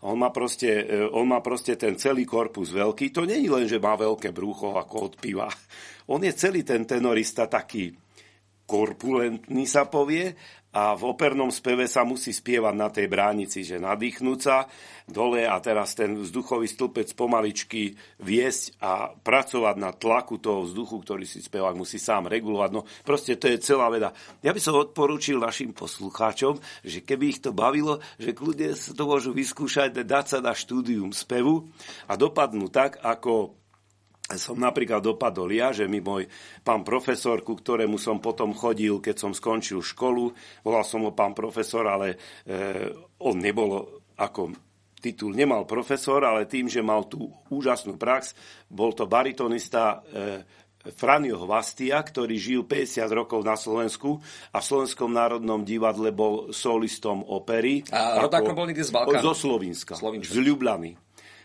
On 0.00 0.16
má, 0.16 0.32
proste, 0.32 0.88
e, 0.88 1.04
on 1.12 1.28
má 1.28 1.44
proste 1.44 1.76
ten 1.76 2.00
celý 2.00 2.24
korpus 2.24 2.72
veľký. 2.72 3.12
To 3.12 3.28
nie 3.28 3.44
je 3.44 3.52
len, 3.52 3.68
že 3.68 3.76
má 3.76 3.92
veľké 3.92 4.32
brúcho 4.32 4.72
ako 4.72 5.12
od 5.12 5.14
piva. 5.20 5.52
On 6.08 6.16
je 6.24 6.32
celý 6.32 6.64
ten 6.64 6.88
tenorista 6.88 7.44
taký 7.44 7.92
korpulentný 8.64 9.66
sa 9.66 9.90
povie 9.90 10.30
a 10.70 10.94
v 10.94 11.02
opernom 11.02 11.50
speve 11.50 11.90
sa 11.90 12.06
musí 12.06 12.30
spievať 12.30 12.74
na 12.78 12.88
tej 12.94 13.10
bránici, 13.10 13.66
že 13.66 13.82
nadýchnúť 13.82 14.38
sa 14.38 14.70
dole 15.10 15.42
a 15.42 15.58
teraz 15.58 15.98
ten 15.98 16.14
vzduchový 16.14 16.70
stĺpec 16.70 17.18
pomaličky 17.18 17.98
viesť 18.22 18.78
a 18.78 19.10
pracovať 19.10 19.76
na 19.82 19.90
tlaku 19.90 20.38
toho 20.38 20.62
vzduchu, 20.62 21.02
ktorý 21.02 21.26
si 21.26 21.42
spevák 21.42 21.74
musí 21.74 21.98
sám 21.98 22.30
regulovať. 22.30 22.70
No 22.70 22.86
proste 23.02 23.34
to 23.34 23.50
je 23.50 23.58
celá 23.58 23.90
veda. 23.90 24.14
Ja 24.46 24.54
by 24.54 24.60
som 24.62 24.78
odporúčil 24.78 25.42
našim 25.42 25.74
poslucháčom, 25.74 26.62
že 26.86 27.02
keby 27.02 27.24
ich 27.34 27.42
to 27.42 27.50
bavilo, 27.50 27.98
že 28.22 28.30
kľudne 28.30 28.78
sa 28.78 28.94
to 28.94 29.04
môžu 29.10 29.34
vyskúšať, 29.34 30.06
dať 30.06 30.24
sa 30.26 30.38
na 30.38 30.54
štúdium 30.54 31.10
spevu 31.10 31.66
a 32.06 32.14
dopadnú 32.14 32.70
tak, 32.70 33.02
ako 33.02 33.59
som 34.38 34.54
napríklad 34.54 35.02
dopadol 35.02 35.50
ja, 35.50 35.74
že 35.74 35.90
mi 35.90 35.98
môj 35.98 36.30
pán 36.62 36.86
profesor, 36.86 37.42
ku 37.42 37.58
ktorému 37.58 37.98
som 37.98 38.22
potom 38.22 38.54
chodil, 38.54 39.02
keď 39.02 39.16
som 39.18 39.32
skončil 39.34 39.82
školu, 39.82 40.30
volal 40.62 40.84
som 40.86 41.02
ho 41.02 41.10
pán 41.10 41.34
profesor, 41.34 41.88
ale 41.90 42.14
e, 42.46 42.86
on 43.26 43.40
nebol 43.42 44.02
ako 44.14 44.54
titul 45.00 45.32
nemal 45.32 45.64
profesor, 45.64 46.20
ale 46.22 46.44
tým, 46.44 46.68
že 46.68 46.84
mal 46.84 47.08
tú 47.08 47.32
úžasnú 47.48 47.96
prax, 47.96 48.36
bol 48.68 48.92
to 48.92 49.08
baritonista 49.08 50.04
e, 50.12 50.44
Franjo 50.80 51.44
Hvastia, 51.44 52.00
ktorý 52.00 52.40
žil 52.40 52.64
50 52.64 53.04
rokov 53.12 53.44
na 53.44 53.52
Slovensku 53.52 54.16
a 54.52 54.60
v 54.60 54.64
Slovenskom 54.64 55.12
národnom 55.12 55.60
divadle 55.60 56.08
bol 56.08 56.56
solistom 56.56 57.20
opery. 57.20 57.84
A 57.92 58.24
rodákom 58.24 58.56
bol 58.56 58.64
niekde 58.64 58.88
z 58.88 58.92
Balkánu? 58.92 59.20
Zo 59.20 59.34
Slovenska, 59.36 59.92
z 60.00 60.36
Ljubljany. 60.40 60.96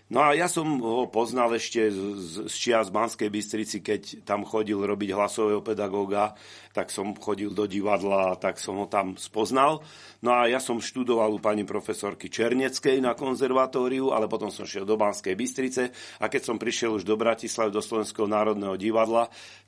No 0.05 0.21
a 0.21 0.37
ja 0.37 0.45
som 0.45 0.85
ho 0.85 1.09
poznal 1.09 1.57
ešte 1.57 1.89
z, 1.89 1.97
z, 1.97 2.33
z 2.45 2.53
čias 2.53 2.93
Banskej 2.93 3.25
Bystrici, 3.25 3.81
keď 3.81 4.21
tam 4.21 4.45
chodil 4.45 4.77
robiť 4.77 5.17
hlasového 5.17 5.65
pedagóga, 5.65 6.37
tak 6.77 6.93
som 6.93 7.17
chodil 7.17 7.49
do 7.49 7.65
divadla, 7.65 8.37
tak 8.37 8.61
som 8.61 8.77
ho 8.77 8.85
tam 8.85 9.17
spoznal. 9.17 9.81
No 10.21 10.29
a 10.37 10.45
ja 10.45 10.61
som 10.61 10.77
študoval 10.77 11.33
u 11.33 11.41
pani 11.41 11.65
profesorky 11.65 12.29
Černeckej 12.29 13.01
na 13.01 13.17
konzervatóriu, 13.17 14.13
ale 14.13 14.29
potom 14.29 14.53
som 14.53 14.69
šiel 14.69 14.85
do 14.85 14.93
Banskej 14.93 15.33
Bystrice 15.33 15.89
a 16.21 16.29
keď 16.29 16.53
som 16.53 16.61
prišiel 16.61 17.01
už 17.01 17.03
do 17.03 17.17
Bratislavy, 17.17 17.73
do 17.73 17.81
Slovenského 17.81 18.29
národného 18.29 18.77
divadla, 18.77 19.25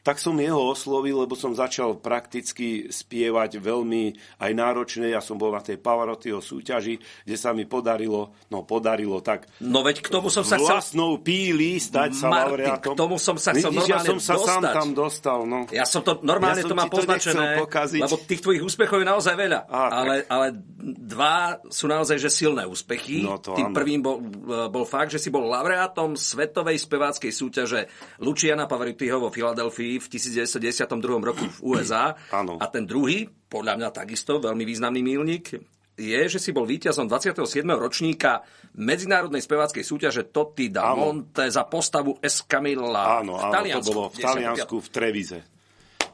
tak 0.08 0.24
som 0.24 0.40
jeho 0.40 0.72
oslovil, 0.72 1.28
lebo 1.28 1.36
som 1.36 1.52
začal 1.52 2.00
prakticky 2.00 2.88
spievať 2.88 3.60
veľmi 3.60 4.16
aj 4.40 4.52
náročne. 4.56 5.12
Ja 5.12 5.20
som 5.20 5.36
bol 5.36 5.52
na 5.52 5.60
tej 5.60 5.76
Pavarottiho 5.84 6.40
súťaži, 6.40 6.96
kde 7.28 7.36
sa 7.36 7.52
mi 7.52 7.68
podarilo, 7.68 8.32
no 8.48 8.64
podarilo 8.64 9.20
tak 9.20 9.52
No 9.60 9.84
veď 9.84 10.00
k 10.00 10.08
tomu 10.08 10.32
som 10.32 10.48
sa 10.48 10.56
chcel... 10.56 10.70
vlastnou 10.70 11.20
píli 11.20 11.76
stať 11.82 12.16
sa 12.16 12.32
laureátom. 12.32 12.96
k 12.96 13.00
tomu 13.04 13.16
som 13.20 13.36
sa 13.36 13.52
chcel 13.52 13.76
Vidíš, 13.76 13.90
ja 13.92 14.00
som 14.00 14.16
sa 14.22 14.40
sám 14.40 14.64
dostať. 14.64 14.74
tam 14.80 14.90
dostal. 14.96 15.40
No. 15.44 15.60
Ja 15.76 15.84
som 15.84 16.02
to, 16.06 16.24
normálne 16.24 16.64
Ja 16.64 16.64
som 16.64 16.72
to 16.72 16.78
mám 16.80 16.88
to 16.88 16.96
poznačené, 17.04 17.60
pokaziť. 17.60 18.02
lebo 18.08 18.16
tých 18.24 18.42
tvojich 18.46 18.64
úspechov 18.64 18.98
je 19.04 19.08
naozaj 19.12 19.36
veľa. 19.36 19.60
Á, 19.68 19.76
tak. 19.76 19.92
ale, 19.92 20.16
ale 20.32 20.48
dva 20.88 21.60
sú 21.68 21.90
naozaj 21.92 22.16
že 22.22 22.32
silné 22.32 22.64
úspechy. 22.64 23.28
No 23.28 23.42
to 23.44 23.58
Tým 23.58 23.74
áno. 23.74 23.76
prvým 23.76 24.00
bol, 24.00 24.24
bol 24.72 24.86
fakt, 24.88 25.12
že 25.12 25.20
si 25.20 25.28
bol 25.34 25.44
laureátom 25.52 26.16
svetovej 26.16 26.80
speváckej 26.80 27.32
súťaže 27.34 27.82
Luciana 28.24 28.70
Pavarottiho 28.70 29.20
vo 29.20 29.34
Filadelfii 29.34 29.97
v 29.98 30.08
1992 30.08 30.88
roku 31.22 31.46
v 31.46 31.60
USA. 31.76 32.14
Áno. 32.40 32.58
A 32.62 32.66
ten 32.70 32.88
druhý, 32.88 33.28
podľa 33.28 33.78
mňa 33.78 33.90
takisto 33.92 34.42
veľmi 34.42 34.64
významný 34.64 35.02
mílnik, 35.04 35.58
je, 35.98 36.22
že 36.30 36.38
si 36.38 36.54
bol 36.54 36.70
víťazom 36.70 37.10
27. 37.10 37.66
ročníka 37.74 38.46
medzinárodnej 38.78 39.42
speváckej 39.42 39.82
súťaže 39.82 40.30
Totti 40.30 40.70
da 40.70 40.94
Áno. 40.94 41.26
Monte 41.26 41.50
za 41.50 41.66
postavu 41.66 42.22
Escamilla 42.22 43.26
Áno, 43.26 43.42
v 43.42 43.44
áno, 43.50 43.54
Taliansku. 43.58 43.90
to 43.90 43.90
bolo 43.98 44.10
v 44.14 44.18
Taliansku, 44.22 44.76
v 44.78 44.90
Trevize. 44.94 45.40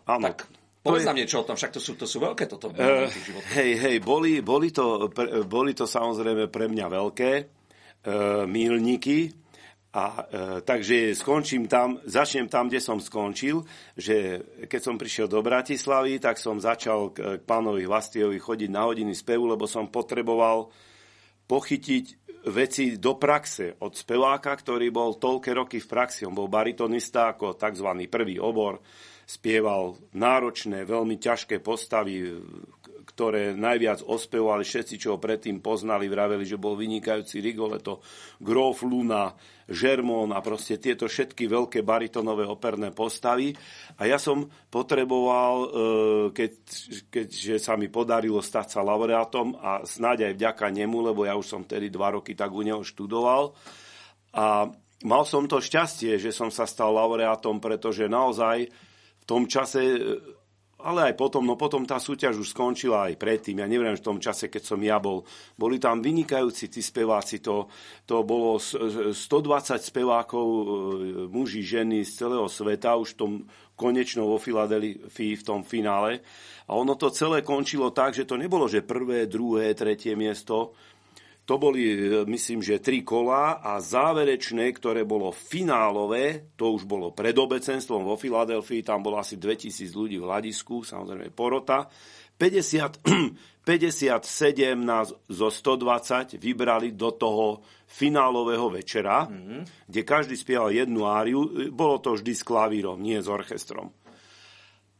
Áno. 0.07 0.31
Tak, 0.31 0.47
povedz 0.79 1.03
nám 1.03 1.19
niečo 1.19 1.43
o 1.43 1.45
tom, 1.45 1.59
však 1.59 1.75
to 1.75 1.81
sú, 1.83 1.99
to 1.99 2.07
sú 2.07 2.23
veľké 2.23 2.47
toto. 2.47 2.71
Uh, 2.71 3.11
v 3.11 3.43
hej, 3.59 3.71
hej, 3.75 3.95
boli, 3.99 4.39
boli, 4.39 4.71
to, 4.71 5.11
boli 5.43 5.75
to 5.75 5.83
samozrejme 5.83 6.47
pre 6.47 6.71
mňa 6.71 6.85
veľké 6.87 7.31
uh, 7.43 8.47
mílniky. 8.47 9.42
A 9.93 10.05
e, 10.09 10.21
takže 10.65 11.13
skončím 11.13 11.69
tam, 11.69 12.01
začnem 12.01 12.49
tam, 12.49 12.65
kde 12.65 12.81
som 12.81 12.97
skončil, 12.97 13.61
že 13.93 14.41
keď 14.65 14.81
som 14.81 14.97
prišiel 14.97 15.29
do 15.29 15.37
Bratislavy, 15.45 16.17
tak 16.17 16.41
som 16.41 16.57
začal 16.57 17.13
k, 17.13 17.37
k 17.37 17.41
pánovi 17.45 17.85
Hvastiovi 17.85 18.41
chodiť 18.41 18.69
na 18.73 18.89
hodiny 18.89 19.13
spevu, 19.13 19.45
lebo 19.45 19.69
som 19.69 19.93
potreboval 19.93 20.73
pochytiť 21.45 22.05
veci 22.49 22.97
do 22.97 23.15
praxe 23.15 23.77
od 23.85 23.93
speváka, 23.95 24.51
ktorý 24.51 24.89
bol 24.89 25.15
toľké 25.15 25.51
roky 25.55 25.77
v 25.79 25.87
praxi. 25.87 26.25
On 26.25 26.35
bol 26.35 26.49
baritonista 26.51 27.31
ako 27.31 27.55
tzv. 27.55 27.87
prvý 28.09 28.41
obor, 28.41 28.81
spieval 29.23 29.95
náročné, 30.17 30.83
veľmi 30.83 31.15
ťažké 31.21 31.63
postavy, 31.63 32.33
ktoré 33.03 33.51
najviac 33.53 34.07
ospevovali 34.07 34.63
všetci, 34.63 34.95
čo 34.95 35.15
ho 35.15 35.19
predtým 35.19 35.59
poznali, 35.59 36.07
vraveli, 36.07 36.47
že 36.47 36.59
bol 36.59 36.79
vynikajúci 36.79 37.43
Rigoletto, 37.43 37.99
Grof 38.39 38.87
Luna, 38.87 39.35
Žermón 39.63 40.35
a 40.35 40.43
proste 40.43 40.75
tieto 40.75 41.07
všetky 41.07 41.47
veľké 41.47 41.87
baritonové 41.87 42.43
operné 42.43 42.91
postavy. 42.91 43.55
A 43.99 44.07
ja 44.07 44.19
som 44.19 44.43
potreboval, 44.67 45.55
e, 45.55 45.67
keď, 46.35 46.51
keďže 47.07 47.55
sa 47.63 47.79
mi 47.79 47.87
podarilo 47.87 48.43
stať 48.43 48.75
sa 48.75 48.81
laureátom 48.83 49.55
a 49.59 49.87
snáď 49.87 50.31
aj 50.31 50.33
vďaka 50.35 50.65
nemu, 50.67 50.97
lebo 51.13 51.23
ja 51.23 51.39
už 51.39 51.47
som 51.47 51.61
tedy 51.63 51.87
dva 51.87 52.15
roky 52.15 52.35
tak 52.35 52.51
u 52.51 52.59
neho 52.59 52.83
študoval. 52.83 53.55
A 54.35 54.67
mal 55.07 55.23
som 55.23 55.47
to 55.47 55.63
šťastie, 55.63 56.19
že 56.19 56.35
som 56.35 56.51
sa 56.51 56.67
stal 56.67 56.91
laureátom, 56.95 57.63
pretože 57.63 58.11
naozaj 58.11 58.67
v 59.23 59.25
tom 59.27 59.47
čase 59.47 59.79
ale 60.83 61.09
aj 61.09 61.13
potom, 61.15 61.47
no 61.47 61.55
potom 61.55 61.87
tá 61.87 61.95
súťaž 61.95 62.43
už 62.43 62.51
skončila 62.51 63.07
aj 63.07 63.15
predtým. 63.15 63.63
Ja 63.63 63.67
neviem, 63.71 63.95
v 63.95 64.03
tom 64.03 64.19
čase, 64.19 64.51
keď 64.51 64.63
som 64.67 64.79
ja 64.83 64.99
bol, 64.99 65.23
boli 65.55 65.79
tam 65.79 66.03
vynikajúci 66.03 66.67
tí 66.67 66.83
speváci, 66.83 67.39
to, 67.39 67.71
to 68.03 68.27
bolo 68.27 68.59
s- 68.59 68.75
120 68.75 69.79
spevákov, 69.79 70.45
e, 70.45 70.63
muži, 71.31 71.63
ženy 71.63 72.03
z 72.03 72.27
celého 72.27 72.51
sveta, 72.51 72.99
už 72.99 73.15
v 73.15 73.19
tom 73.19 73.31
konečnom 73.73 74.27
vo 74.27 74.37
Filadelfii 74.37 75.39
v 75.39 75.43
tom 75.47 75.63
finále. 75.63 76.21
A 76.67 76.75
ono 76.75 76.99
to 76.99 77.09
celé 77.09 77.41
končilo 77.41 77.89
tak, 77.95 78.13
že 78.13 78.27
to 78.27 78.35
nebolo, 78.37 78.67
že 78.67 78.85
prvé, 78.85 79.25
druhé, 79.25 79.73
tretie 79.73 80.13
miesto, 80.13 80.75
To 81.43 81.59
boli, 81.59 81.83
e, 81.83 82.23
myslím, 82.23 82.63
že 82.63 82.79
tri 82.79 83.03
kola 83.03 83.59
a 83.59 83.75
záverečné, 83.83 84.71
ktoré 84.79 85.03
bolo 85.03 85.35
finálové, 85.35 86.55
to 86.55 86.71
už 86.71 86.87
bolo 86.87 87.11
pred 87.11 87.35
obecenstvom 87.35 88.07
vo 88.07 88.15
Filadelfii, 88.15 88.87
tam 88.87 89.03
bolo 89.03 89.19
asi 89.19 89.35
2000 89.35 89.91
ľudí 89.91 90.15
v 90.23 90.27
hľadisku, 90.27 90.87
samozrejme 90.87 91.35
porota. 91.35 91.91
50, 92.39 93.03
57 93.67 94.23
nás 94.91 95.11
zo 95.11 95.49
120 95.51 96.39
vybrali 96.39 96.95
do 96.95 97.11
toho 97.11 97.59
finálového 97.83 98.71
večera, 98.73 99.27
mm-hmm. 99.27 99.85
kde 99.91 100.01
každý 100.01 100.39
spieval 100.39 100.71
jednu 100.71 101.05
áriu. 101.05 101.69
Bolo 101.69 101.99
to 101.99 102.15
vždy 102.17 102.33
s 102.33 102.41
klavírom, 102.41 103.03
nie 103.03 103.19
s 103.19 103.27
orchestrom. 103.29 103.91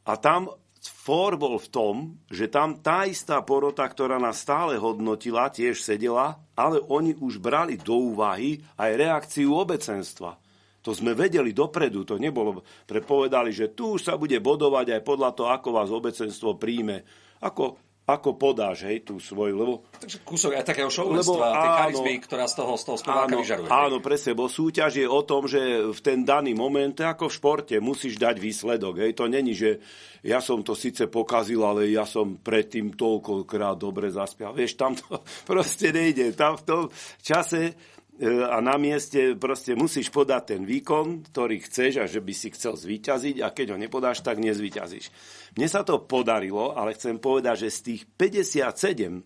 A 0.03 0.19
tam 0.19 0.51
fór 0.91 1.39
bol 1.39 1.56
v 1.56 1.67
tom, 1.72 1.96
že 2.28 2.52
tam 2.52 2.80
tá 2.84 3.08
istá 3.08 3.39
porota, 3.39 3.88
ktorá 3.88 4.19
nás 4.19 4.43
stále 4.43 4.76
hodnotila, 4.76 5.48
tiež 5.48 5.80
sedela, 5.80 6.41
ale 6.60 6.84
oni 6.84 7.15
už 7.15 7.39
brali 7.39 7.80
do 7.80 8.12
úvahy 8.12 8.60
aj 8.76 8.91
reakciu 9.00 9.56
obecenstva. 9.56 10.36
To 10.84 10.91
sme 10.91 11.15
vedeli 11.15 11.56
dopredu, 11.56 12.04
to 12.04 12.19
nebolo, 12.19 12.60
prepovedali, 12.84 13.56
že 13.56 13.72
tu 13.72 13.96
už 13.96 14.04
sa 14.04 14.19
bude 14.19 14.36
bodovať 14.43 15.00
aj 15.00 15.02
podľa 15.08 15.32
toho, 15.32 15.50
ako 15.56 15.69
vás 15.72 15.88
obecenstvo 15.88 16.60
príjme. 16.60 17.08
Ako 17.39 17.80
ako 18.03 18.35
podáš, 18.35 18.83
hej, 18.83 19.07
tú 19.07 19.15
svoju, 19.15 19.55
lebo... 19.55 19.73
Takže 19.95 20.19
kúsok 20.27 20.59
aj 20.59 20.67
takého 20.67 20.91
šovlenstva, 20.91 21.55
tej 21.55 21.71
charizmy, 21.79 22.13
ktorá 22.19 22.45
z 22.51 22.55
toho, 22.59 22.73
z 22.75 22.83
toho 22.83 22.99
áno, 23.07 23.39
vyžaruje. 23.39 23.69
Áno, 23.71 23.97
presne, 24.03 24.35
bo 24.35 24.51
súťaž 24.51 24.99
je 24.99 25.07
o 25.07 25.23
tom, 25.23 25.47
že 25.47 25.87
v 25.87 25.99
ten 26.03 26.27
daný 26.27 26.51
moment, 26.51 26.91
ako 26.99 27.31
v 27.31 27.35
športe, 27.39 27.75
musíš 27.79 28.19
dať 28.19 28.35
výsledok, 28.43 29.07
hej, 29.07 29.15
to 29.15 29.31
není, 29.31 29.55
že 29.55 29.79
ja 30.23 30.39
som 30.39 30.63
to 30.63 30.71
síce 30.75 31.07
pokazil, 31.11 31.63
ale 31.67 31.91
ja 31.91 32.07
som 32.07 32.39
predtým 32.39 32.95
toľkokrát 32.95 33.75
dobre 33.75 34.07
zaspial. 34.07 34.55
Vieš, 34.55 34.79
tam 34.79 34.95
to 34.95 35.19
proste 35.49 35.91
nejde. 35.91 36.31
Tam 36.31 36.55
v 36.55 36.63
tom 36.63 36.83
čase 37.19 37.75
a 38.21 38.62
na 38.62 38.78
mieste 38.78 39.34
proste 39.34 39.73
musíš 39.73 40.13
podať 40.13 40.56
ten 40.56 40.62
výkon, 40.69 41.26
ktorý 41.34 41.65
chceš 41.65 41.91
a 41.97 42.06
že 42.06 42.21
by 42.21 42.34
si 42.34 42.54
chcel 42.54 42.78
zvíťaziť 42.78 43.41
a 43.41 43.49
keď 43.49 43.73
ho 43.73 43.78
nepodáš, 43.82 44.21
tak 44.21 44.38
nezvíťazíš. 44.38 45.10
Mne 45.58 45.67
sa 45.67 45.82
to 45.82 46.06
podarilo, 46.06 46.78
ale 46.78 46.93
chcem 46.93 47.17
povedať, 47.17 47.65
že 47.65 47.69
z 47.73 47.80
tých 47.82 48.02
57 48.13 49.17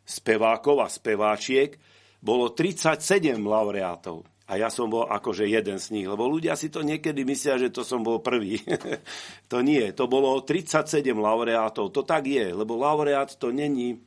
spevákov 0.00 0.76
a 0.80 0.88
speváčiek 0.88 1.76
bolo 2.24 2.56
37 2.56 3.36
laureátov. 3.36 4.24
A 4.46 4.62
ja 4.62 4.70
som 4.70 4.86
bol 4.86 5.10
akože 5.10 5.44
jeden 5.50 5.76
z 5.76 5.90
nich, 5.90 6.06
lebo 6.06 6.30
ľudia 6.30 6.54
si 6.54 6.70
to 6.70 6.80
niekedy 6.80 7.26
myslia, 7.26 7.58
že 7.58 7.74
to 7.74 7.82
som 7.82 8.06
bol 8.06 8.22
prvý. 8.22 8.62
to 9.50 9.58
nie, 9.60 9.90
to 9.92 10.06
bolo 10.06 10.40
37 10.40 11.02
laureátov. 11.12 11.90
To 11.90 12.06
tak 12.06 12.30
je, 12.30 12.54
lebo 12.54 12.78
laureát 12.78 13.28
to 13.28 13.50
není 13.50 13.98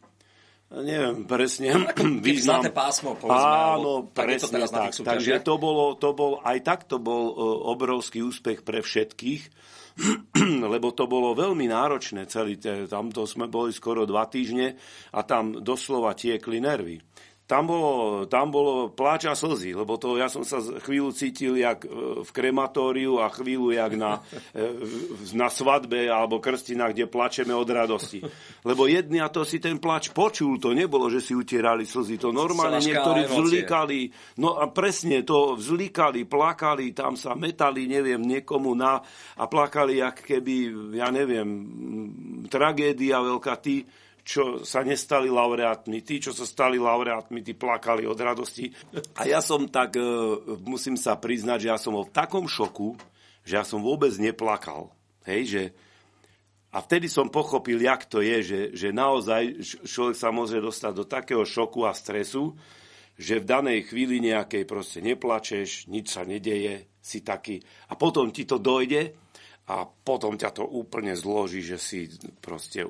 neviem 0.69 1.25
presne 1.25 1.73
význam. 2.25 2.61
Zlaté 2.61 2.71
pásmo, 2.73 3.17
povedzme. 3.17 3.41
Áno, 3.41 3.91
presne 4.09 4.65
to 4.65 4.69
tak. 4.69 4.91
Takže 4.93 5.41
to, 5.41 5.53
bolo, 5.57 5.97
to 5.97 6.13
bol, 6.13 6.37
aj 6.45 6.57
tak 6.61 6.79
to 6.85 7.01
bol 7.01 7.23
e, 7.29 7.35
obrovský 7.73 8.21
úspech 8.21 8.61
pre 8.61 8.85
všetkých, 8.85 9.41
lebo 10.73 10.93
to 10.93 11.09
bolo 11.09 11.33
veľmi 11.33 11.65
náročné 11.67 12.29
celý, 12.29 12.61
tamto 12.87 13.25
sme 13.25 13.49
boli 13.49 13.73
skoro 13.73 14.05
dva 14.05 14.29
týždne 14.29 14.77
a 15.11 15.19
tam 15.25 15.59
doslova 15.59 16.13
tiekli 16.13 16.61
nervy 16.61 17.01
tam 17.49 17.65
bolo, 17.65 18.29
tam 18.29 18.53
bolo 18.53 18.93
pláč 18.93 19.25
a 19.25 19.33
slzy, 19.33 19.73
lebo 19.73 19.97
to 19.97 20.21
ja 20.21 20.29
som 20.29 20.45
sa 20.45 20.61
chvíľu 20.61 21.09
cítil 21.09 21.57
jak 21.57 21.81
e, 21.81 22.21
v 22.21 22.29
krematóriu 22.29 23.17
a 23.17 23.33
chvíľu 23.33 23.73
jak 23.73 23.97
na, 23.97 24.21
e, 24.53 24.69
na 25.33 25.49
svadbe 25.49 26.05
alebo 26.13 26.37
krstinách, 26.37 26.93
kde 26.93 27.09
plačeme 27.09 27.49
od 27.57 27.65
radosti. 27.65 28.21
Lebo 28.61 28.85
jedni 28.85 29.17
a 29.17 29.33
to 29.33 29.41
si 29.41 29.57
ten 29.57 29.81
plač 29.81 30.13
počul, 30.13 30.61
to 30.61 30.77
nebolo, 30.77 31.09
že 31.09 31.25
si 31.25 31.33
utierali 31.33 31.89
slzy, 31.89 32.21
to 32.21 32.29
normálne 32.29 32.85
niektorí 32.85 33.25
vzlikali, 33.25 34.13
no 34.37 34.61
a 34.61 34.69
presne 34.69 35.25
to 35.25 35.57
vzlikali, 35.57 36.29
plakali, 36.29 36.93
tam 36.93 37.17
sa 37.17 37.33
metali, 37.33 37.89
neviem, 37.89 38.21
niekomu 38.21 38.77
na 38.77 39.01
a 39.41 39.43
plakali, 39.49 40.05
jak 40.05 40.21
keby, 40.21 40.55
ja 41.01 41.09
neviem, 41.09 41.49
tragédia 42.45 43.25
veľká, 43.25 43.57
tí, 43.57 43.89
čo 44.29 44.61
sa 44.61 44.85
nestali 44.85 45.25
laureátmi. 45.25 46.05
Tí, 46.05 46.21
čo 46.21 46.29
sa 46.29 46.45
stali 46.45 46.77
laureátmi, 46.77 47.41
tí 47.41 47.57
plakali 47.57 48.05
od 48.05 48.13
radosti. 48.13 48.69
A 49.17 49.25
ja 49.25 49.41
som 49.41 49.65
tak, 49.65 49.97
e, 49.97 50.05
musím 50.69 50.93
sa 50.93 51.17
priznať, 51.17 51.65
že 51.65 51.69
ja 51.73 51.77
som 51.81 51.97
bol 51.97 52.05
v 52.05 52.13
takom 52.13 52.45
šoku, 52.45 52.93
že 53.41 53.57
ja 53.57 53.65
som 53.65 53.81
vôbec 53.81 54.13
neplakal. 54.21 54.93
Hej, 55.25 55.41
že 55.49 55.63
a 56.69 56.85
vtedy 56.85 57.09
som 57.09 57.33
pochopil, 57.33 57.81
jak 57.81 58.05
to 58.05 58.21
je, 58.21 58.37
že, 58.45 58.61
že 58.77 58.89
naozaj 58.93 59.65
človek 59.89 60.13
sa 60.13 60.29
môže 60.29 60.61
dostať 60.61 60.93
do 60.93 61.05
takého 61.09 61.41
šoku 61.41 61.89
a 61.89 61.97
stresu, 61.97 62.53
že 63.17 63.41
v 63.41 63.49
danej 63.49 63.89
chvíli 63.89 64.21
nejakej 64.21 64.69
proste 64.69 65.01
neplačeš, 65.01 65.89
nič 65.89 66.13
sa 66.13 66.21
nedeje, 66.21 66.85
si 67.01 67.25
taký. 67.25 67.57
A 67.89 67.97
potom 67.97 68.29
ti 68.29 68.45
to 68.45 68.61
dojde 68.61 69.09
a 69.65 69.89
potom 69.89 70.37
ťa 70.37 70.53
to 70.53 70.69
úplne 70.69 71.17
zloží, 71.17 71.65
že 71.65 71.81
si 71.81 72.05
proste, 72.37 72.85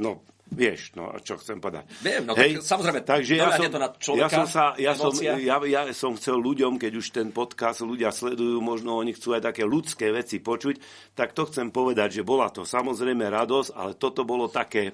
no 0.00 0.24
Vieš, 0.50 0.98
no, 0.98 1.14
čo 1.22 1.38
chcem 1.38 1.62
povedať. 1.62 1.86
Viem, 2.02 2.26
no 2.26 2.34
Hej, 2.34 2.58
tak, 2.58 2.66
samozrejme, 2.66 3.00
takže 3.06 3.38
ja 3.38 3.54
som, 3.54 3.70
to 3.70 3.78
na 3.78 3.90
človeka, 3.94 4.22
ja 4.26 4.28
som, 4.34 4.46
sa, 4.50 4.64
ja, 4.74 4.92
som, 4.98 5.14
ja, 5.22 5.56
ja 5.62 5.82
som 5.94 6.18
chcel 6.18 6.42
ľuďom, 6.42 6.74
keď 6.74 6.92
už 6.98 7.06
ten 7.14 7.30
podcast 7.30 7.86
ľudia 7.86 8.10
sledujú, 8.10 8.58
možno 8.58 8.98
oni 8.98 9.14
chcú 9.14 9.38
aj 9.38 9.46
také 9.46 9.62
ľudské 9.62 10.10
veci 10.10 10.42
počuť, 10.42 10.82
tak 11.14 11.38
to 11.38 11.46
chcem 11.46 11.70
povedať, 11.70 12.18
že 12.18 12.26
bola 12.26 12.50
to 12.50 12.66
samozrejme 12.66 13.30
radosť, 13.30 13.70
ale 13.78 13.94
toto 13.94 14.26
bolo 14.26 14.50
také, 14.50 14.90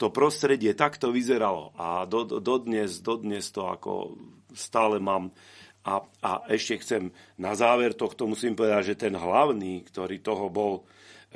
to 0.00 0.08
prostredie 0.08 0.72
takto 0.72 1.12
vyzeralo. 1.12 1.76
A 1.76 2.08
do, 2.08 2.24
do, 2.24 2.54
dnes, 2.56 3.04
do 3.04 3.20
dnes 3.20 3.52
to 3.52 3.68
ako 3.68 4.16
stále 4.56 4.96
mám. 5.04 5.36
A, 5.84 6.00
a 6.24 6.48
ešte 6.48 6.80
chcem 6.80 7.12
na 7.36 7.52
záver 7.52 7.92
tohto 7.92 8.24
musím 8.24 8.56
povedať, 8.56 8.96
že 8.96 9.04
ten 9.04 9.12
hlavný, 9.12 9.84
ktorý 9.84 10.24
toho 10.24 10.48
bol, 10.48 10.88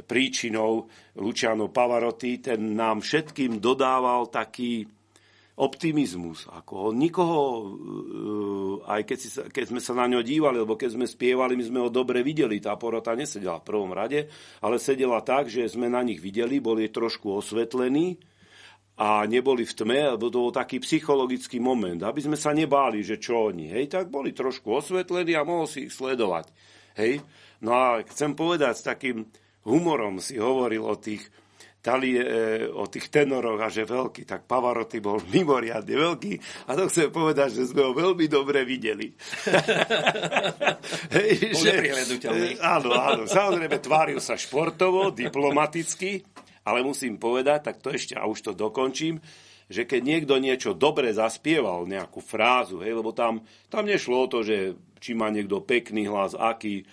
príčinou 0.06 0.86
Luciano 1.18 1.72
Pavarotti, 1.72 2.38
ten 2.38 2.76
nám 2.76 3.02
všetkým 3.02 3.58
dodával 3.58 4.30
taký 4.30 4.86
optimizmus. 5.58 6.46
Ako 6.46 6.94
nikoho, 6.94 7.40
eh, 7.66 8.74
aj 8.86 9.02
keď, 9.02 9.18
si, 9.18 9.28
keď 9.50 9.64
sme 9.74 9.80
sa 9.82 9.92
na 9.98 10.06
ňo 10.06 10.22
dívali, 10.22 10.62
lebo 10.62 10.78
keď 10.78 10.94
sme 10.94 11.06
spievali, 11.06 11.58
my 11.58 11.64
sme 11.66 11.82
ho 11.82 11.90
dobre 11.90 12.22
videli. 12.22 12.62
Tá 12.62 12.78
porota 12.78 13.12
nesedela 13.18 13.58
v 13.58 13.66
prvom 13.66 13.90
rade, 13.90 14.30
ale 14.62 14.78
sedela 14.78 15.18
tak, 15.20 15.50
že 15.50 15.66
sme 15.66 15.90
na 15.90 16.06
nich 16.06 16.22
videli, 16.22 16.62
boli 16.62 16.86
trošku 16.86 17.42
osvetlení 17.42 18.22
a 18.98 19.22
neboli 19.26 19.62
v 19.62 19.76
tme, 19.78 20.00
lebo 20.14 20.26
to 20.26 20.42
bol 20.42 20.54
taký 20.54 20.82
psychologický 20.82 21.62
moment, 21.62 22.02
aby 22.02 22.18
sme 22.18 22.34
sa 22.34 22.50
nebáli, 22.50 23.02
že 23.02 23.18
čo 23.18 23.50
oni. 23.50 23.70
Hej, 23.70 23.94
tak 23.94 24.10
boli 24.10 24.34
trošku 24.34 24.70
osvetlení 24.74 25.38
a 25.38 25.46
mohol 25.46 25.70
si 25.70 25.86
ich 25.86 25.94
sledovať. 25.94 26.50
Hej. 26.98 27.22
No 27.62 27.74
a 27.74 28.02
chcem 28.06 28.34
povedať 28.34 28.74
s 28.74 28.86
takým 28.86 29.26
humorom 29.68 30.16
si 30.24 30.40
hovoril 30.40 30.80
o 30.80 30.96
tých, 30.96 31.28
tali, 31.84 32.16
e, 32.16 32.64
o 32.72 32.88
tých 32.88 33.12
tenoroch 33.12 33.60
a 33.60 33.68
že 33.68 33.84
veľký, 33.84 34.24
tak 34.24 34.48
Pavarotti 34.48 34.98
bol 35.04 35.20
mimoriadne 35.34 35.92
veľký 35.92 36.32
a 36.66 36.70
to 36.72 36.88
chcem 36.88 37.12
povedať, 37.12 37.60
že 37.60 37.70
sme 37.70 37.84
ho 37.84 37.92
veľmi 37.92 38.24
dobre 38.26 38.64
videli. 38.64 39.12
Hej, 41.16 41.28
že, 41.52 41.72
e, 42.24 42.56
áno, 42.58 42.96
áno, 42.96 43.22
samozrejme 43.28 43.76
tváril 43.84 44.20
sa 44.24 44.40
športovo, 44.40 45.12
diplomaticky, 45.12 46.24
ale 46.64 46.80
musím 46.80 47.20
povedať, 47.20 47.72
tak 47.72 47.76
to 47.84 47.92
ešte, 47.92 48.16
a 48.16 48.24
už 48.24 48.40
to 48.40 48.52
dokončím, 48.56 49.20
že 49.68 49.84
keď 49.84 50.00
niekto 50.00 50.34
niečo 50.40 50.72
dobre 50.72 51.12
zaspieval, 51.12 51.84
nejakú 51.84 52.24
frázu, 52.24 52.80
hej, 52.80 52.96
lebo 52.96 53.12
tam, 53.12 53.44
tam 53.68 53.84
nešlo 53.84 54.16
o 54.24 54.30
to, 54.32 54.40
že 54.40 54.72
či 54.98 55.12
má 55.12 55.28
niekto 55.28 55.60
pekný 55.60 56.08
hlas, 56.08 56.32
aký, 56.32 56.88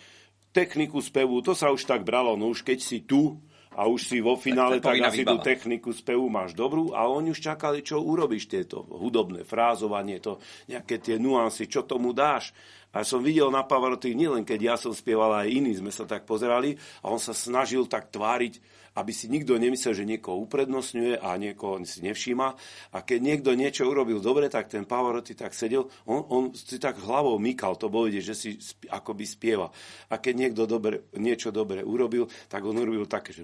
techniku 0.56 1.04
spevu, 1.04 1.44
to 1.44 1.52
sa 1.52 1.68
už 1.68 1.84
tak 1.84 2.08
bralo, 2.08 2.40
no 2.40 2.48
už 2.56 2.64
keď 2.64 2.80
si 2.80 3.04
tu 3.04 3.36
a 3.76 3.92
už 3.92 4.08
si 4.08 4.24
vo 4.24 4.40
finále, 4.40 4.80
tak, 4.80 4.96
tak 4.96 5.12
asi 5.12 5.28
tú 5.28 5.36
techniku 5.44 5.92
spevu 5.92 6.32
máš 6.32 6.56
dobrú 6.56 6.96
a 6.96 7.12
oni 7.12 7.36
už 7.36 7.44
čakali, 7.44 7.84
čo 7.84 8.00
urobíš 8.00 8.48
tieto 8.48 8.88
hudobné 8.88 9.44
frázovanie, 9.44 10.24
to 10.24 10.40
nejaké 10.72 11.04
tie 11.04 11.20
nuancy, 11.20 11.68
čo 11.68 11.84
tomu 11.84 12.16
dáš. 12.16 12.56
A 12.96 13.04
som 13.04 13.20
videl 13.20 13.52
na 13.52 13.68
Pavarotti, 13.68 14.16
nielen 14.16 14.48
keď 14.48 14.60
ja 14.64 14.76
som 14.80 14.96
spieval, 14.96 15.36
aj 15.36 15.52
iní 15.52 15.76
sme 15.76 15.92
sa 15.92 16.08
tak 16.08 16.24
pozerali 16.24 16.80
a 17.04 17.12
on 17.12 17.20
sa 17.20 17.36
snažil 17.36 17.84
tak 17.92 18.08
tváriť, 18.08 18.64
aby 18.96 19.12
si 19.12 19.28
nikto 19.28 19.60
nemyslel, 19.60 19.94
že 19.94 20.08
niekoho 20.08 20.40
uprednostňuje 20.48 21.20
a 21.20 21.36
niekoho 21.36 21.84
si 21.84 22.00
nevšíma. 22.02 22.48
A 22.96 22.98
keď 23.04 23.20
niekto 23.20 23.52
niečo 23.54 23.84
urobil 23.86 24.24
dobre, 24.24 24.48
tak 24.48 24.72
ten 24.72 24.88
Pavarotti 24.88 25.36
tak 25.36 25.52
sedel, 25.52 25.88
on, 26.08 26.24
on 26.32 26.44
si 26.56 26.80
tak 26.80 27.00
hlavou 27.04 27.36
mykal, 27.36 27.76
to 27.76 27.92
bolo 27.92 28.08
vidieť, 28.08 28.26
že 28.26 28.36
si 28.36 28.50
akoby 28.88 29.28
spieva. 29.28 29.68
A 30.10 30.18
keď 30.18 30.34
niekto 30.48 30.64
dobre, 30.64 31.12
niečo 31.20 31.52
dobre 31.52 31.84
urobil, 31.84 32.32
tak 32.48 32.64
on 32.64 32.80
urobil 32.80 33.06
také, 33.06 33.36
že 33.36 33.44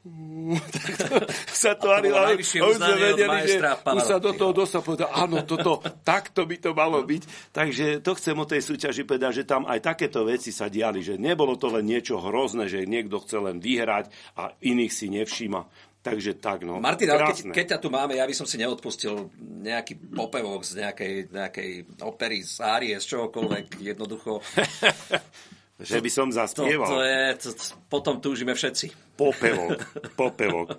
tak 0.72 0.96
to, 0.96 1.16
sa 1.52 1.76
to, 1.76 1.92
to 1.92 2.08
ale 2.16 2.40
už 2.40 2.56
sme 2.56 2.94
vedeli, 2.96 3.38
že 3.44 3.60
už 3.68 4.00
sa 4.00 4.16
do 4.16 4.32
toho 4.32 4.56
dostal 4.56 4.80
povedal, 4.80 5.12
áno, 5.12 5.44
toto, 5.44 5.84
takto 6.00 6.48
by 6.48 6.56
to 6.56 6.72
malo 6.72 7.04
byť. 7.04 7.52
Takže 7.52 8.00
to 8.00 8.16
chcem 8.16 8.32
o 8.32 8.48
tej 8.48 8.64
súťaži 8.64 9.04
povedať, 9.04 9.44
že 9.44 9.44
tam 9.44 9.68
aj 9.68 9.84
takéto 9.84 10.24
veci 10.24 10.56
sa 10.56 10.72
diali, 10.72 11.04
že 11.04 11.20
nebolo 11.20 11.60
to 11.60 11.68
len 11.68 11.84
niečo 11.84 12.16
hrozné, 12.16 12.64
že 12.72 12.88
niekto 12.88 13.20
chce 13.20 13.44
len 13.44 13.60
vyhrať 13.60 14.08
a 14.40 14.56
iných 14.64 14.92
si 14.92 15.12
nevšíma. 15.12 15.92
Takže 16.00 16.40
tak, 16.40 16.64
no. 16.64 16.80
Martin, 16.80 17.12
ale 17.12 17.28
keď, 17.28 17.52
keď 17.52 17.66
ťa 17.76 17.78
tu 17.84 17.92
máme, 17.92 18.16
ja 18.16 18.24
by 18.24 18.32
som 18.32 18.48
si 18.48 18.56
neodpustil 18.56 19.28
nejaký 19.36 20.00
popevok 20.16 20.64
z 20.64 20.80
nejakej, 20.80 21.12
nejakej 21.28 21.70
opery, 22.00 22.40
z 22.40 22.56
árie, 22.64 22.96
z 22.96 23.04
čohokoľvek, 23.04 23.84
jednoducho. 23.84 24.40
že 25.80 25.98
by 25.98 26.10
som 26.12 26.28
zaspieval. 26.28 26.88
To, 26.88 26.94
to 26.94 26.98
je, 27.00 27.22
to, 27.40 27.48
to, 27.56 27.64
potom 27.88 28.20
túžime 28.20 28.52
všetci. 28.52 29.16
Popevok, 29.16 29.80
popevok. 30.20 30.76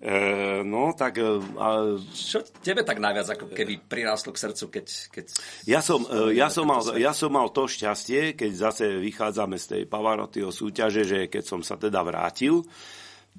E, 0.00 0.64
no, 0.64 0.96
tak... 0.96 1.20
E, 1.20 1.28
a... 1.60 2.00
Čo 2.08 2.40
tebe 2.64 2.80
tak 2.86 3.02
najviac 3.02 3.36
ako 3.36 3.52
keby 3.52 3.84
prirástlo 3.84 4.32
k 4.32 4.40
srdcu, 4.48 4.64
keď... 4.80 4.86
keď 5.12 5.24
ja, 5.68 5.84
som, 5.84 6.06
e, 6.08 6.32
ja, 6.32 6.48
som 6.48 6.64
mal, 6.64 6.80
ja 6.96 7.12
som 7.12 7.28
mal 7.28 7.52
to 7.52 7.68
šťastie, 7.68 8.32
keď 8.32 8.50
zase 8.54 8.84
vychádzame 8.96 9.60
z 9.60 9.66
tej 9.66 9.82
Pavarottiho 9.84 10.48
súťaže, 10.48 11.04
že 11.04 11.18
keď 11.28 11.44
som 11.44 11.60
sa 11.60 11.76
teda 11.76 12.00
vrátil, 12.00 12.64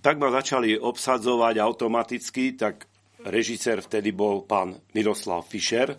tak 0.05 0.21
ma 0.21 0.29
začali 0.29 0.77
obsadzovať 0.77 1.55
automaticky, 1.57 2.53
tak 2.53 2.85
režisér 3.25 3.81
vtedy 3.81 4.13
bol 4.13 4.45
pán 4.45 4.77
Miroslav 4.93 5.45
Fischer, 5.49 5.97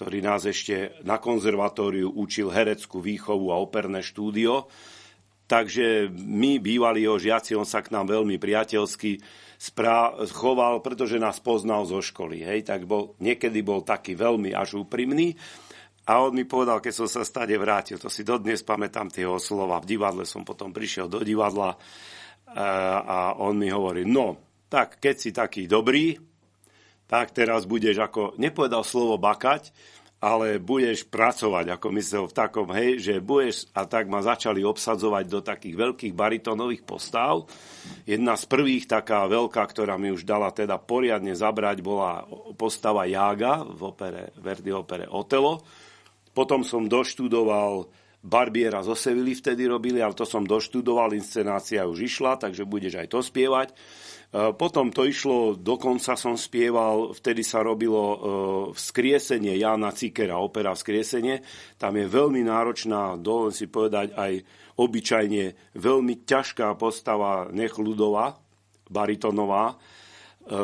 ktorý 0.00 0.24
nás 0.24 0.48
ešte 0.48 0.96
na 1.04 1.20
konzervatóriu 1.20 2.08
učil 2.16 2.48
hereckú 2.48 3.04
výchovu 3.04 3.52
a 3.52 3.60
operné 3.60 4.00
štúdio. 4.00 4.64
Takže 5.44 6.08
my, 6.08 6.56
bývalí 6.56 7.04
jeho 7.04 7.20
žiaci, 7.20 7.52
on 7.52 7.68
sa 7.68 7.84
k 7.84 7.92
nám 7.92 8.08
veľmi 8.08 8.40
priateľsky 8.40 9.20
sprá- 9.60 10.16
choval, 10.32 10.80
pretože 10.80 11.20
nás 11.20 11.36
poznal 11.36 11.84
zo 11.84 12.00
školy. 12.00 12.40
Hej, 12.40 12.72
tak 12.72 12.88
bol, 12.88 13.12
niekedy 13.20 13.60
bol 13.60 13.84
taký 13.84 14.16
veľmi 14.16 14.56
až 14.56 14.80
úprimný. 14.80 15.36
A 16.08 16.24
on 16.24 16.32
mi 16.32 16.48
povedal, 16.48 16.80
keď 16.80 17.04
som 17.04 17.04
sa 17.04 17.20
stade 17.20 17.52
vrátil, 17.60 18.00
to 18.00 18.08
si 18.08 18.24
dodnes 18.24 18.64
pamätám 18.64 19.12
tie 19.12 19.28
jeho 19.28 19.36
slova. 19.36 19.84
V 19.84 20.00
divadle 20.00 20.24
som 20.24 20.48
potom 20.48 20.72
prišiel 20.72 21.12
do 21.12 21.20
divadla 21.20 21.76
a 23.04 23.36
on 23.36 23.52
mi 23.60 23.68
hovorí, 23.68 24.08
no, 24.08 24.56
tak 24.64 24.96
keď 24.96 25.14
si 25.20 25.28
taký 25.28 25.68
dobrý, 25.68 26.29
tak 27.10 27.34
teraz 27.34 27.66
budeš 27.66 27.98
ako, 27.98 28.38
nepovedal 28.38 28.86
slovo 28.86 29.18
bakať, 29.18 29.74
ale 30.20 30.60
budeš 30.60 31.08
pracovať, 31.08 31.74
ako 31.74 31.86
myslel 31.96 32.24
v 32.28 32.36
takom, 32.36 32.68
hej, 32.76 33.00
že 33.00 33.24
budeš, 33.24 33.66
a 33.72 33.88
tak 33.88 34.04
ma 34.06 34.20
začali 34.20 34.60
obsadzovať 34.60 35.24
do 35.26 35.40
takých 35.40 35.74
veľkých 35.80 36.12
baritónových 36.12 36.84
postav. 36.84 37.48
Jedna 38.04 38.36
z 38.36 38.44
prvých 38.44 38.84
taká 38.84 39.24
veľká, 39.24 39.64
ktorá 39.64 39.96
mi 39.96 40.12
už 40.12 40.28
dala 40.28 40.52
teda 40.52 40.76
poriadne 40.76 41.32
zabrať, 41.32 41.80
bola 41.80 42.28
postava 42.52 43.08
Jága 43.08 43.64
v 43.64 43.80
opere, 43.80 44.30
Verdi 44.36 44.70
opere 44.70 45.08
Otelo. 45.08 45.64
Potom 46.36 46.62
som 46.68 46.84
doštudoval 46.84 47.88
Barbiera 48.20 48.84
zo 48.84 48.92
Sevilly 48.92 49.32
vtedy 49.32 49.64
robili, 49.64 50.04
ale 50.04 50.12
to 50.12 50.28
som 50.28 50.44
doštudoval, 50.44 51.16
inscenácia 51.16 51.88
už 51.88 52.04
išla, 52.04 52.36
takže 52.36 52.68
budeš 52.68 53.00
aj 53.00 53.08
to 53.08 53.24
spievať. 53.24 53.72
E, 54.30 54.54
potom 54.54 54.94
to 54.94 55.02
išlo, 55.02 55.58
dokonca 55.58 56.14
som 56.14 56.38
spieval, 56.38 57.10
vtedy 57.10 57.42
sa 57.42 57.66
robilo 57.66 58.02
e, 58.06 58.18
Vzkriesenie 58.70 59.58
Jána 59.58 59.90
Cikera, 59.90 60.38
opera 60.38 60.70
Vzkriesenie. 60.70 61.42
Tam 61.74 61.98
je 61.98 62.06
veľmi 62.06 62.46
náročná, 62.46 63.18
dovolím 63.18 63.54
si 63.54 63.66
povedať 63.66 64.14
aj 64.14 64.32
obyčajne 64.78 65.74
veľmi 65.74 66.22
ťažká 66.22 66.78
postava 66.78 67.50
Nechľudová, 67.50 68.38
baritonová. 68.86 69.74
E, 69.74 69.76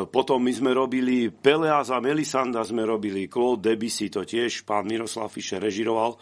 potom 0.07 0.39
my 0.39 0.53
sme 0.55 0.71
robili 0.71 1.27
Peleas 1.27 1.91
a 1.91 1.99
Melisanda 1.99 2.63
sme 2.63 2.87
robili, 2.87 3.27
Claude 3.27 3.67
Debussy, 3.67 4.07
to 4.07 4.23
tiež 4.23 4.63
pán 4.63 4.87
Miroslav 4.87 5.27
Fischer 5.27 5.59
režiroval. 5.59 6.15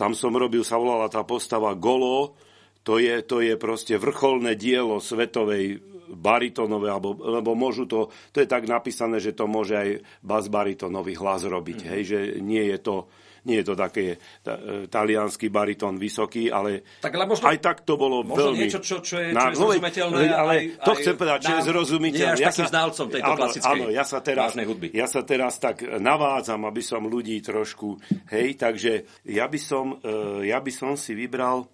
Tam 0.00 0.16
som 0.16 0.32
robil, 0.32 0.64
sa 0.64 0.80
volala 0.80 1.12
tá 1.12 1.28
postava 1.28 1.76
Golo, 1.76 2.40
to 2.86 3.02
je, 3.02 3.18
to 3.26 3.42
je 3.42 3.58
proste 3.58 3.98
vrcholné 3.98 4.54
dielo 4.54 5.02
svetovej 5.02 5.82
baritonové, 6.06 6.86
alebo, 6.86 7.18
lebo 7.18 7.58
môžu 7.58 7.90
to, 7.90 8.14
to 8.30 8.38
je 8.38 8.46
tak 8.46 8.70
napísané, 8.70 9.18
že 9.18 9.34
to 9.34 9.50
môže 9.50 9.74
aj 9.74 9.88
bas 10.22 10.46
baritonový 10.46 11.18
hlas 11.18 11.42
robiť, 11.42 11.78
mm. 11.82 11.88
hej, 11.90 12.02
že 12.06 12.18
nie 12.38 12.62
je 12.70 12.78
to, 12.78 13.10
nie 13.46 13.58
je 13.58 13.66
to 13.66 13.74
také 13.74 14.22
ta, 14.38 14.54
e, 14.54 14.86
talianský 14.86 15.50
baritón 15.50 15.98
vysoký, 15.98 16.46
ale 16.46 16.86
tak, 17.02 17.10
ale 17.14 17.26
možno, 17.26 17.50
aj 17.50 17.58
tak 17.58 17.76
to 17.82 17.98
bolo 17.98 18.22
možno 18.22 18.54
veľmi... 18.54 18.70
niečo, 18.70 18.78
čo, 18.78 19.02
čo 19.02 19.18
je, 19.18 19.34
čo 19.34 19.50
je 19.50 19.58
zrozumiteľné. 19.58 20.18
Ale 20.30 20.50
aj, 20.50 20.62
to 20.82 20.92
aj, 20.94 20.98
chcem 21.02 21.14
povedať, 21.18 21.38
čo 21.42 21.52
je 21.58 21.62
zrozumiteľné. 21.66 22.38
Nie 22.38 22.46
ja 22.46 22.50
takým 22.54 22.66
sa, 22.66 22.74
znalcom 22.74 23.06
tejto 23.10 23.30
áno, 23.30 23.38
klasickej 23.42 23.70
áno, 23.70 23.86
ja 23.90 24.04
sa 24.06 24.18
teraz, 24.22 24.50
hudby. 24.54 24.86
Ja 24.94 25.06
sa 25.10 25.20
teraz 25.26 25.52
tak 25.58 25.76
navádzam, 25.82 26.62
aby 26.70 26.82
som 26.86 27.02
ľudí 27.06 27.42
trošku... 27.42 27.98
Hej, 28.30 28.58
takže 28.62 29.06
ja 29.26 29.50
by 29.50 29.58
som, 29.58 29.98
e, 29.98 30.46
ja 30.46 30.62
by 30.62 30.70
som 30.70 30.94
si 30.94 31.18
vybral... 31.18 31.66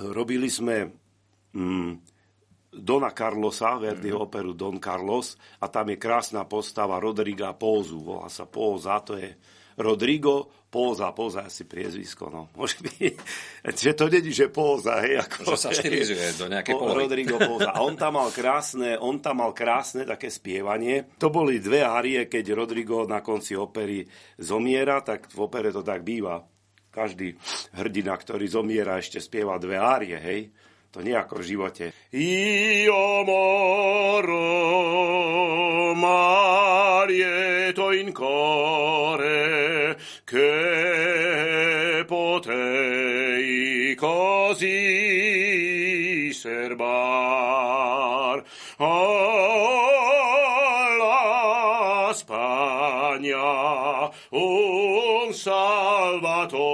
Robili 0.00 0.48
sme... 0.48 0.88
Mm, 1.52 2.10
Dona 2.70 3.10
Carlosa, 3.10 3.82
Verdi 3.82 4.14
mm-hmm. 4.14 4.22
operu 4.22 4.54
Don 4.54 4.78
Carlos 4.78 5.34
a 5.58 5.66
tam 5.66 5.90
je 5.90 5.98
krásna 5.98 6.46
postava 6.46 7.02
Rodriga 7.02 7.50
Pózu, 7.50 7.98
volá 7.98 8.30
sa 8.30 8.46
Póza, 8.46 9.02
to 9.02 9.18
je 9.18 9.26
Rodrigo 9.74 10.62
Póza, 10.70 11.10
Póza 11.10 11.50
asi 11.50 11.66
priezvisko, 11.66 12.30
no. 12.30 12.46
Môže 12.58 12.78
byť, 12.78 13.14
že 13.74 13.90
to 13.98 14.06
není, 14.06 14.30
že 14.30 14.46
Póza, 14.54 15.02
hej, 15.02 15.18
ako... 15.18 15.50
Že 15.50 15.58
sa 15.58 15.70
štilizuje 15.74 16.38
do 16.38 16.46
nejakej 16.46 16.74
po, 16.78 16.94
Rodrigo 16.94 17.36
Póza. 17.42 17.74
A 17.74 17.82
on 17.82 17.98
tam 17.98 18.22
mal 18.22 18.30
krásne, 18.30 18.94
on 19.02 19.18
tam 19.18 19.42
mal 19.42 19.50
krásne 19.50 20.06
také 20.06 20.30
spievanie. 20.30 21.10
To 21.18 21.26
boli 21.26 21.58
dve 21.58 21.82
árie, 21.82 22.30
keď 22.30 22.54
Rodrigo 22.54 23.02
na 23.02 23.18
konci 23.18 23.58
opery 23.58 24.06
zomiera, 24.38 25.02
tak 25.02 25.26
v 25.26 25.38
opere 25.42 25.74
to 25.74 25.82
tak 25.82 26.06
býva. 26.06 26.38
Každý 26.90 27.38
hrdina, 27.78 28.18
ktorý 28.18 28.50
zomiera, 28.50 28.98
ešte 28.98 29.22
spieva 29.22 29.62
dve 29.62 29.78
árie, 29.78 30.18
hej. 30.18 30.50
To 30.90 31.06
nie 31.06 31.14
ako 31.14 31.38
v 31.38 31.46
živote. 31.46 31.94
Io 32.18 33.22
moro 33.22 34.42
marieto 35.94 37.94
in 37.94 38.10
core 38.10 39.94
che 40.26 42.02
potei 42.10 43.94
così 43.94 44.74
serbar 46.34 47.29
salvatore 55.50 56.70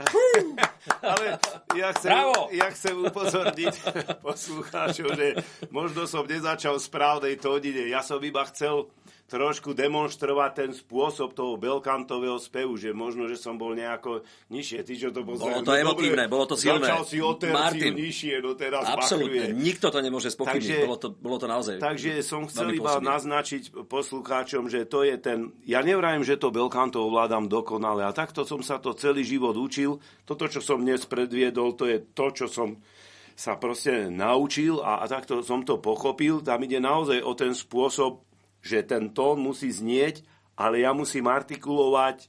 ja 1.74 1.90
chcem, 1.94 2.14
ja 2.54 2.70
chcem 2.70 2.94
upozorniť 3.02 3.74
poslucháčov, 4.22 5.08
že 5.18 5.42
možno 5.74 6.06
som 6.06 6.22
nezačal 6.22 6.78
správnej 6.78 7.34
tónine. 7.36 7.90
Ja 7.90 8.02
som 8.06 8.22
iba 8.22 8.46
chcel 8.46 8.86
trošku 9.30 9.78
demonstrovať 9.78 10.50
ten 10.58 10.70
spôsob 10.74 11.38
toho 11.38 11.54
belkantového 11.54 12.34
spevu, 12.42 12.74
že 12.74 12.90
možno, 12.90 13.30
že 13.30 13.38
som 13.38 13.54
bol 13.54 13.78
nejako 13.78 14.26
nižšie. 14.50 14.82
Ty, 14.82 14.92
čo 14.98 15.08
to 15.14 15.22
bolo 15.22 15.38
to 15.62 15.70
no, 15.70 15.78
emotívne, 15.78 16.26
bolo 16.26 16.50
to 16.50 16.58
silné. 16.58 16.82
Začal 16.82 17.04
si 17.06 17.22
o 17.22 17.38
Martin, 17.38 17.94
nižšie, 17.94 18.42
no 18.42 18.58
teraz 18.58 18.82
Absolutne, 18.90 19.54
nikto 19.54 19.86
to 19.94 20.02
nemôže 20.02 20.34
spochybniť, 20.34 20.82
bolo 20.82 20.98
to, 20.98 21.08
bolo 21.14 21.38
to 21.38 21.46
naozaj 21.46 21.78
Takže 21.78 22.26
som 22.26 22.50
chcel 22.50 22.74
iba 22.74 22.98
pôsobne. 22.98 23.06
naznačiť 23.06 23.62
poslucháčom, 23.86 24.66
že 24.66 24.82
to 24.90 25.06
je 25.06 25.14
ten, 25.22 25.54
ja 25.62 25.86
nevrajím, 25.86 26.26
že 26.26 26.34
to 26.34 26.50
belkanto 26.50 26.98
ovládam 26.98 27.46
dokonale 27.46 28.02
a 28.02 28.10
takto 28.10 28.42
som 28.42 28.66
sa 28.66 28.82
to 28.82 28.98
celý 28.98 29.22
život 29.22 29.54
učil. 29.54 30.02
Toto, 30.26 30.50
čo 30.50 30.58
som 30.58 30.82
dnes 30.82 31.06
predviedol, 31.06 31.78
to 31.78 31.86
je 31.86 32.02
to, 32.02 32.26
čo 32.34 32.46
som 32.50 32.82
sa 33.38 33.56
proste 33.56 34.10
naučil 34.10 34.82
a, 34.82 35.00
a 35.00 35.08
takto 35.08 35.40
som 35.40 35.62
to 35.62 35.78
pochopil. 35.78 36.42
Tam 36.42 36.60
ide 36.60 36.82
naozaj 36.82 37.24
o 37.24 37.32
ten 37.32 37.56
spôsob 37.56 38.29
že 38.60 38.84
ten 38.84 39.12
tón 39.12 39.40
musí 39.40 39.72
znieť, 39.72 40.24
ale 40.56 40.84
ja 40.84 40.92
musím 40.92 41.28
artikulovať 41.28 42.28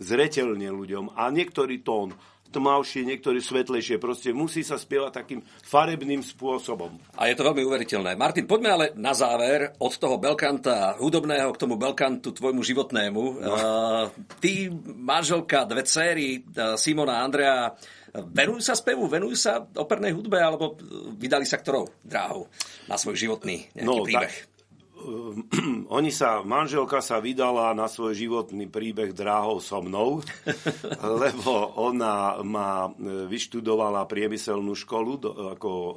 zretelne 0.00 0.72
ľuďom. 0.72 1.14
A 1.18 1.28
niektorý 1.28 1.84
tón 1.84 2.16
tmavšie, 2.48 3.04
niektorý 3.04 3.44
svetlejšie. 3.44 4.00
Proste 4.00 4.32
musí 4.32 4.64
sa 4.64 4.80
spievať 4.80 5.12
takým 5.12 5.40
farebným 5.44 6.24
spôsobom. 6.24 6.96
A 7.20 7.28
je 7.28 7.36
to 7.36 7.44
veľmi 7.44 7.60
uveriteľné. 7.60 8.16
Martin, 8.16 8.48
poďme 8.48 8.70
ale 8.72 8.86
na 8.96 9.12
záver 9.12 9.76
od 9.76 9.92
toho 9.92 10.16
belkanta 10.16 10.96
hudobného 10.96 11.52
k 11.52 11.60
tomu 11.60 11.76
belkantu 11.76 12.32
tvojmu 12.32 12.64
životnému. 12.64 13.22
No. 13.44 13.52
Uh, 13.52 14.04
ty, 14.40 14.72
manželka, 14.96 15.68
dve 15.68 15.84
céry, 15.84 16.40
uh, 16.40 16.80
Simona 16.80 17.20
a 17.20 17.24
Andrea, 17.28 17.68
venujú 18.16 18.64
sa 18.64 18.72
spevu, 18.72 19.04
venujú 19.06 19.36
sa 19.36 19.60
opernej 19.60 20.16
hudbe, 20.16 20.40
alebo 20.40 20.80
vydali 21.20 21.44
sa 21.44 21.60
ktorou 21.60 22.00
dráhou 22.00 22.48
na 22.88 22.96
svoj 22.96 23.28
životný 23.28 23.68
no, 23.84 24.00
príbeh? 24.00 24.32
Tak 24.32 24.47
oni 25.98 26.10
sa, 26.10 26.42
manželka 26.42 26.98
sa 26.98 27.22
vydala 27.22 27.72
na 27.72 27.86
svoj 27.86 28.14
životný 28.14 28.66
príbeh 28.66 29.14
dráhou 29.14 29.62
so 29.62 29.78
mnou, 29.80 30.22
lebo 31.22 31.78
ona 31.78 32.42
má, 32.42 32.90
e, 32.90 33.26
vyštudovala 33.30 34.04
priemyselnú 34.10 34.74
školu, 34.74 35.12
ako 35.58 35.70
e, 35.70 35.92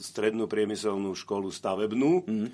strednú 0.00 0.48
priemyselnú 0.48 1.12
školu 1.14 1.52
stavebnú. 1.52 2.12
Mm 2.26 2.50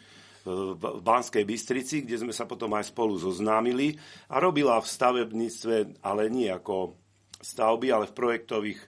v 0.46 1.02
Banskej 1.02 1.42
Bystrici, 1.42 2.06
kde 2.06 2.22
sme 2.22 2.30
sa 2.30 2.46
potom 2.46 2.70
aj 2.78 2.94
spolu 2.94 3.18
zoznámili 3.18 3.98
a 4.30 4.38
robila 4.38 4.78
v 4.78 4.86
stavebníctve, 4.86 6.06
ale 6.06 6.30
nie 6.30 6.46
ako 6.46 6.94
stavby, 7.42 7.90
ale 7.90 8.06
v 8.06 8.14
projektových 8.14 8.80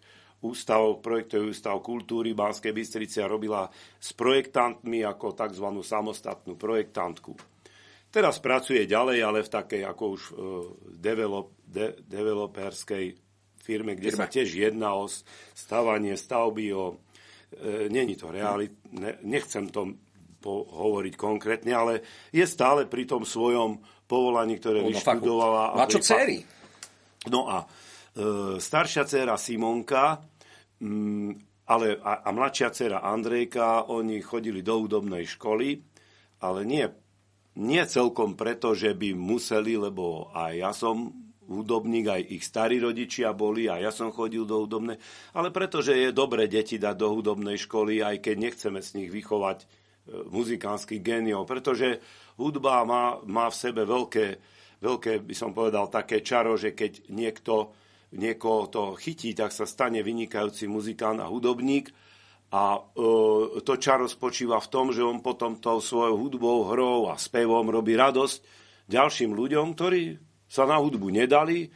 ústav, 0.45 1.03
projektový 1.03 1.51
ústav 1.51 1.79
kultúry 1.83 2.35
Banskej 2.35 2.71
Bystrici 2.71 3.19
a 3.19 3.31
robila 3.31 3.67
s 3.99 4.15
projektantmi 4.15 5.03
ako 5.03 5.35
tzv. 5.35 5.67
samostatnú 5.83 6.55
projektantku. 6.55 7.35
Teraz 8.09 8.41
pracuje 8.41 8.89
ďalej, 8.89 9.19
ale 9.21 9.39
v 9.45 9.53
takej 9.53 9.83
ako 9.85 10.05
už 10.17 10.23
uh, 10.31 10.37
develop, 10.97 11.53
de, 11.61 11.93
developerskej 12.09 13.29
firme, 13.69 13.93
kde 13.93 14.17
Firma. 14.17 14.25
sa 14.25 14.33
tiež 14.33 14.49
jedná 14.49 14.97
o 14.97 15.05
stavanie 15.53 16.17
stavby, 16.17 16.73
o, 16.73 16.97
e, 17.53 17.93
není 17.93 18.17
to 18.17 18.33
realit, 18.33 18.73
ne, 18.97 19.21
nechcem 19.29 19.69
to 19.69 19.93
hovoriť 20.49 21.15
konkrétne, 21.21 21.77
ale 21.77 22.01
je 22.33 22.49
stále 22.49 22.89
pri 22.89 23.05
tom 23.05 23.29
svojom 23.29 23.77
povolaní, 24.09 24.57
ktoré 24.57 24.81
no, 24.81 24.89
vyštudovala. 24.89 25.77
A 25.77 25.85
čo 25.85 26.01
céry? 26.01 26.41
No 27.29 27.45
a 27.45 27.61
e, 27.61 27.67
staršia 28.59 29.07
dcéra 29.07 29.39
Simonka 29.39 30.19
Mm, 30.79 31.35
ale 31.67 31.99
a, 31.99 32.23
a 32.23 32.31
mladšia 32.31 32.71
dcera 32.71 32.99
Andrejka, 33.03 33.91
oni 33.91 34.23
chodili 34.23 34.63
do 34.63 34.79
údobnej 34.79 35.27
školy, 35.27 35.83
ale 36.39 36.63
nie, 36.63 36.87
nie 37.59 37.83
celkom 37.83 38.39
preto, 38.39 38.79
že 38.79 38.95
by 38.95 39.11
museli, 39.19 39.75
lebo 39.75 40.31
aj 40.31 40.53
ja 40.55 40.71
som 40.71 41.11
hudobník, 41.51 42.07
aj 42.07 42.23
ich 42.31 42.45
starí 42.47 42.79
rodičia 42.79 43.35
boli, 43.35 43.67
a 43.67 43.83
ja 43.83 43.91
som 43.91 44.15
chodil 44.15 44.47
do 44.47 44.63
hudobnej, 44.65 45.03
ale 45.35 45.51
preto, 45.51 45.83
že 45.83 45.99
je 45.99 46.15
dobre 46.15 46.47
deti 46.47 46.79
dať 46.79 46.95
do 46.95 47.09
hudobnej 47.11 47.59
školy, 47.59 48.07
aj 48.07 48.23
keď 48.23 48.37
nechceme 48.39 48.79
z 48.79 49.03
nich 49.03 49.11
vychovať 49.11 49.59
e, 49.59 49.67
muzikánskych 50.31 51.03
géniov, 51.03 51.49
pretože 51.49 51.99
hudba 52.39 52.87
má, 52.87 53.19
má 53.27 53.51
v 53.51 53.59
sebe 53.59 53.83
veľké, 53.83 54.27
veľké, 54.79 55.27
by 55.27 55.35
som 55.35 55.51
povedal, 55.51 55.91
také 55.91 56.23
čaro, 56.23 56.55
že 56.55 56.77
keď 56.77 57.11
niekto 57.11 57.75
niekoho 58.15 58.69
to 58.73 58.83
chytí, 58.97 59.37
tak 59.37 59.53
sa 59.53 59.69
stane 59.69 60.01
vynikajúci 60.01 60.65
muzikant 60.71 61.21
a 61.21 61.29
hudobník. 61.29 61.93
A 62.49 62.81
e, 62.81 63.61
to 63.61 63.75
čaro 63.77 64.09
spočíva 64.09 64.57
v 64.57 64.71
tom, 64.73 64.89
že 64.89 65.05
on 65.05 65.21
potom 65.21 65.61
tou 65.61 65.85
svojou 65.85 66.17
hudbou, 66.17 66.73
hrou 66.73 67.13
a 67.13 67.21
spevom 67.21 67.69
robí 67.69 67.93
radosť 67.93 68.41
ďalším 68.89 69.37
ľuďom, 69.37 69.77
ktorí 69.77 70.17
sa 70.49 70.65
na 70.65 70.81
hudbu 70.81 71.13
nedali, 71.13 71.69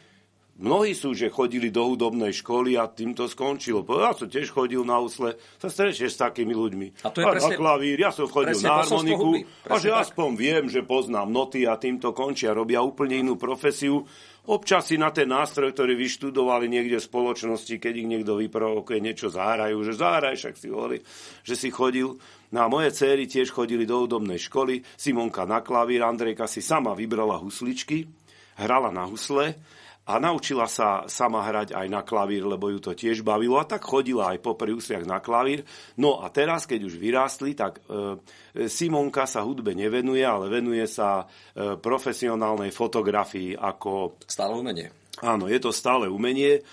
Mnohí 0.62 0.94
sú, 0.94 1.10
že 1.10 1.26
chodili 1.26 1.74
do 1.74 1.90
hudobnej 1.90 2.30
školy 2.30 2.78
a 2.78 2.86
tým 2.86 3.18
to 3.18 3.26
skončilo. 3.26 3.82
Ja 3.98 4.14
som 4.14 4.30
tiež 4.30 4.54
chodil 4.54 4.86
na 4.86 5.02
úsle, 5.02 5.34
sa 5.58 5.66
stretneš 5.66 6.14
s 6.14 6.22
takými 6.22 6.54
ľuďmi. 6.54 7.02
A 7.02 7.10
to 7.10 7.18
je 7.18 7.26
a 7.26 7.34
presne, 7.34 7.58
na 7.58 7.58
klavír, 7.58 7.98
ja 7.98 8.14
som 8.14 8.30
chodil 8.30 8.54
na 8.62 8.78
harmoniku 8.78 9.42
a 9.66 9.74
že 9.82 9.90
tak. 9.90 9.98
aspoň 10.06 10.28
viem, 10.38 10.64
že 10.70 10.86
poznám 10.86 11.34
noty 11.34 11.66
a 11.66 11.74
týmto 11.74 12.14
končia. 12.14 12.54
Robia 12.54 12.78
úplne 12.78 13.18
inú 13.18 13.34
profesiu. 13.34 14.06
Občas 14.46 14.86
si 14.86 14.94
na 14.94 15.10
ten 15.10 15.26
nástroj, 15.26 15.74
ktorý 15.74 15.98
vyštudovali 15.98 16.70
niekde 16.70 17.02
v 17.02 17.08
spoločnosti, 17.10 17.74
keď 17.82 17.94
ich 17.98 18.10
niekto 18.10 18.38
vyprovokuje, 18.38 19.02
niečo 19.02 19.34
zahrajú, 19.34 19.82
že 19.82 19.98
zahraj, 19.98 20.38
však 20.38 20.54
si 20.54 20.70
hovorí, 20.70 20.98
že 21.42 21.58
si 21.58 21.74
chodil. 21.74 22.14
No 22.54 22.58
a 22.62 22.70
moje 22.70 22.94
céry 22.94 23.26
tiež 23.26 23.50
chodili 23.50 23.82
do 23.82 24.02
hudobnej 24.06 24.38
školy, 24.38 24.82
Simonka 24.94 25.42
na 25.42 25.58
klavír, 25.58 26.06
Andrejka 26.06 26.46
si 26.46 26.62
sama 26.62 26.94
vybrala 26.94 27.42
husličky, 27.42 28.06
hrala 28.62 28.94
na 28.94 29.10
husle 29.10 29.58
a 30.02 30.18
naučila 30.18 30.66
sa 30.66 31.06
sama 31.06 31.46
hrať 31.46 31.78
aj 31.78 31.86
na 31.86 32.02
klavír, 32.02 32.42
lebo 32.42 32.66
ju 32.74 32.82
to 32.82 32.90
tiež 32.90 33.22
bavilo 33.22 33.54
a 33.62 33.68
tak 33.68 33.86
chodila 33.86 34.34
aj 34.34 34.42
po 34.42 34.58
úsviach 34.58 35.06
na 35.06 35.22
klavír. 35.22 35.62
No 35.94 36.18
a 36.18 36.26
teraz, 36.34 36.66
keď 36.66 36.90
už 36.90 36.98
vyrástli, 36.98 37.54
tak 37.54 37.78
e, 37.86 38.18
Simonka 38.66 39.30
sa 39.30 39.46
hudbe 39.46 39.78
nevenuje, 39.78 40.26
ale 40.26 40.50
venuje 40.50 40.82
sa 40.90 41.22
e, 41.22 41.78
profesionálnej 41.78 42.74
fotografii 42.74 43.54
ako... 43.54 44.18
Stále 44.26 44.58
umenie. 44.58 44.90
Áno, 45.22 45.46
je 45.46 45.62
to 45.62 45.70
stále 45.70 46.10
umenie. 46.10 46.66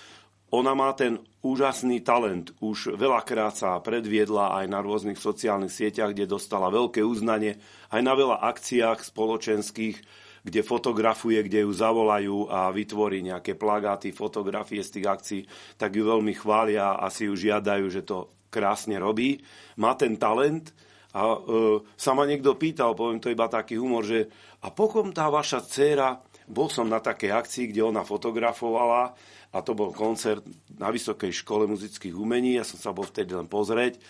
Ona 0.50 0.74
má 0.74 0.90
ten 0.98 1.22
úžasný 1.46 2.02
talent. 2.02 2.50
Už 2.58 2.98
veľakrát 2.98 3.54
sa 3.54 3.78
predviedla 3.78 4.58
aj 4.58 4.66
na 4.66 4.82
rôznych 4.82 5.22
sociálnych 5.22 5.70
sieťach, 5.70 6.10
kde 6.10 6.26
dostala 6.26 6.66
veľké 6.74 7.06
uznanie, 7.06 7.62
aj 7.94 8.00
na 8.02 8.18
veľa 8.18 8.42
akciách 8.42 9.06
spoločenských, 9.06 10.02
kde 10.40 10.60
fotografuje, 10.64 11.40
kde 11.44 11.68
ju 11.68 11.72
zavolajú 11.72 12.48
a 12.48 12.72
vytvorí 12.72 13.20
nejaké 13.20 13.56
plagáty, 13.56 14.12
fotografie 14.12 14.80
z 14.80 15.00
tých 15.00 15.06
akcií, 15.06 15.40
tak 15.76 15.92
ju 15.96 16.08
veľmi 16.08 16.32
chvália 16.32 16.96
a 16.96 17.12
si 17.12 17.28
ju 17.28 17.36
žiadajú, 17.36 17.86
že 17.92 18.02
to 18.04 18.32
krásne 18.48 18.96
robí. 18.96 19.38
Má 19.78 19.94
ten 19.94 20.16
talent 20.16 20.72
a 21.12 21.36
e, 21.36 21.38
sa 21.94 22.16
ma 22.16 22.24
niekto 22.24 22.56
pýtal, 22.56 22.96
poviem 22.96 23.20
to 23.22 23.30
iba 23.30 23.46
taký 23.46 23.78
humor, 23.78 24.02
že 24.02 24.26
a 24.64 24.72
pokom 24.72 25.12
tá 25.12 25.28
vaša 25.28 25.62
dcéra, 25.64 26.18
bol 26.50 26.66
som 26.66 26.90
na 26.90 26.98
takej 26.98 27.30
akcii, 27.30 27.64
kde 27.70 27.86
ona 27.86 28.02
fotografovala 28.02 29.14
a 29.54 29.58
to 29.62 29.74
bol 29.74 29.94
koncert 29.94 30.42
na 30.78 30.90
Vysokej 30.90 31.30
škole 31.30 31.66
muzických 31.70 32.14
umení, 32.14 32.58
ja 32.58 32.66
som 32.66 32.78
sa 32.78 32.90
bol 32.90 33.06
vtedy 33.06 33.34
len 33.34 33.46
pozrieť 33.46 34.02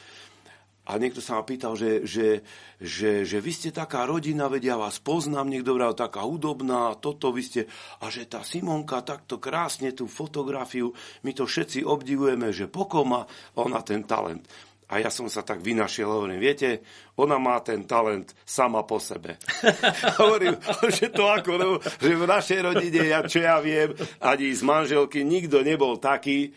a 0.89 0.97
niekto 0.97 1.21
sa 1.21 1.39
ma 1.39 1.45
pýtal, 1.45 1.77
že, 1.77 2.03
že, 2.09 2.41
že, 2.81 3.23
že 3.29 3.39
vy 3.39 3.53
ste 3.53 3.71
taká 3.71 4.09
rodina, 4.09 4.49
vedia 4.49 4.75
ja 4.75 4.81
vás 4.81 4.97
poznám, 4.99 5.53
niekto 5.53 5.77
vral 5.77 5.93
taká 5.93 6.25
hudobná, 6.25 6.97
toto 6.99 7.31
vy 7.31 7.43
ste, 7.45 7.61
a 8.01 8.09
že 8.09 8.25
tá 8.27 8.41
Simonka 8.41 9.05
takto 9.05 9.37
krásne 9.37 9.93
tú 9.93 10.09
fotografiu, 10.09 10.91
my 11.27 11.31
to 11.37 11.45
všetci 11.45 11.85
obdivujeme, 11.85 12.51
že 12.51 12.71
pokoma 12.71 13.29
ona 13.61 13.85
ten 13.85 14.07
talent. 14.09 14.47
A 14.91 14.99
ja 14.99 15.07
som 15.07 15.31
sa 15.31 15.47
tak 15.47 15.63
vynašiel, 15.63 16.11
hovorím, 16.11 16.43
viete, 16.43 16.83
ona 17.15 17.39
má 17.39 17.63
ten 17.63 17.87
talent 17.87 18.35
sama 18.43 18.83
po 18.83 18.99
sebe. 18.99 19.39
hovorím, 20.23 20.59
že 20.91 21.15
to 21.15 21.31
ako, 21.31 21.51
lebo, 21.55 21.75
že 21.79 22.19
v 22.19 22.27
našej 22.27 22.61
rodine, 22.67 23.01
ja, 23.07 23.23
čo 23.23 23.39
ja 23.39 23.63
viem, 23.63 23.95
ani 24.19 24.51
z 24.51 24.67
manželky 24.67 25.23
nikto 25.23 25.63
nebol 25.63 26.03
taký, 26.03 26.51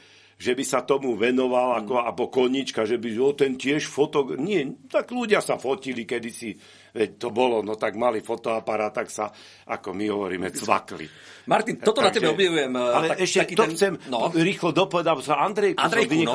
že 0.43 0.51
by 0.51 0.63
sa 0.67 0.83
tomu 0.83 1.15
venoval 1.15 1.79
ako, 1.79 1.95
mm. 1.95 2.05
ako 2.11 2.23
konička, 2.27 2.83
že 2.83 2.99
by 2.99 3.09
o, 3.15 3.31
ten 3.31 3.55
tiež 3.55 3.87
fotok... 3.87 4.35
Nie, 4.35 4.67
tak 4.91 5.15
ľudia 5.15 5.39
sa 5.39 5.55
fotili 5.55 6.03
kedysi 6.03 6.51
veď 6.93 7.09
to 7.17 7.33
bolo, 7.33 7.65
no 7.65 7.73
tak 7.73 7.97
mali 7.97 8.21
fotoaparát, 8.21 8.93
tak 8.93 9.09
sa, 9.09 9.33
ako 9.65 9.97
my 9.97 10.05
hovoríme, 10.13 10.47
cvakli. 10.53 11.09
Martin, 11.43 11.75
toto 11.81 11.99
Takže, 11.99 12.07
na 12.07 12.13
tebe 12.13 12.27
objevujem. 12.31 12.71
Eh, 12.71 12.79
ale 12.79 13.07
tak, 13.11 13.17
ešte 13.19 13.37
taký 13.43 13.55
to 13.57 13.63
ten, 13.65 13.71
chcem 13.75 13.93
no. 14.07 14.31
rýchlo 14.31 14.69
dopovedať, 14.71 15.25
sa 15.25 15.35
Andrejku, 15.43 15.79
Andrejku 15.81 16.21
no. 16.23 16.33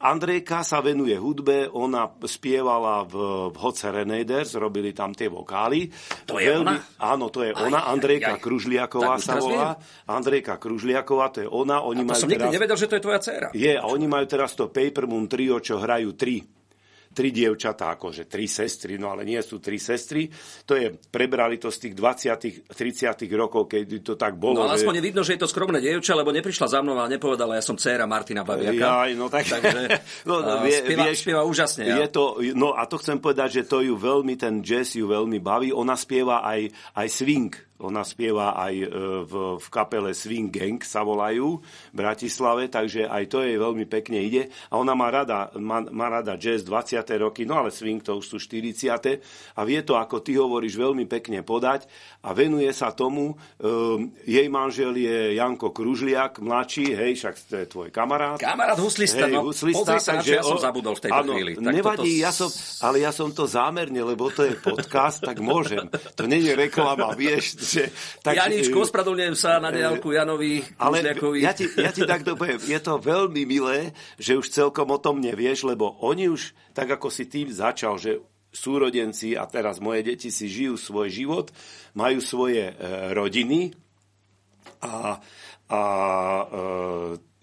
Andrejka 0.00 0.58
sa 0.64 0.78
venuje 0.80 1.12
hudbe, 1.18 1.68
ona 1.68 2.08
spievala 2.24 3.04
v, 3.04 3.14
v 3.52 3.56
Hoce 3.60 3.92
Reneders, 3.92 4.56
robili 4.56 4.96
tam 4.96 5.12
tie 5.12 5.28
vokály. 5.28 5.90
To 6.30 6.40
je 6.40 6.48
Veľmi, 6.48 6.72
ona? 6.72 6.74
Áno, 7.02 7.28
to 7.28 7.44
je 7.44 7.52
aj, 7.52 7.60
ona, 7.68 7.84
Andrejka 7.90 8.38
aj, 8.38 8.40
Kružliaková 8.40 9.14
sa 9.20 9.36
volá. 9.36 9.76
Andrejka 10.08 10.56
Kružliaková, 10.56 11.34
to 11.34 11.38
je 11.44 11.48
ona. 11.50 11.84
Oni 11.84 12.00
a 12.00 12.04
to 12.06 12.08
majú 12.14 12.20
som 12.24 12.30
teraz, 12.30 12.40
nikdy 12.40 12.56
nevedel, 12.56 12.76
že 12.78 12.86
to 12.88 12.94
je 12.96 13.02
tvoja 13.02 13.18
dcéra. 13.20 13.48
Je, 13.52 13.74
a 13.76 13.84
oni 13.84 14.06
majú 14.08 14.24
teraz 14.24 14.56
to 14.56 14.72
Paper 14.72 15.04
Moon 15.04 15.28
trio, 15.28 15.60
čo 15.60 15.82
hrajú 15.82 16.16
tri 16.16 16.55
tri 17.16 17.32
dievčatá, 17.32 17.96
akože 17.96 18.28
tri 18.28 18.44
sestry, 18.44 19.00
no 19.00 19.08
ale 19.08 19.24
nie 19.24 19.40
sú 19.40 19.56
tri 19.56 19.80
sestry. 19.80 20.28
To 20.68 20.76
je, 20.76 20.92
prebrali 21.08 21.56
to 21.56 21.72
z 21.72 21.88
tých 21.88 21.94
20 21.96 22.68
30 22.68 23.16
rokov, 23.32 23.72
keď 23.72 24.04
to 24.04 24.14
tak 24.20 24.36
bolo. 24.36 24.60
No 24.60 24.68
ale 24.68 24.76
aspoň 24.76 25.00
že... 25.00 25.02
vidno, 25.02 25.20
že 25.24 25.40
je 25.40 25.40
to 25.40 25.48
skromné 25.48 25.80
dievča, 25.80 26.12
lebo 26.12 26.28
neprišla 26.36 26.68
za 26.68 26.84
mnou 26.84 27.00
a 27.00 27.08
nepovedala, 27.08 27.56
ja 27.56 27.64
som 27.64 27.80
dcéra 27.80 28.04
Martina 28.04 28.44
Baviaka. 28.44 29.08
Ja, 29.08 29.16
no 29.16 29.32
tak... 29.32 29.48
Takže 29.48 29.96
no, 30.28 30.44
vie, 30.60 30.76
spieva, 30.84 31.08
vieš, 31.08 31.18
spieva 31.24 31.42
úžasne. 31.48 31.88
Ja. 31.88 31.96
Je 32.04 32.08
to, 32.12 32.36
no 32.52 32.76
a 32.76 32.84
to 32.84 33.00
chcem 33.00 33.16
povedať, 33.16 33.62
že 33.62 33.62
to 33.64 33.80
ju 33.80 33.96
veľmi, 33.96 34.36
ten 34.36 34.60
jazz 34.60 34.92
ju 34.92 35.08
veľmi 35.08 35.40
baví. 35.40 35.72
Ona 35.72 35.96
spieva 35.96 36.44
aj, 36.44 36.68
aj 37.00 37.06
swing 37.08 37.65
ona 37.80 38.02
spieva 38.06 38.56
aj 38.56 38.74
e, 38.74 38.88
v, 39.26 39.34
v 39.60 39.66
kapele 39.68 40.16
Swing 40.16 40.48
Gang, 40.48 40.80
sa 40.80 41.04
volajú, 41.04 41.60
v 41.60 41.94
Bratislave, 41.94 42.72
takže 42.72 43.04
aj 43.04 43.24
to 43.28 43.44
jej 43.44 43.60
veľmi 43.60 43.84
pekne 43.84 44.22
ide. 44.24 44.48
A 44.72 44.80
ona 44.80 44.96
má 44.96 45.12
rada, 45.12 45.52
má, 45.60 45.84
má 45.84 46.08
rada 46.08 46.40
jazz 46.40 46.64
20. 46.64 47.04
roky, 47.20 47.44
no 47.44 47.60
ale 47.60 47.68
swing 47.68 48.00
to 48.00 48.16
už 48.16 48.26
sú 48.26 48.36
40. 48.40 49.20
A 49.56 49.60
vie 49.68 49.80
to, 49.84 50.00
ako 50.00 50.24
ty 50.24 50.40
hovoríš, 50.40 50.80
veľmi 50.80 51.04
pekne 51.04 51.44
podať 51.44 51.84
a 52.24 52.32
venuje 52.32 52.70
sa 52.72 52.96
tomu. 52.96 53.36
Um, 53.60 54.10
jej 54.24 54.48
manžel 54.48 54.96
je 54.96 55.36
Janko 55.36 55.70
Kružliak, 55.70 56.40
mladší, 56.40 56.96
hej, 56.96 57.12
však 57.20 57.34
to 57.46 57.54
je 57.60 57.66
tvoj 57.68 57.88
kamarát. 57.92 58.40
Kamarát 58.40 58.78
huslista, 58.80 59.28
hej, 59.28 59.36
no. 59.36 59.52
huslista, 59.52 60.00
sa, 60.00 60.18
takže, 60.18 60.40
ja 60.40 60.42
som 60.42 60.58
zabudol 60.58 60.96
v 60.96 61.02
tejto 61.06 61.22
áno, 61.22 61.32
chvíli. 61.36 61.52
Tak 61.60 61.72
nevadí, 61.76 62.12
toto... 62.16 62.24
ja 62.24 62.30
som, 62.32 62.48
ale 62.82 62.96
ja 63.04 63.12
som 63.12 63.28
to 63.30 63.44
zámerne, 63.44 64.00
lebo 64.00 64.32
to 64.32 64.48
je 64.48 64.56
podcast, 64.58 65.20
tak 65.22 65.38
môžem. 65.44 65.86
To 66.16 66.24
není 66.24 66.50
reklama, 66.56 67.12
vieš, 67.12 67.65
že, 67.66 67.82
tak, 68.22 68.38
Janičko, 68.38 68.86
ospravedlňujem 68.86 69.36
sa 69.36 69.58
na 69.58 69.74
diálku 69.74 70.14
Janovi 70.14 70.62
Ale 70.78 71.02
ja 71.42 71.50
ti, 71.50 71.66
ja 71.74 71.90
ti 71.90 72.06
takto 72.06 72.38
poviem, 72.38 72.62
je 72.62 72.78
to 72.78 73.02
veľmi 73.02 73.42
milé, 73.42 73.90
že 74.16 74.38
už 74.38 74.54
celkom 74.54 74.94
o 74.94 74.98
tom 75.02 75.18
nevieš, 75.18 75.66
lebo 75.66 75.98
oni 76.06 76.30
už, 76.30 76.54
tak 76.70 76.86
ako 76.94 77.10
si 77.10 77.26
tým 77.26 77.50
začal, 77.50 77.98
že 77.98 78.22
súrodenci 78.56 79.36
a 79.36 79.44
teraz 79.44 79.82
moje 79.82 80.00
deti 80.06 80.32
si 80.32 80.48
žijú 80.48 80.80
svoj 80.80 81.12
život, 81.12 81.46
majú 81.92 82.24
svoje 82.24 82.72
e, 82.72 82.74
rodiny 83.12 83.76
a, 84.80 85.20
a 85.68 85.80
e, 86.40 86.56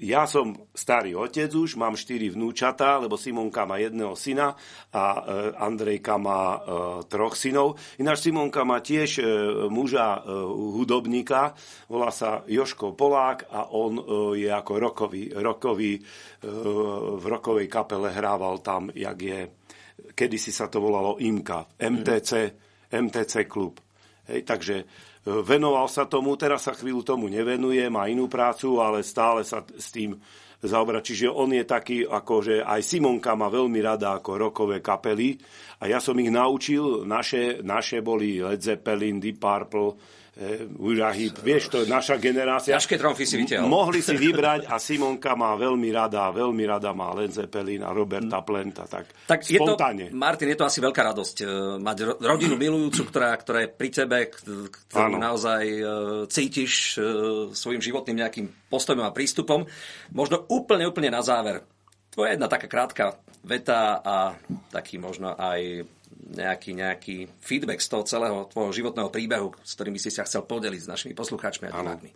ja 0.03 0.27
som 0.27 0.51
starý 0.75 1.15
otec 1.15 1.47
už, 1.47 1.79
mám 1.79 1.95
štyri 1.95 2.27
vnúčatá, 2.27 2.99
lebo 2.99 3.15
Simonka 3.15 3.63
má 3.63 3.79
jedného 3.79 4.19
syna 4.19 4.51
a 4.91 5.03
e, 5.15 5.19
Andrejka 5.55 6.19
má 6.19 6.43
e, 6.43 6.59
troch 7.07 7.39
synov. 7.39 7.79
Ináč 8.03 8.27
Simonka 8.27 8.67
má 8.67 8.83
tiež 8.83 9.23
e, 9.23 9.25
muža 9.71 10.19
hudobníka, 10.51 11.55
volá 11.87 12.11
sa 12.11 12.43
Joško 12.43 12.91
Polák 12.99 13.47
a 13.47 13.71
on 13.71 14.03
je 14.35 14.51
ako 14.51 14.73
rokový, 14.75 15.31
rokový 15.31 16.03
v 16.43 17.23
rokovej 17.23 17.71
kapele 17.71 18.11
hrával 18.11 18.59
tam, 18.59 18.91
jak 18.91 19.17
je, 19.17 19.39
kedysi 20.11 20.51
sa 20.51 20.67
to 20.67 20.83
volalo 20.83 21.15
IMKA, 21.23 21.79
MTC, 21.79 22.31
MTC 22.91 23.47
klub. 23.47 23.79
Hej, 24.27 24.43
takže 24.43 24.75
venoval 25.23 25.87
sa 25.87 26.03
tomu, 26.03 26.35
teraz 26.35 26.67
sa 26.67 26.75
chvíľu 26.75 27.03
tomu 27.03 27.31
nevenuje, 27.31 27.87
má 27.87 28.11
inú 28.11 28.27
prácu, 28.27 28.83
ale 28.83 29.03
stále 29.07 29.47
sa 29.47 29.63
s 29.63 29.87
tým 29.91 30.19
zaoberá. 30.63 31.03
Čiže 31.03 31.31
on 31.31 31.51
je 31.51 31.63
taký, 31.67 32.07
ako 32.07 32.33
že 32.43 32.55
aj 32.63 32.81
Simonka 32.83 33.35
má 33.35 33.51
veľmi 33.51 33.79
rada 33.83 34.15
ako 34.19 34.31
rokové 34.39 34.79
kapely 34.79 35.35
a 35.83 35.91
ja 35.91 35.99
som 35.99 36.15
ich 36.19 36.31
naučil, 36.31 37.03
naše, 37.03 37.59
naše 37.63 37.99
boli 37.99 38.39
Led 38.39 38.63
Zeppelin, 38.63 39.19
Deep 39.19 39.39
Purple, 39.39 39.95
e, 40.33 40.65
Urahyb, 40.65 41.37
vieš, 41.41 41.69
to 41.69 41.81
je 41.83 41.87
naša 41.89 42.17
generácia. 42.17 42.73
Ťažké 42.73 42.95
tromfy 42.97 43.25
si 43.25 43.35
vytiahol. 43.37 43.69
Mohli 43.69 44.01
si 44.01 44.17
vybrať 44.17 44.69
a 44.69 44.81
Simonka 44.81 45.37
má 45.37 45.53
veľmi 45.57 45.89
rada, 45.93 46.29
veľmi 46.33 46.63
rada 46.65 46.91
má 46.91 47.13
Led 47.13 47.33
Zeppelin 47.33 47.85
a 47.85 47.93
Roberta 47.93 48.41
Plenta, 48.41 48.89
tak, 48.89 49.09
tak 49.29 49.45
spontánne. 49.45 50.09
Je 50.09 50.13
to, 50.13 50.17
Martin, 50.17 50.49
je 50.51 50.57
to 50.57 50.65
asi 50.65 50.79
veľká 50.81 51.01
radosť 51.13 51.37
e, 51.41 51.45
mať 51.81 51.97
rodinu 52.21 52.55
milujúcu, 52.57 53.01
ktorá, 53.09 53.33
ktorá 53.37 53.65
je 53.65 53.69
pri 53.73 53.89
tebe, 53.93 54.17
ktorú 54.89 55.15
naozaj 55.17 55.63
e, 55.63 55.81
cítiš 56.29 56.97
svojim 57.53 57.81
životným 57.81 58.25
nejakým 58.25 58.47
postojom 58.69 59.05
a 59.05 59.15
prístupom. 59.15 59.65
Možno 60.13 60.45
úplne, 60.49 60.89
úplne 60.89 61.13
na 61.13 61.21
záver. 61.21 61.65
Tvoja 62.13 62.37
jedna 62.37 62.45
taká 62.45 62.69
krátka 62.69 63.17
veta 63.43 63.99
a 63.99 64.37
taký 64.71 64.97
možno 64.97 65.35
aj 65.35 65.83
nejaký, 66.23 66.71
nejaký 66.77 67.17
feedback 67.43 67.83
z 67.83 67.89
toho 67.91 68.03
celého 68.07 68.47
tvojho 68.47 68.71
životného 68.71 69.09
príbehu, 69.11 69.51
s 69.59 69.75
ktorým 69.75 69.95
by 69.95 70.01
si 70.01 70.11
sa 70.11 70.23
chcel 70.23 70.47
podeliť 70.47 70.81
s 70.83 70.87
našimi 70.87 71.13
poslucháčmi 71.13 71.67
a 71.67 71.75
divákmi. 71.75 72.11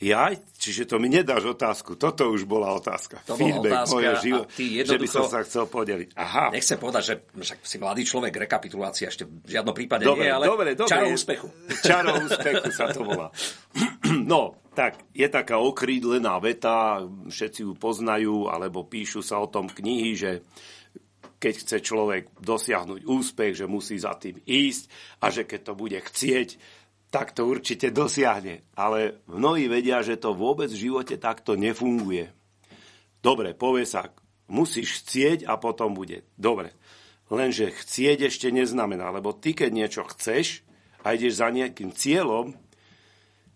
Ja, 0.00 0.32
čiže 0.56 0.88
to 0.88 0.96
mi 0.96 1.12
nedáš 1.12 1.44
otázku. 1.44 1.92
Toto 1.92 2.32
už 2.32 2.48
bola 2.48 2.72
otázka. 2.72 3.20
To 3.28 3.36
Feedback 3.36 3.84
otázka 3.84 4.24
život, 4.24 4.48
jednoducho... 4.56 4.88
že 4.88 4.96
by 4.96 5.08
som 5.12 5.24
sa 5.28 5.44
chcel 5.44 5.68
podeliť. 5.68 6.16
Aha. 6.16 6.48
Nechcem 6.56 6.80
povedať, 6.80 7.02
že 7.04 7.14
však 7.36 7.58
si 7.60 7.76
mladý 7.76 8.02
človek, 8.08 8.32
rekapitulácia 8.32 9.12
ešte 9.12 9.28
v 9.28 9.44
žiadnom 9.44 9.76
prípade 9.76 10.08
dobre, 10.08 10.24
nie, 10.24 10.32
ale 10.32 10.48
dobre, 10.48 10.72
dobre, 10.72 10.88
čarou 10.88 11.12
úspechu. 11.12 11.52
Čarou 11.84 12.16
úspechu 12.24 12.72
sa 12.72 12.88
to 12.96 13.04
volá. 13.04 13.28
No, 14.24 14.56
tak 14.72 15.04
je 15.12 15.28
taká 15.28 15.60
okrídlená 15.60 16.40
veta, 16.40 17.04
všetci 17.04 17.68
ju 17.68 17.76
poznajú, 17.76 18.48
alebo 18.48 18.88
píšu 18.88 19.20
sa 19.20 19.36
o 19.36 19.52
tom 19.52 19.68
knihy, 19.68 20.16
že 20.16 20.40
keď 21.40 21.54
chce 21.56 21.76
človek 21.80 22.22
dosiahnuť 22.36 23.08
úspech, 23.08 23.64
že 23.64 23.66
musí 23.66 23.96
za 23.96 24.12
tým 24.20 24.38
ísť 24.44 24.84
a 25.24 25.32
že 25.32 25.48
keď 25.48 25.60
to 25.64 25.74
bude 25.74 25.96
chcieť, 25.96 26.48
tak 27.08 27.32
to 27.32 27.48
určite 27.48 27.90
dosiahne. 27.90 28.62
Ale 28.76 29.24
mnohí 29.26 29.66
vedia, 29.66 30.04
že 30.04 30.20
to 30.20 30.36
vôbec 30.36 30.68
v 30.68 30.92
živote 30.92 31.16
takto 31.16 31.56
nefunguje. 31.56 32.28
Dobre, 33.24 33.56
povie 33.56 33.88
sa, 33.88 34.12
musíš 34.52 35.02
chcieť 35.02 35.48
a 35.48 35.56
potom 35.56 35.96
bude. 35.96 36.28
Dobre, 36.36 36.76
lenže 37.32 37.72
chcieť 37.72 38.28
ešte 38.28 38.52
neznamená, 38.52 39.08
lebo 39.08 39.32
ty 39.32 39.56
keď 39.56 39.70
niečo 39.72 40.02
chceš 40.12 40.60
a 41.00 41.16
ideš 41.16 41.40
za 41.40 41.48
nejakým 41.48 41.90
cieľom, 41.96 42.52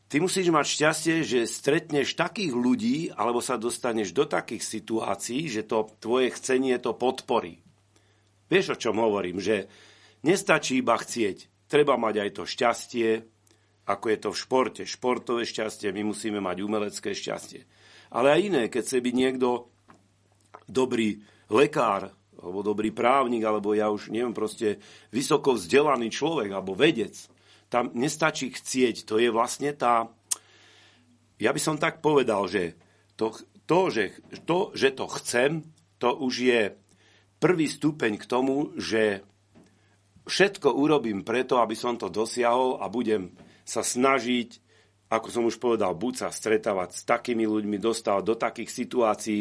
Ty 0.05 0.23
musíš 0.23 0.47
mať 0.53 0.67
šťastie, 0.79 1.17
že 1.27 1.49
stretneš 1.49 2.15
takých 2.15 2.55
ľudí, 2.55 3.11
alebo 3.19 3.43
sa 3.43 3.59
dostaneš 3.59 4.15
do 4.15 4.29
takých 4.29 4.63
situácií, 4.63 5.51
že 5.51 5.67
to 5.67 5.91
tvoje 5.99 6.31
chcenie 6.39 6.79
to 6.79 6.95
podporí. 6.95 7.64
Vieš, 8.49 8.77
o 8.77 8.81
čom 8.81 9.01
hovorím? 9.01 9.41
Že 9.41 9.69
nestačí 10.25 10.81
iba 10.81 10.97
chcieť. 10.97 11.69
Treba 11.69 11.97
mať 11.97 12.15
aj 12.21 12.31
to 12.37 12.43
šťastie, 12.45 13.11
ako 13.85 14.07
je 14.09 14.19
to 14.21 14.29
v 14.33 14.41
športe. 14.41 14.83
Športové 14.85 15.43
šťastie, 15.45 15.93
my 15.93 16.13
musíme 16.13 16.41
mať 16.41 16.57
umelecké 16.65 17.13
šťastie. 17.13 17.65
Ale 18.15 18.33
aj 18.33 18.41
iné, 18.41 18.63
keď 18.69 18.83
chce 18.85 18.99
byť 19.01 19.15
niekto 19.15 19.49
dobrý 20.69 21.21
lekár, 21.51 22.13
alebo 22.41 22.61
dobrý 22.61 22.93
právnik, 22.93 23.45
alebo 23.45 23.73
ja 23.73 23.89
už 23.89 24.13
neviem, 24.13 24.37
proste 24.37 24.77
vysoko 25.09 25.57
vzdelaný 25.57 26.13
človek, 26.13 26.53
alebo 26.53 26.77
vedec, 26.77 27.17
tam 27.73 27.91
nestačí 27.97 28.53
chcieť. 28.53 29.09
To 29.09 29.17
je 29.17 29.33
vlastne 29.33 29.73
tá... 29.73 30.13
Ja 31.41 31.51
by 31.51 31.61
som 31.61 31.77
tak 31.81 31.99
povedal, 32.05 32.47
že 32.47 32.79
to, 33.19 33.35
to, 33.67 33.91
že, 33.91 34.05
to, 34.45 34.71
že 34.77 34.95
to 34.95 35.11
chcem, 35.19 35.67
to 35.99 36.15
už 36.15 36.35
je 36.45 36.61
prvý 37.45 37.69
stupeň 37.69 38.17
k 38.17 38.25
tomu, 38.25 38.73
že 38.81 39.21
všetko 40.25 40.73
urobím 40.81 41.21
preto, 41.21 41.61
aby 41.61 41.77
som 41.77 42.01
to 42.01 42.09
dosiahol 42.09 42.81
a 42.81 42.89
budem 42.89 43.37
sa 43.69 43.85
snažiť, 43.85 44.65
ako 45.13 45.29
som 45.29 45.45
už 45.45 45.61
povedal, 45.61 45.93
buď 45.93 46.25
sa 46.25 46.29
stretávať 46.33 46.97
s 46.97 47.03
takými 47.05 47.45
ľuďmi, 47.45 47.77
dostávať 47.77 48.25
do 48.25 48.35
takých 48.41 48.71
situácií, 48.73 49.41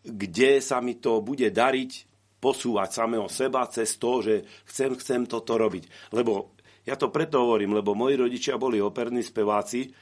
kde 0.00 0.64
sa 0.64 0.80
mi 0.80 0.96
to 0.96 1.20
bude 1.20 1.44
dariť 1.44 2.08
posúvať 2.40 2.88
samého 2.96 3.28
seba 3.28 3.68
cez 3.68 4.00
to, 4.00 4.24
že 4.24 4.34
chcem, 4.64 4.96
chcem 4.96 5.28
toto 5.28 5.60
robiť. 5.60 6.08
Lebo 6.16 6.56
ja 6.88 6.96
to 6.96 7.12
preto 7.12 7.44
hovorím, 7.44 7.76
lebo 7.76 7.92
moji 7.92 8.16
rodičia 8.16 8.56
boli 8.56 8.80
operní 8.80 9.20
speváci 9.20 9.92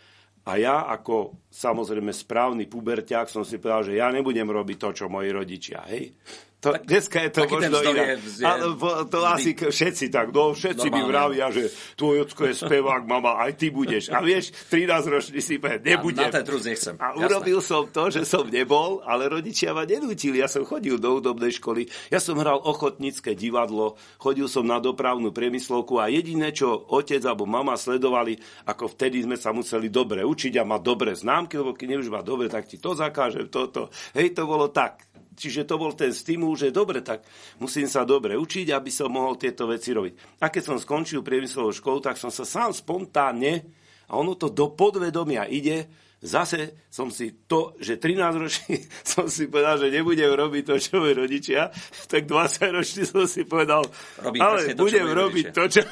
a 0.47 0.55
ja 0.55 0.87
ako 0.87 1.35
samozrejme 1.53 2.11
správny 2.11 2.65
puberťák 2.65 3.29
som 3.29 3.45
si 3.45 3.61
povedal, 3.61 3.93
že 3.93 4.01
ja 4.01 4.09
nebudem 4.09 4.49
robiť 4.49 4.77
to, 4.81 4.89
čo 5.05 5.13
moji 5.13 5.29
rodičia. 5.29 5.85
Hej? 5.93 6.17
To, 6.63 6.79
tak, 6.79 6.87
dneska 6.87 7.19
je 7.27 7.31
to 7.35 7.43
možno. 7.51 7.75
Je, 7.83 8.47
ale 8.47 8.79
to 9.11 9.19
vždy. 9.19 9.35
asi 9.35 9.51
všetci 9.51 10.15
tak, 10.15 10.31
no 10.31 10.55
všetci 10.55 10.95
Normálne. 10.95 11.03
mi 11.03 11.11
vravia, 11.11 11.47
že 11.51 11.67
tvoj 11.99 12.23
ocko 12.23 12.47
je 12.47 12.55
spevák, 12.55 13.03
mama, 13.03 13.35
aj 13.43 13.59
ty 13.59 13.75
budeš. 13.75 14.15
A 14.15 14.23
vieš, 14.23 14.55
13 14.71 15.11
ročný 15.11 15.43
si 15.43 15.59
povie, 15.59 15.83
nebudem. 15.83 16.31
A 16.31 16.31
na 16.31 16.39
ten 16.39 16.47
nechcem. 16.47 16.95
A 17.03 17.19
Jasné. 17.19 17.27
urobil 17.27 17.59
som 17.59 17.91
to, 17.91 18.15
že 18.15 18.23
som 18.23 18.47
nebol, 18.47 19.03
ale 19.03 19.27
rodičia 19.27 19.75
ma 19.75 19.83
nenútili. 19.83 20.39
Ja 20.39 20.47
som 20.47 20.63
chodil 20.63 21.03
do 21.03 21.19
údobnej 21.19 21.51
školy, 21.51 21.91
ja 22.15 22.23
som 22.23 22.39
hral 22.39 22.63
ochotnícke 22.63 23.35
divadlo, 23.35 23.99
chodil 24.23 24.47
som 24.47 24.63
na 24.63 24.79
dopravnú 24.79 25.35
priemyslovku 25.35 25.99
a 25.99 26.15
jediné, 26.15 26.55
čo 26.55 26.79
otec 26.95 27.27
alebo 27.27 27.43
mama 27.43 27.75
sledovali, 27.75 28.39
ako 28.71 28.87
vtedy 28.87 29.27
sme 29.27 29.35
sa 29.35 29.51
museli 29.51 29.91
dobre 29.91 30.23
učiť 30.23 30.55
a 30.55 30.63
mať 30.63 30.79
dobré 30.87 31.19
známky, 31.43 31.59
lebo 31.59 31.75
keď 31.75 31.99
už 31.99 32.15
má 32.15 32.23
dobre, 32.23 32.47
tak 32.47 32.71
ti 32.71 32.79
to 32.79 32.95
zakážem, 32.95 33.51
toto. 33.51 33.91
Hej, 34.15 34.39
to 34.39 34.47
bolo 34.47 34.71
tak. 34.71 35.11
Čiže 35.35 35.67
to 35.67 35.75
bol 35.81 35.91
ten 35.97 36.15
stimul, 36.15 36.55
že 36.55 36.71
dobre, 36.71 37.03
tak 37.03 37.27
musím 37.59 37.91
sa 37.91 38.07
dobre 38.07 38.39
učiť, 38.39 38.71
aby 38.71 38.91
som 38.93 39.11
mohol 39.11 39.35
tieto 39.35 39.67
veci 39.67 39.91
robiť. 39.91 40.39
A 40.39 40.53
keď 40.53 40.63
som 40.63 40.77
skončil 40.79 41.25
priemyslovú 41.25 41.75
školu, 41.75 41.99
tak 41.99 42.21
som 42.21 42.31
sa 42.31 42.47
sám 42.47 42.71
spontánne, 42.71 43.67
a 44.07 44.21
ono 44.21 44.37
to 44.37 44.53
do 44.53 44.71
podvedomia 44.77 45.49
ide, 45.49 45.89
zase 46.21 46.87
som 46.93 47.09
si 47.11 47.49
to, 47.49 47.75
že 47.81 47.97
13 47.99 48.45
ročný 48.45 48.77
som 49.17 49.27
si 49.27 49.51
povedal, 49.51 49.83
že 49.83 49.89
nebudem 49.91 50.31
robiť 50.31 50.63
to, 50.63 50.75
čo 50.79 51.03
moji 51.03 51.15
rodičia, 51.17 51.73
tak 52.07 52.29
20 52.29 52.77
ročný 52.79 53.03
som 53.09 53.25
si 53.27 53.43
povedal, 53.49 53.83
Robí 54.23 54.39
ale 54.39 54.77
to, 54.77 54.85
budem 54.85 55.09
robiť 55.11 55.47
to, 55.51 55.65
čo, 55.67 55.83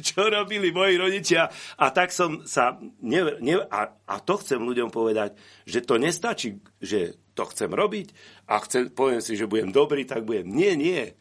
čo 0.08 0.26
robili 0.26 0.72
moji 0.72 0.96
rodičia. 0.96 1.48
A 1.76 1.92
tak 1.92 2.10
som 2.10 2.42
sa... 2.48 2.80
Ne, 3.00 3.36
ne, 3.40 3.60
a, 3.60 3.80
a 3.92 4.14
to 4.20 4.40
chcem 4.40 4.60
ľuďom 4.60 4.88
povedať, 4.88 5.36
že 5.68 5.84
to 5.84 6.00
nestačí, 6.00 6.58
že 6.80 7.20
to 7.38 7.46
chcem 7.48 7.70
robiť 7.72 8.12
a 8.50 8.60
chcem, 8.60 8.90
poviem 8.90 9.22
si, 9.22 9.38
že 9.38 9.48
budem 9.48 9.72
dobrý, 9.72 10.04
tak 10.04 10.26
budem. 10.26 10.50
Nie, 10.50 10.76
nie. 10.76 11.14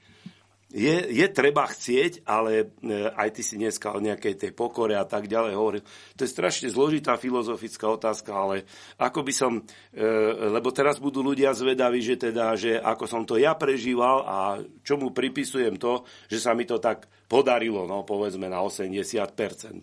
Je, 0.70 1.02
je 1.10 1.26
treba 1.34 1.66
chcieť, 1.66 2.30
ale 2.30 2.70
e, 2.86 3.10
aj 3.10 3.30
ty 3.34 3.42
si 3.42 3.58
dneska 3.58 3.90
o 3.90 3.98
nejakej 3.98 4.38
tej 4.38 4.52
pokore 4.54 4.94
a 4.94 5.02
tak 5.02 5.26
ďalej 5.26 5.54
hovoril. 5.58 5.82
To 6.14 6.22
je 6.22 6.30
strašne 6.30 6.70
zložitá 6.70 7.18
filozofická 7.18 7.90
otázka, 7.90 8.30
ale 8.38 8.70
ako 9.02 9.26
by 9.26 9.34
som, 9.34 9.66
e, 9.90 10.06
lebo 10.54 10.70
teraz 10.70 11.02
budú 11.02 11.26
ľudia 11.26 11.58
zvedaví, 11.58 12.06
že 12.06 12.22
teda, 12.22 12.54
že 12.54 12.78
ako 12.78 13.06
som 13.10 13.26
to 13.26 13.42
ja 13.42 13.58
prežíval 13.58 14.22
a 14.22 14.38
čomu 14.86 15.10
pripisujem 15.10 15.82
to, 15.82 16.06
že 16.30 16.38
sa 16.38 16.54
mi 16.54 16.70
to 16.70 16.78
tak 16.78 17.10
podarilo, 17.26 17.90
no 17.90 18.06
povedzme 18.06 18.46
na 18.46 18.62
80%. 18.62 19.82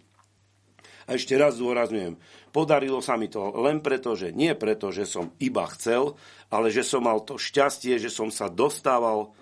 A 1.06 1.14
ešte 1.14 1.34
raz 1.34 1.58
zdôrazňujem, 1.58 2.14
Podarilo 2.56 3.04
sa 3.04 3.20
mi 3.20 3.28
to 3.28 3.52
len 3.60 3.84
preto, 3.84 4.16
že 4.16 4.32
nie 4.32 4.56
preto, 4.56 4.88
že 4.88 5.04
som 5.04 5.36
iba 5.44 5.68
chcel, 5.76 6.16
ale 6.48 6.72
že 6.72 6.80
som 6.80 7.04
mal 7.04 7.20
to 7.20 7.36
šťastie, 7.36 8.00
že 8.00 8.08
som 8.08 8.32
sa 8.32 8.48
dostával 8.48 9.36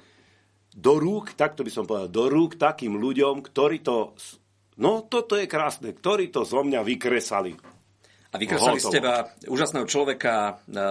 do 0.75 0.99
rúk, 0.99 1.39
takto 1.39 1.63
by 1.63 1.71
som 1.71 1.87
povedal, 1.87 2.11
do 2.11 2.27
rúk 2.27 2.59
takým 2.59 2.99
ľuďom, 2.99 3.47
ktorí 3.47 3.87
to, 3.87 4.19
no 4.83 5.07
toto 5.07 5.39
je 5.39 5.47
krásne, 5.47 5.95
ktorí 5.95 6.35
to 6.35 6.43
zo 6.43 6.67
mňa 6.67 6.83
vykresali. 6.83 7.55
A 8.35 8.37
vykresali 8.37 8.83
z 8.83 8.99
teba 8.99 9.31
úžasného 9.47 9.87
človeka, 9.87 10.59
e, 10.67 10.83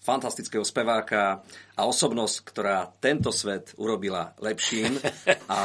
fantastického 0.00 0.64
speváka 0.64 1.44
a 1.76 1.84
osobnosť, 1.84 2.36
ktorá 2.48 2.88
tento 2.96 3.28
svet 3.28 3.76
urobila 3.76 4.32
lepším. 4.40 4.96
A 5.52 5.60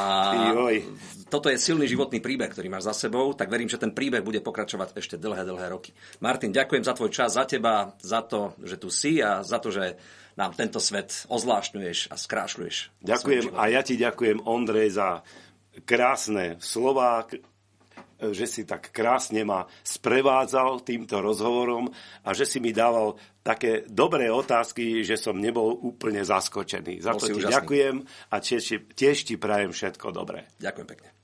toto 1.32 1.48
je 1.48 1.56
silný 1.56 1.88
životný 1.88 2.20
príbeh, 2.20 2.52
ktorý 2.52 2.68
máš 2.68 2.92
za 2.92 3.08
sebou, 3.08 3.32
tak 3.32 3.48
verím, 3.48 3.72
že 3.72 3.80
ten 3.80 3.96
príbeh 3.96 4.20
bude 4.20 4.44
pokračovať 4.44 5.00
ešte 5.00 5.16
dlhé, 5.16 5.48
dlhé 5.48 5.72
roky. 5.72 5.96
Martin, 6.20 6.52
ďakujem 6.52 6.84
za 6.84 6.92
tvoj 6.92 7.12
čas, 7.16 7.40
za 7.40 7.48
teba, 7.48 7.96
za 8.04 8.20
to, 8.28 8.60
že 8.60 8.76
tu 8.76 8.92
si 8.92 9.24
a 9.24 9.48
za 9.48 9.64
to, 9.64 9.72
že 9.72 9.96
nám 10.40 10.58
tento 10.58 10.82
svet 10.82 11.26
ozvlášňuješ 11.30 12.10
a 12.10 12.16
skrášľuješ. 12.18 12.90
Ďakujem 13.02 13.54
a 13.54 13.64
ja 13.70 13.82
ti 13.86 13.96
ďakujem, 14.00 14.44
Ondrej, 14.44 14.98
za 14.98 15.22
krásne 15.86 16.58
slová, 16.62 17.26
že 18.32 18.46
si 18.48 18.64
tak 18.64 18.94
krásne 18.94 19.44
ma 19.44 19.68
sprevádzal 19.84 20.86
týmto 20.86 21.20
rozhovorom 21.20 21.92
a 22.24 22.30
že 22.32 22.48
si 22.48 22.64
mi 22.64 22.72
dával 22.72 23.20
také 23.44 23.84
dobré 23.90 24.32
otázky, 24.32 25.04
že 25.04 25.20
som 25.20 25.36
nebol 25.36 25.76
úplne 25.76 26.24
zaskočený. 26.24 27.04
Za 27.04 27.20
to 27.20 27.28
ti 27.28 27.34
úžasný. 27.36 27.52
ďakujem 27.52 27.96
a 28.32 28.36
tiež, 28.40 28.64
tiež 28.96 29.18
ti 29.28 29.36
prajem 29.36 29.76
všetko 29.76 30.16
dobré. 30.16 30.48
Ďakujem 30.62 30.88
pekne. 30.88 31.23